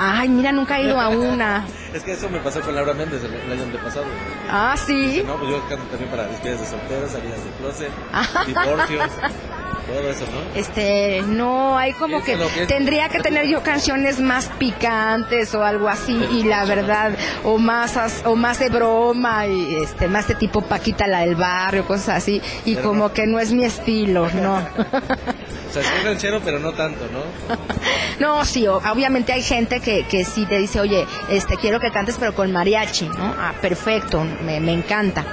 Ay, 0.00 0.28
mira, 0.28 0.52
nunca 0.52 0.78
he 0.78 0.84
ido 0.84 0.98
a 1.00 1.08
una. 1.10 1.66
Es 1.92 2.02
que 2.02 2.12
eso 2.12 2.30
me 2.30 2.38
pasó 2.38 2.60
con 2.60 2.74
Laura 2.74 2.94
Méndez 2.94 3.22
el, 3.24 3.34
el 3.34 3.52
año 3.52 3.64
antepasado. 3.64 4.06
Ah, 4.48 4.74
sí. 4.76 5.22
No, 5.26 5.36
pues 5.36 5.50
yo 5.50 5.60
canto 5.68 5.84
también 5.86 6.10
para 6.10 6.26
despedidas 6.28 6.60
de 6.60 6.66
solteros, 6.66 7.10
salidas 7.10 7.44
de 7.44 7.50
closet, 7.58 7.90
divorcios, 8.46 9.10
todo 9.86 10.10
eso, 10.10 10.24
¿no? 10.26 10.58
Este, 10.60 11.22
no, 11.26 11.76
hay 11.78 11.92
como 11.92 12.22
que 12.22 12.32
es 12.34 12.40
es- 12.56 12.68
tendría 12.68 13.08
que 13.08 13.20
tener 13.20 13.46
yo 13.46 13.62
canciones 13.62 14.20
más 14.20 14.46
picantes 14.58 15.54
o 15.54 15.62
algo 15.64 15.88
así 15.88 16.18
y 16.32 16.42
la 16.44 16.64
verdad 16.64 17.12
o 17.44 17.58
más 17.58 17.96
as- 17.96 18.22
o 18.26 18.36
más 18.36 18.58
de 18.58 18.68
broma 18.68 19.46
y 19.46 19.76
este 19.76 20.08
más 20.08 20.28
de 20.28 20.34
tipo 20.34 20.60
Paquita 20.62 21.06
la 21.06 21.20
del 21.20 21.36
barrio, 21.36 21.86
cosas 21.86 22.18
así 22.18 22.40
y 22.64 22.74
Pero 22.74 22.88
como 22.88 23.04
no. 23.08 23.12
que 23.12 23.26
no 23.26 23.38
es 23.38 23.52
mi 23.52 23.64
estilo, 23.64 24.28
no. 24.34 24.56
O 25.68 25.70
sea, 25.70 25.82
soy 25.82 26.02
ranchero, 26.02 26.40
pero 26.42 26.58
no 26.58 26.72
tanto, 26.72 27.00
¿no? 27.12 27.20
No, 28.20 28.44
sí, 28.46 28.66
obviamente 28.66 29.32
hay 29.34 29.42
gente 29.42 29.80
que, 29.80 30.04
que 30.04 30.24
sí 30.24 30.46
te 30.46 30.56
dice, 30.58 30.80
oye, 30.80 31.06
este, 31.30 31.56
quiero 31.56 31.78
que 31.78 31.90
cantes 31.92 32.16
pero 32.18 32.34
con 32.34 32.50
mariachi, 32.50 33.06
¿no? 33.08 33.34
Ah, 33.38 33.52
perfecto, 33.60 34.24
me, 34.44 34.60
me 34.60 34.72
encanta. 34.72 35.24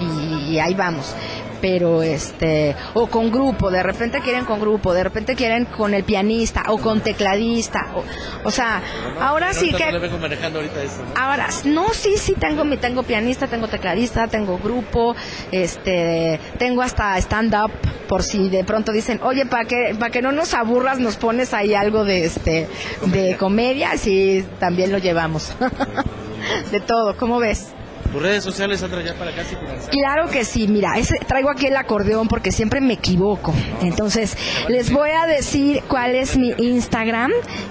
Y, 0.00 0.52
y 0.54 0.58
ahí 0.60 0.72
vamos. 0.74 1.14
Pero 1.62 2.02
este, 2.02 2.76
o 2.92 3.06
con 3.06 3.30
grupo, 3.30 3.70
de 3.70 3.82
repente 3.82 4.20
quieren 4.20 4.44
con 4.44 4.60
grupo, 4.60 4.92
de 4.92 5.04
repente 5.04 5.34
quieren 5.34 5.64
con 5.64 5.94
el 5.94 6.04
pianista 6.04 6.64
o 6.68 6.76
con 6.76 7.00
tecladista, 7.00 7.86
o, 7.94 8.04
o 8.44 8.50
sea, 8.50 8.82
ahora 9.20 9.54
sí 9.54 9.72
que 9.72 9.96
vengo 9.96 10.18
manejando 10.18 10.58
ahorita 10.58 10.82
esto, 10.82 11.04
¿no? 11.04 11.20
Ahora, 11.20 11.48
no, 11.64 11.88
sí, 11.94 12.16
sí, 12.18 12.34
tengo 12.34 12.64
mi, 12.64 12.76
tengo 12.76 13.04
pianista, 13.04 13.46
tengo 13.46 13.68
tecladista, 13.68 14.26
tengo 14.26 14.58
grupo, 14.58 15.14
este, 15.52 16.40
tengo 16.58 16.82
hasta 16.82 17.16
stand-up, 17.18 17.70
por 18.08 18.24
si 18.24 18.48
de 18.48 18.64
pronto 18.64 18.92
dicen, 18.92 19.20
oye, 19.22 19.46
para 19.46 19.64
que, 19.64 19.94
para 19.98 20.10
que 20.10 20.20
no 20.20 20.32
nos 20.32 20.54
aburras, 20.54 20.98
nos 20.98 21.16
pones 21.16 21.54
ahí 21.54 21.74
algo 21.74 22.04
de, 22.04 22.24
este, 22.24 22.68
de 23.06 23.36
comedia, 23.36 23.96
sí, 23.96 24.44
también 24.58 24.90
lo 24.90 24.98
llevamos. 24.98 25.54
de 26.72 26.80
todo, 26.80 27.16
¿cómo 27.16 27.38
ves? 27.38 27.68
Tus 28.10 28.20
redes 28.20 28.44
sociales, 28.44 28.80
Sandra, 28.80 29.02
ya 29.02 29.14
para 29.14 29.32
casi 29.32 29.56
finalizar. 29.56 29.90
Claro 29.90 30.28
que 30.30 30.44
sí, 30.44 30.68
mira, 30.68 30.98
ese, 30.98 31.16
traigo 31.26 31.50
aquí 31.50 31.66
el 31.66 31.76
acordeón 31.76 32.28
porque 32.28 32.52
siempre 32.52 32.80
me 32.80 32.94
equivoco. 32.94 33.54
Entonces, 33.82 34.36
les 34.68 34.92
voy 34.92 35.10
a 35.10 35.26
decir 35.26 35.82
cuál 35.88 36.14
es 36.14 36.36
mi 36.36 36.52
Instagram, 36.58 37.30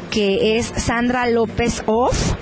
que 0.09 0.57
es 0.57 0.65
Sandra 0.65 1.27
López 1.27 1.83
Off. 1.85 2.33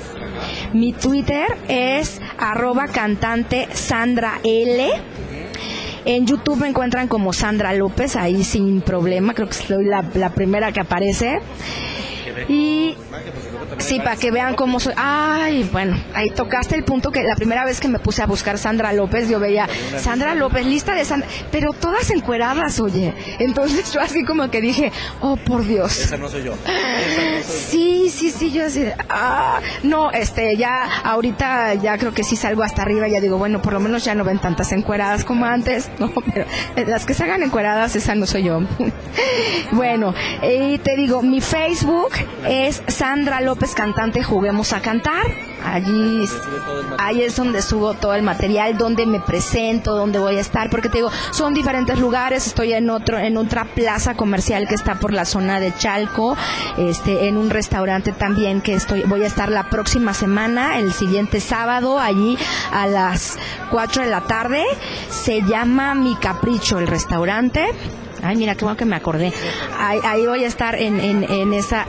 Mi 0.73 0.93
Twitter 0.93 1.47
es 1.67 2.21
arroba 2.37 2.87
cantante 2.87 3.67
Sandra 3.73 4.39
L. 4.43 4.89
En 6.05 6.25
YouTube 6.25 6.61
me 6.61 6.69
encuentran 6.69 7.07
como 7.07 7.33
Sandra 7.33 7.73
López, 7.73 8.15
ahí 8.15 8.43
sin 8.43 8.81
problema, 8.81 9.33
creo 9.33 9.47
que 9.47 9.53
soy 9.53 9.85
la, 9.85 10.05
la 10.13 10.29
primera 10.29 10.71
que 10.71 10.79
aparece. 10.79 11.41
Y 12.47 12.95
sí, 13.77 13.99
para 13.99 14.15
que 14.15 14.31
vean 14.31 14.55
cómo 14.55 14.79
soy. 14.79 14.93
Ay, 14.97 15.69
bueno, 15.71 15.97
ahí 16.13 16.29
tocaste 16.31 16.75
el 16.75 16.83
punto 16.83 17.11
que 17.11 17.23
la 17.23 17.35
primera 17.35 17.65
vez 17.65 17.79
que 17.79 17.87
me 17.87 17.99
puse 17.99 18.21
a 18.21 18.25
buscar 18.27 18.57
Sandra 18.57 18.93
López, 18.93 19.29
yo 19.29 19.39
veía 19.39 19.67
Sandra 19.97 20.35
López, 20.35 20.65
lista 20.65 20.93
de 20.93 21.05
Sandra, 21.05 21.27
pero 21.51 21.73
todas 21.73 22.09
encueradas, 22.09 22.79
oye. 22.79 23.13
Entonces 23.39 23.91
yo 23.93 24.01
así 24.01 24.23
como 24.23 24.49
que 24.49 24.61
dije, 24.61 24.91
oh, 25.21 25.37
por 25.37 25.65
Dios. 25.65 25.99
Esa 25.99 26.17
no 26.17 26.29
soy 26.29 26.43
yo. 26.43 26.53
Esa 26.53 27.37
no 27.37 27.43
soy 27.43 27.69
Sí, 27.69 28.09
sí, 28.09 28.31
sí, 28.31 28.51
yo 28.51 28.65
así, 28.65 28.85
ah, 29.09 29.59
no, 29.83 30.11
este, 30.11 30.57
ya, 30.57 31.01
ahorita 31.03 31.75
ya 31.75 31.97
creo 31.97 32.13
que 32.13 32.23
sí 32.23 32.35
salgo 32.35 32.63
hasta 32.63 32.81
arriba, 32.81 33.07
ya 33.07 33.21
digo, 33.21 33.37
bueno, 33.37 33.61
por 33.61 33.73
lo 33.73 33.79
menos 33.79 34.03
ya 34.03 34.15
no 34.15 34.23
ven 34.23 34.39
tantas 34.39 34.71
encueradas 34.71 35.23
como 35.25 35.45
antes, 35.45 35.89
no, 35.99 36.11
pero 36.33 36.45
las 36.87 37.05
que 37.05 37.13
se 37.13 37.23
hagan 37.23 37.43
encueradas, 37.43 37.95
esa 37.95 38.15
no 38.15 38.25
soy 38.25 38.43
yo. 38.43 38.61
bueno, 39.71 40.13
y 40.41 40.77
te 40.79 40.95
digo, 40.95 41.21
mi 41.21 41.41
Facebook 41.41 42.11
es 42.47 42.81
Sandra 42.87 43.41
López 43.41 43.58
Cantante, 43.67 44.23
juguemos 44.23 44.71
a 44.71 44.81
cantar, 44.81 45.25
allí, 45.65 46.23
ahí 46.97 47.21
es 47.21 47.35
donde 47.35 47.61
subo 47.61 47.93
todo 47.93 48.13
el 48.13 48.23
material, 48.23 48.77
donde 48.77 49.05
me 49.05 49.19
presento, 49.19 49.95
donde 49.95 50.17
voy 50.17 50.37
a 50.37 50.39
estar, 50.39 50.69
porque 50.69 50.87
te 50.87 50.99
digo, 50.99 51.11
son 51.31 51.53
diferentes 51.53 51.99
lugares, 51.99 52.47
estoy 52.47 52.71
en 52.71 52.89
otro, 52.89 53.19
en 53.19 53.35
otra 53.35 53.65
plaza 53.65 54.15
comercial 54.15 54.65
que 54.67 54.75
está 54.75 54.95
por 54.95 55.11
la 55.11 55.25
zona 55.25 55.59
de 55.59 55.73
Chalco, 55.75 56.37
este, 56.77 57.27
en 57.27 57.37
un 57.37 57.49
restaurante 57.49 58.13
también 58.13 58.61
que 58.61 58.75
estoy, 58.75 59.03
voy 59.03 59.23
a 59.23 59.27
estar 59.27 59.49
la 59.49 59.69
próxima 59.69 60.13
semana, 60.13 60.79
el 60.79 60.93
siguiente 60.93 61.41
sábado, 61.41 61.99
allí 61.99 62.37
a 62.71 62.87
las 62.87 63.37
4 63.71 64.03
de 64.03 64.09
la 64.09 64.21
tarde, 64.21 64.63
se 65.09 65.41
llama 65.41 65.95
Mi 65.95 66.15
Capricho 66.15 66.79
el 66.79 66.87
restaurante, 66.87 67.67
ay 68.23 68.37
mira 68.37 68.55
qué 68.55 68.63
bueno 68.63 68.77
que 68.77 68.85
me 68.85 68.95
acordé, 68.95 69.33
ahí, 69.77 69.99
ahí 70.03 70.25
voy 70.25 70.45
a 70.45 70.47
estar 70.47 70.75
en, 70.75 70.99
en 70.99 71.53
esa, 71.53 71.85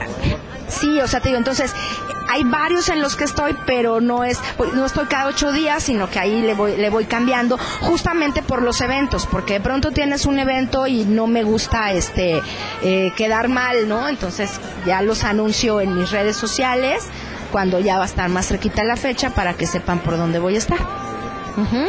sí, 0.70 1.00
o 1.00 1.06
sea 1.06 1.20
te 1.20 1.28
digo, 1.28 1.38
entonces, 1.38 1.74
hay 2.28 2.44
varios 2.44 2.88
en 2.88 3.02
los 3.02 3.16
que 3.16 3.24
estoy, 3.24 3.56
pero 3.66 4.00
no 4.00 4.22
es 4.24 4.38
pues, 4.56 4.72
no 4.72 4.86
estoy 4.86 5.06
cada 5.06 5.26
ocho 5.26 5.50
días, 5.52 5.82
sino 5.82 6.08
que 6.08 6.18
ahí 6.18 6.42
le 6.42 6.54
voy 6.54 6.76
le 6.76 6.88
voy 6.88 7.04
cambiando, 7.04 7.58
justamente 7.80 8.42
por 8.42 8.62
los 8.62 8.80
eventos, 8.80 9.26
porque 9.26 9.54
de 9.54 9.60
pronto 9.60 9.90
tienes 9.90 10.26
un 10.26 10.38
evento 10.38 10.86
y 10.86 11.04
no 11.04 11.26
me 11.26 11.42
gusta 11.42 11.92
este 11.92 12.40
eh, 12.82 13.12
quedar 13.16 13.48
mal, 13.48 13.88
¿no? 13.88 14.08
Entonces 14.08 14.60
ya 14.86 15.02
los 15.02 15.24
anuncio 15.24 15.80
en 15.80 15.96
mis 15.96 16.10
redes 16.10 16.36
sociales 16.36 17.08
cuando 17.50 17.80
ya 17.80 17.96
va 17.96 18.04
a 18.04 18.06
estar 18.06 18.28
más 18.28 18.46
cerquita 18.46 18.84
la 18.84 18.96
fecha 18.96 19.30
para 19.30 19.54
que 19.54 19.66
sepan 19.66 19.98
por 19.98 20.16
dónde 20.16 20.38
voy 20.38 20.54
a 20.54 20.58
estar. 20.58 20.78
Ujú. 21.56 21.84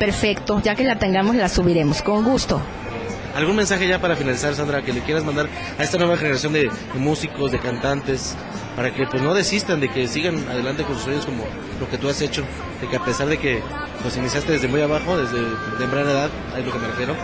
Perfecto, 0.04 0.62
ya 0.62 0.76
que 0.76 0.84
la 0.84 0.98
tengamos 1.00 1.34
la 1.38 1.48
subiremos, 1.48 2.02
con 2.02 2.26
gusto. 2.26 2.62
¿Algún 3.38 3.56
mensaje 3.56 3.88
ya 3.88 4.00
para 4.00 4.18
finalizar, 4.18 4.54
Sandra, 4.54 4.82
que 4.82 4.92
le 4.92 5.00
quieras 5.00 5.24
mandar 5.24 5.48
a 5.80 5.82
esta 5.82 5.98
nueva 5.98 6.18
generación 6.18 6.52
de, 6.52 6.64
de 6.64 7.00
músicos, 7.00 7.54
de 7.54 7.60
cantantes, 7.60 8.36
para 8.76 8.94
que 8.94 9.08
pues 9.08 9.24
no 9.24 9.34
desistan, 9.34 9.80
de 9.80 9.88
que 9.88 10.06
sigan 10.10 10.46
adelante 10.50 10.84
con 10.84 10.96
sus 10.96 11.06
sueños 11.06 11.26
como 11.26 11.46
lo 11.80 11.90
que 11.90 11.98
tú 11.98 12.10
has 12.10 12.22
hecho, 12.22 12.44
de 12.82 12.90
que 12.90 12.98
a 12.98 13.00
pesar 13.06 13.28
de 13.28 13.38
que 13.38 13.62
pues 14.02 14.18
iniciaste 14.18 14.52
desde 14.52 14.68
muy 14.68 14.82
abajo, 14.82 15.16
desde 15.18 15.38
temprana 15.78 16.12
edad, 16.12 16.30
a 16.54 16.60
lo 16.60 16.70
que 16.70 16.80
me 16.80 16.88
refiero, 16.88 17.16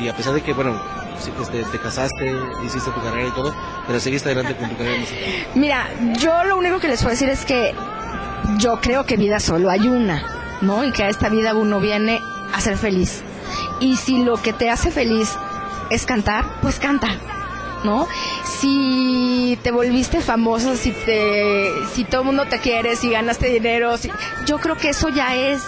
y 0.00 0.06
a 0.06 0.14
pesar 0.14 0.32
de 0.34 0.42
que, 0.42 0.52
bueno, 0.52 0.80
este, 1.18 1.64
te 1.72 1.78
casaste, 1.80 2.36
hiciste 2.64 2.92
tu 2.92 3.02
carrera 3.02 3.26
y 3.26 3.32
todo, 3.32 3.52
pero 3.88 3.98
seguiste 3.98 4.28
adelante 4.28 4.54
con 4.54 4.68
tu 4.68 4.76
carrera 4.76 5.00
musical. 5.00 5.24
Mira, 5.56 5.88
yo 6.20 6.44
lo 6.44 6.56
único 6.56 6.78
que 6.78 6.86
les 6.86 7.00
puedo 7.00 7.10
decir 7.10 7.28
es 7.28 7.44
que 7.44 7.74
yo 8.58 8.80
creo 8.80 9.04
que 9.06 9.16
vida 9.16 9.40
solo 9.40 9.70
hay 9.70 9.88
una, 9.88 10.41
¿no? 10.62 10.84
Y 10.84 10.92
que 10.92 11.02
a 11.02 11.08
esta 11.08 11.28
vida 11.28 11.54
uno 11.54 11.80
viene 11.80 12.22
a 12.52 12.60
ser 12.60 12.78
feliz. 12.78 13.22
Y 13.80 13.96
si 13.96 14.24
lo 14.24 14.36
que 14.36 14.52
te 14.52 14.70
hace 14.70 14.90
feliz 14.90 15.36
es 15.90 16.06
cantar, 16.06 16.46
pues 16.62 16.78
canta. 16.78 17.08
¿No? 17.84 18.06
Si 18.44 19.58
te 19.64 19.72
volviste 19.72 20.20
famoso, 20.20 20.76
si 20.76 20.92
te 20.92 21.72
si 21.92 22.04
todo 22.04 22.20
el 22.20 22.26
mundo 22.28 22.44
te 22.46 22.60
quiere, 22.60 22.94
si 22.94 23.10
ganaste 23.10 23.48
dinero, 23.48 23.96
yo 24.46 24.58
creo 24.58 24.76
que 24.76 24.90
eso 24.90 25.08
ya 25.08 25.34
es 25.34 25.64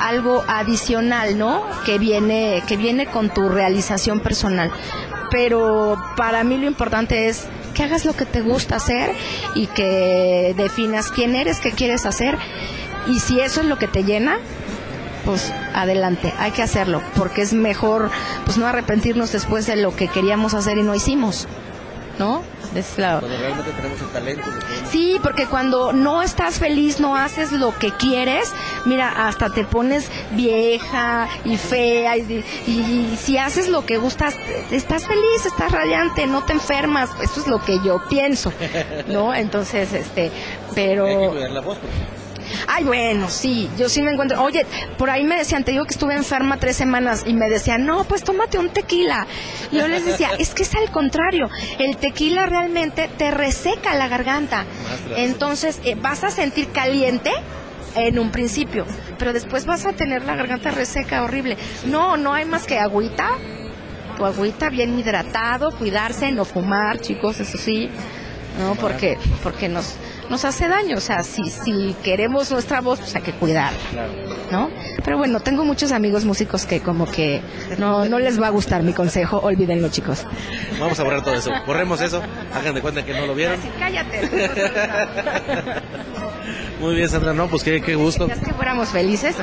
algo 0.00 0.44
adicional, 0.48 1.38
¿no? 1.38 1.62
Que 1.86 1.98
viene 1.98 2.64
que 2.66 2.76
viene 2.76 3.06
con 3.06 3.30
tu 3.30 3.48
realización 3.48 4.18
personal. 4.18 4.72
Pero 5.30 5.96
para 6.16 6.42
mí 6.42 6.58
lo 6.58 6.66
importante 6.66 7.28
es 7.28 7.46
que 7.72 7.84
hagas 7.84 8.04
lo 8.04 8.14
que 8.14 8.24
te 8.24 8.40
gusta 8.40 8.76
hacer 8.76 9.12
y 9.54 9.68
que 9.68 10.54
definas 10.56 11.10
quién 11.10 11.36
eres, 11.36 11.60
qué 11.60 11.70
quieres 11.70 12.04
hacer 12.04 12.36
y 13.06 13.20
si 13.20 13.40
eso 13.40 13.60
es 13.60 13.66
lo 13.66 13.78
que 13.78 13.88
te 13.88 14.04
llena, 14.04 14.38
pues 15.24 15.52
adelante, 15.74 16.32
hay 16.38 16.50
que 16.50 16.62
hacerlo, 16.62 17.00
porque 17.16 17.42
es 17.42 17.52
mejor 17.54 18.10
pues 18.44 18.58
no 18.58 18.66
arrepentirnos 18.66 19.32
después 19.32 19.66
de 19.66 19.76
lo 19.76 19.94
que 19.96 20.08
queríamos 20.08 20.52
hacer 20.54 20.76
y 20.78 20.82
no 20.82 20.94
hicimos, 20.94 21.46
¿no? 22.18 22.42
Es 22.74 22.98
la- 22.98 23.20
Cuando 23.20 23.38
realmente 23.38 23.70
tenemos 23.70 24.00
el 24.00 24.08
talento. 24.08 24.42
Sí, 24.90 25.16
porque 25.22 25.46
cuando 25.46 25.92
no 25.92 26.22
estás 26.22 26.58
feliz, 26.58 26.98
no 26.98 27.16
haces 27.16 27.52
lo 27.52 27.72
que 27.78 27.92
quieres, 27.92 28.52
mira, 28.84 29.28
hasta 29.28 29.48
te 29.50 29.62
pones 29.64 30.10
vieja 30.32 31.28
y 31.44 31.56
fea 31.56 32.16
y, 32.16 32.44
y- 32.66 33.10
y 33.12 33.16
si 33.16 33.38
haces 33.38 33.68
lo 33.68 33.86
que 33.86 33.96
gustas, 33.98 34.34
estás 34.72 35.06
feliz, 35.06 35.46
estás 35.46 35.70
radiante, 35.70 36.26
no 36.26 36.42
te 36.44 36.52
enfermas, 36.52 37.10
eso 37.22 37.40
es 37.40 37.46
lo 37.46 37.60
que 37.62 37.78
yo 37.80 38.02
pienso, 38.10 38.52
¿no? 39.08 39.32
Entonces, 39.32 39.92
este, 39.92 40.32
pero... 40.74 41.06
Hay 41.06 41.16
que 41.16 41.28
cuidar 41.28 41.50
la 41.52 41.60
voz. 41.60 41.78
porque- 41.78 42.23
Ay, 42.66 42.84
bueno, 42.84 43.28
sí, 43.28 43.68
yo 43.78 43.88
sí 43.88 44.02
me 44.02 44.12
encuentro. 44.12 44.42
Oye, 44.42 44.66
por 44.98 45.10
ahí 45.10 45.24
me 45.24 45.36
decían, 45.36 45.64
te 45.64 45.72
digo 45.72 45.84
que 45.84 45.94
estuve 45.94 46.14
enferma 46.14 46.58
tres 46.58 46.76
semanas 46.76 47.24
y 47.26 47.34
me 47.34 47.48
decían, 47.48 47.84
no, 47.86 48.04
pues 48.04 48.24
tómate 48.24 48.58
un 48.58 48.70
tequila. 48.70 49.26
Y 49.70 49.78
yo 49.78 49.88
les 49.88 50.04
decía, 50.04 50.30
es 50.38 50.54
que 50.54 50.62
es 50.62 50.74
al 50.74 50.90
contrario, 50.90 51.50
el 51.78 51.96
tequila 51.96 52.46
realmente 52.46 53.08
te 53.16 53.30
reseca 53.30 53.94
la 53.94 54.08
garganta. 54.08 54.64
Entonces, 55.16 55.80
eh, 55.84 55.96
vas 56.00 56.24
a 56.24 56.30
sentir 56.30 56.68
caliente 56.68 57.30
en 57.94 58.18
un 58.18 58.30
principio, 58.30 58.86
pero 59.18 59.32
después 59.32 59.66
vas 59.66 59.86
a 59.86 59.92
tener 59.92 60.24
la 60.24 60.34
garganta 60.34 60.70
reseca 60.70 61.22
horrible. 61.22 61.56
No, 61.86 62.16
no 62.16 62.32
hay 62.32 62.44
más 62.44 62.66
que 62.66 62.78
agüita, 62.78 63.30
tu 64.16 64.24
agüita 64.24 64.68
bien 64.70 64.98
hidratado, 64.98 65.70
cuidarse, 65.72 66.32
no 66.32 66.44
fumar, 66.44 67.00
chicos, 67.00 67.40
eso 67.40 67.58
sí, 67.58 67.88
no, 68.58 68.74
porque 68.76 69.18
porque 69.42 69.68
nos 69.68 69.96
nos 70.30 70.44
hace 70.44 70.68
daño, 70.68 70.96
o 70.96 71.00
sea, 71.00 71.22
si 71.22 71.50
si 71.50 71.94
queremos 72.02 72.50
nuestra 72.50 72.80
voz, 72.80 73.00
pues 73.00 73.14
hay 73.16 73.22
que 73.22 73.32
cuidarla, 73.32 73.78
¿no? 74.50 74.70
Pero 75.04 75.18
bueno, 75.18 75.40
tengo 75.40 75.64
muchos 75.64 75.92
amigos 75.92 76.24
músicos 76.24 76.66
que 76.66 76.80
como 76.80 77.06
que 77.06 77.40
no 77.78 78.06
no 78.06 78.18
les 78.18 78.40
va 78.40 78.48
a 78.48 78.50
gustar 78.50 78.82
mi 78.82 78.92
consejo, 78.92 79.38
olvídenlo, 79.38 79.88
chicos. 79.88 80.26
Vamos 80.80 80.98
a 80.98 81.04
borrar 81.04 81.22
todo 81.22 81.34
eso. 81.34 81.52
Borremos 81.66 82.00
eso. 82.00 82.22
Hagan 82.54 82.74
de 82.74 82.80
cuenta 82.80 83.04
que 83.04 83.14
no 83.14 83.26
lo 83.26 83.34
vieron. 83.34 83.58
Cállate. 83.78 84.30
Muy 86.80 86.96
bien, 86.96 87.08
Sandra. 87.08 87.32
No, 87.32 87.48
pues 87.48 87.62
qué, 87.62 87.80
qué 87.80 87.94
gusto. 87.94 88.26
Que 88.26 88.34
fuéramos 88.34 88.88
felices. 88.88 89.36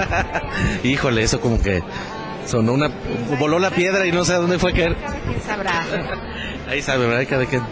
Híjole, 0.82 1.22
eso 1.22 1.40
como 1.40 1.60
que 1.60 1.82
sonó 2.46 2.72
una... 2.72 2.90
Voló 3.38 3.58
la 3.58 3.70
piedra 3.70 4.06
y 4.06 4.12
no 4.12 4.24
sé 4.24 4.34
a 4.34 4.38
dónde 4.38 4.58
fue 4.58 4.72
a 4.72 4.74
caer. 4.74 4.96
¿Quién 4.96 5.42
sabrá? 5.42 5.84
Ahí 6.68 6.82
sabe, 6.82 7.06
¿verdad? 7.06 7.26
Cada 7.28 7.46
quien. 7.46 7.62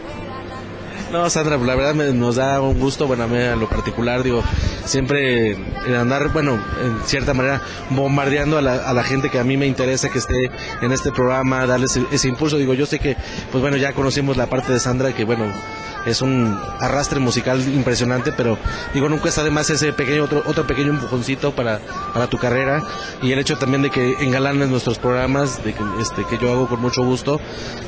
No, 1.15 1.31
Sandra, 1.31 1.57
la 1.59 1.77
verdad 1.77 1.95
me- 1.95 2.13
nos 2.13 2.35
da 2.35 2.61
un 2.61 2.81
gusto, 2.81 3.07
bueno, 3.07 3.23
a 3.23 3.27
mí 3.29 3.39
a 3.39 3.55
lo 3.55 3.69
particular, 3.69 4.25
digo, 4.25 4.43
siempre 4.85 5.53
el 5.87 5.95
andar, 5.95 6.33
bueno, 6.33 6.55
en 6.83 6.99
cierta 7.07 7.33
manera, 7.35 7.63
bombardeando 7.91 8.59
a 8.59 8.61
la, 8.61 8.75
a 8.89 8.93
la 8.93 9.05
gente 9.05 9.31
que 9.31 9.39
a 9.39 9.45
mí 9.45 9.57
me 9.57 9.65
interesa 9.69 10.09
que 10.11 10.19
esté 10.19 10.51
en 10.83 10.91
este 10.91 11.13
programa, 11.13 11.67
darles 11.67 11.93
ese, 11.97 12.07
ese 12.11 12.27
impulso. 12.27 12.59
Digo, 12.59 12.75
yo 12.75 12.85
sé 12.85 12.99
que, 12.99 13.17
pues 13.53 13.63
bueno, 13.63 13.77
ya 13.77 13.93
conocimos 13.93 14.37
la 14.37 14.47
parte 14.47 14.73
de 14.73 14.81
Sandra, 14.81 15.13
que 15.13 15.23
bueno, 15.23 15.45
es 16.07 16.23
un 16.23 16.59
arrastre 16.81 17.21
musical 17.21 17.61
impresionante, 17.61 18.33
pero 18.33 18.59
digo, 18.93 19.09
nunca 19.09 19.29
está 19.29 19.43
de 19.43 19.51
más 19.51 19.71
ese 19.71 19.93
pequeño, 19.93 20.25
otro, 20.25 20.43
otro 20.47 20.67
pequeño 20.67 20.91
empujoncito 20.91 21.55
para, 21.55 21.81
para 22.13 22.27
tu 22.27 22.39
carrera. 22.39 22.83
Y 23.23 23.33
el 23.33 23.39
hecho 23.39 23.57
también 23.57 23.83
de 23.83 23.91
que 23.91 24.17
engalanes 24.21 24.69
nuestros 24.69 24.99
programas, 24.99 25.65
de 25.65 25.73
que, 25.75 25.83
este, 26.01 26.25
que 26.25 26.39
yo 26.39 26.53
hago 26.53 26.69
con 26.69 26.81
mucho 26.81 27.03
gusto 27.03 27.41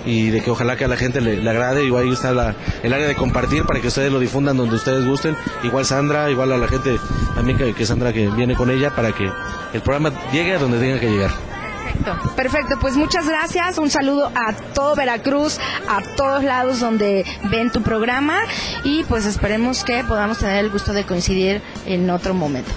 y 0.04 0.30
de 0.30 0.40
que 0.42 0.50
ojalá 0.50 0.76
que 0.76 0.84
a 0.84 0.88
la 0.88 0.96
gente 0.96 1.20
le, 1.20 1.36
le 1.36 1.50
agrade, 1.50 1.84
igual 1.84 2.04
ahí 2.04 2.12
está 2.12 2.32
la, 2.32 2.54
el 2.82 2.92
área 2.92 3.06
de 3.06 3.14
compartir 3.14 3.64
para 3.64 3.80
que 3.80 3.88
ustedes 3.88 4.12
lo 4.12 4.20
difundan 4.20 4.56
donde 4.56 4.76
ustedes 4.76 5.04
gusten, 5.04 5.36
igual 5.62 5.84
Sandra, 5.84 6.30
igual 6.30 6.52
a 6.52 6.58
la 6.58 6.68
gente 6.68 6.98
también 7.34 7.58
que, 7.58 7.74
que 7.74 7.86
Sandra 7.86 8.12
que 8.12 8.28
viene 8.28 8.54
con 8.54 8.70
ella 8.70 8.94
para 8.94 9.12
que 9.12 9.30
el 9.72 9.80
programa 9.82 10.12
llegue 10.32 10.54
a 10.54 10.58
donde 10.58 10.78
tenga 10.78 10.98
que 10.98 11.10
llegar. 11.10 11.55
Perfecto, 11.86 12.34
perfecto. 12.34 12.78
Pues 12.80 12.96
muchas 12.96 13.28
gracias. 13.28 13.78
Un 13.78 13.90
saludo 13.90 14.32
a 14.34 14.52
todo 14.52 14.96
Veracruz, 14.96 15.58
a 15.88 16.02
todos 16.16 16.42
lados 16.42 16.80
donde 16.80 17.24
ven 17.44 17.70
tu 17.70 17.82
programa 17.82 18.40
y 18.84 19.04
pues 19.04 19.26
esperemos 19.26 19.84
que 19.84 20.02
podamos 20.04 20.38
tener 20.38 20.64
el 20.64 20.70
gusto 20.70 20.92
de 20.92 21.04
coincidir 21.04 21.62
en 21.86 22.10
otro 22.10 22.34
momento. 22.34 22.70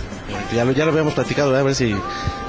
Ya 0.53 0.65
lo, 0.65 0.71
ya 0.71 0.85
lo 0.85 0.91
habíamos 0.91 1.13
platicado, 1.13 1.55
a 1.55 1.63
ver 1.63 1.75
si, 1.75 1.95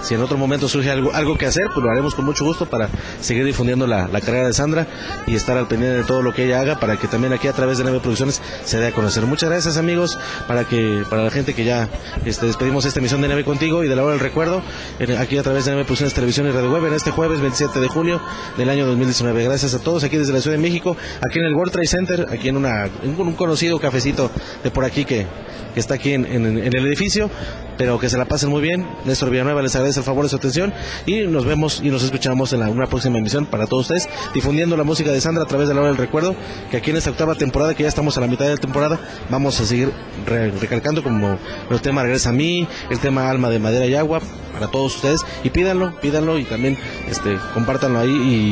si 0.02 0.14
en 0.14 0.22
otro 0.22 0.36
momento 0.38 0.68
surge 0.68 0.90
algo, 0.90 1.12
algo 1.12 1.36
que 1.36 1.46
hacer, 1.46 1.64
pues 1.74 1.84
lo 1.84 1.90
haremos 1.90 2.14
con 2.14 2.24
mucho 2.24 2.44
gusto 2.44 2.66
para 2.66 2.88
seguir 3.20 3.44
difundiendo 3.44 3.86
la, 3.86 4.08
la 4.08 4.20
carrera 4.20 4.46
de 4.46 4.52
Sandra 4.54 4.86
y 5.26 5.34
estar 5.34 5.56
al 5.56 5.66
pendiente 5.68 5.98
de 5.98 6.04
todo 6.04 6.22
lo 6.22 6.32
que 6.32 6.46
ella 6.46 6.60
haga 6.60 6.80
para 6.80 6.96
que 6.96 7.08
también 7.08 7.32
aquí 7.32 7.48
a 7.48 7.52
través 7.52 7.78
de 7.78 7.84
Neve 7.84 8.00
Producciones 8.00 8.40
se 8.64 8.78
dé 8.78 8.88
a 8.88 8.92
conocer. 8.92 9.24
Muchas 9.26 9.50
gracias 9.50 9.76
amigos, 9.76 10.18
para 10.46 10.64
que 10.64 11.04
para 11.10 11.22
la 11.24 11.30
gente 11.30 11.54
que 11.54 11.64
ya 11.64 11.88
este, 12.24 12.46
despedimos 12.46 12.84
esta 12.84 13.00
emisión 13.00 13.20
de 13.20 13.28
Neve 13.28 13.44
contigo 13.44 13.84
y 13.84 13.88
de 13.88 13.96
la 13.96 14.02
hora 14.02 14.12
del 14.12 14.20
recuerdo, 14.20 14.62
en- 14.98 15.18
aquí 15.18 15.36
a 15.38 15.42
través 15.42 15.64
de 15.66 15.72
Neve 15.72 15.84
Producciones 15.84 16.14
Televisión 16.14 16.46
y 16.46 16.50
Radio 16.50 16.72
Web 16.72 16.86
en 16.86 16.94
este 16.94 17.10
jueves 17.10 17.40
27 17.40 17.80
de 17.80 17.88
julio 17.88 18.20
del 18.56 18.70
año 18.70 18.86
2019. 18.86 19.44
Gracias 19.44 19.74
a 19.74 19.78
todos 19.80 20.04
aquí 20.04 20.16
desde 20.16 20.32
la 20.32 20.40
Ciudad 20.40 20.56
de 20.56 20.62
México, 20.62 20.96
aquí 21.20 21.38
en 21.38 21.44
el 21.44 21.54
World 21.54 21.72
Trade 21.72 21.86
Center, 21.88 22.26
aquí 22.30 22.48
en, 22.48 22.56
una, 22.56 22.86
en 23.02 23.18
un 23.20 23.34
conocido 23.34 23.78
cafecito 23.78 24.30
de 24.64 24.70
por 24.70 24.84
aquí 24.84 25.04
que, 25.04 25.26
que 25.74 25.80
está 25.80 25.94
aquí 25.94 26.12
en, 26.12 26.24
el 26.26 26.86
edificio, 26.86 27.30
pero 27.78 27.98
que 27.98 28.08
se 28.08 28.18
la 28.18 28.24
pasen 28.26 28.50
muy 28.50 28.60
bien. 28.60 28.86
Néstor 29.04 29.30
Villanueva 29.30 29.62
les 29.62 29.74
agradece 29.74 30.00
el 30.00 30.04
favor 30.04 30.24
de 30.24 30.28
su 30.30 30.36
atención 30.36 30.72
y 31.06 31.20
nos 31.26 31.44
vemos 31.44 31.80
y 31.82 31.90
nos 31.90 32.02
escuchamos 32.02 32.52
en 32.52 32.60
la, 32.60 32.68
una 32.68 32.86
próxima 32.86 33.18
emisión 33.18 33.46
para 33.46 33.66
todos 33.66 33.82
ustedes, 33.90 34.08
difundiendo 34.34 34.76
la 34.76 34.84
música 34.84 35.10
de 35.12 35.20
Sandra 35.20 35.44
a 35.44 35.46
través 35.46 35.68
de 35.68 35.74
la 35.74 35.80
hora 35.80 35.88
del 35.90 35.98
recuerdo, 35.98 36.34
que 36.70 36.76
aquí 36.76 36.90
en 36.90 36.96
esta 36.96 37.10
octava 37.10 37.34
temporada, 37.34 37.74
que 37.74 37.82
ya 37.84 37.88
estamos 37.88 38.16
a 38.18 38.20
la 38.20 38.26
mitad 38.26 38.44
de 38.46 38.52
la 38.52 38.60
temporada, 38.60 38.98
vamos 39.30 39.60
a 39.60 39.64
seguir 39.66 39.90
re- 40.26 40.50
recalcando 40.50 41.02
como 41.02 41.38
el 41.70 41.80
tema 41.80 42.02
Regresa 42.02 42.30
a 42.30 42.32
mí, 42.32 42.66
el 42.90 42.98
tema 42.98 43.30
Alma 43.30 43.48
de 43.50 43.58
Madera 43.58 43.86
y 43.86 43.94
Agua, 43.94 44.20
para 44.52 44.66
todos 44.68 44.96
ustedes, 44.96 45.20
y 45.44 45.50
pídanlo, 45.50 45.98
pídanlo 46.00 46.38
y 46.38 46.44
también 46.44 46.76
este, 47.08 47.38
compártanlo 47.54 47.98
ahí 48.00 48.10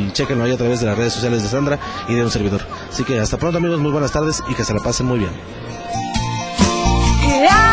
y 0.09 0.12
chequenlo 0.12 0.45
ahí 0.45 0.53
a 0.53 0.57
través 0.57 0.81
de 0.81 0.86
las 0.86 0.97
redes 0.97 1.12
sociales 1.12 1.43
de 1.43 1.49
Sandra 1.49 1.78
y 2.09 2.15
de 2.15 2.23
un 2.23 2.31
servidor. 2.31 2.62
Así 2.90 3.05
que 3.05 3.19
hasta 3.19 3.36
pronto 3.36 3.59
amigos, 3.59 3.78
muy 3.81 3.90
buenas 3.90 4.12
tardes 4.12 4.43
y 4.49 4.55
que 4.55 4.65
se 4.65 4.73
la 4.73 4.81
pasen 4.81 5.07
muy 5.07 5.19
bien. 5.19 5.31
Que 7.28 7.68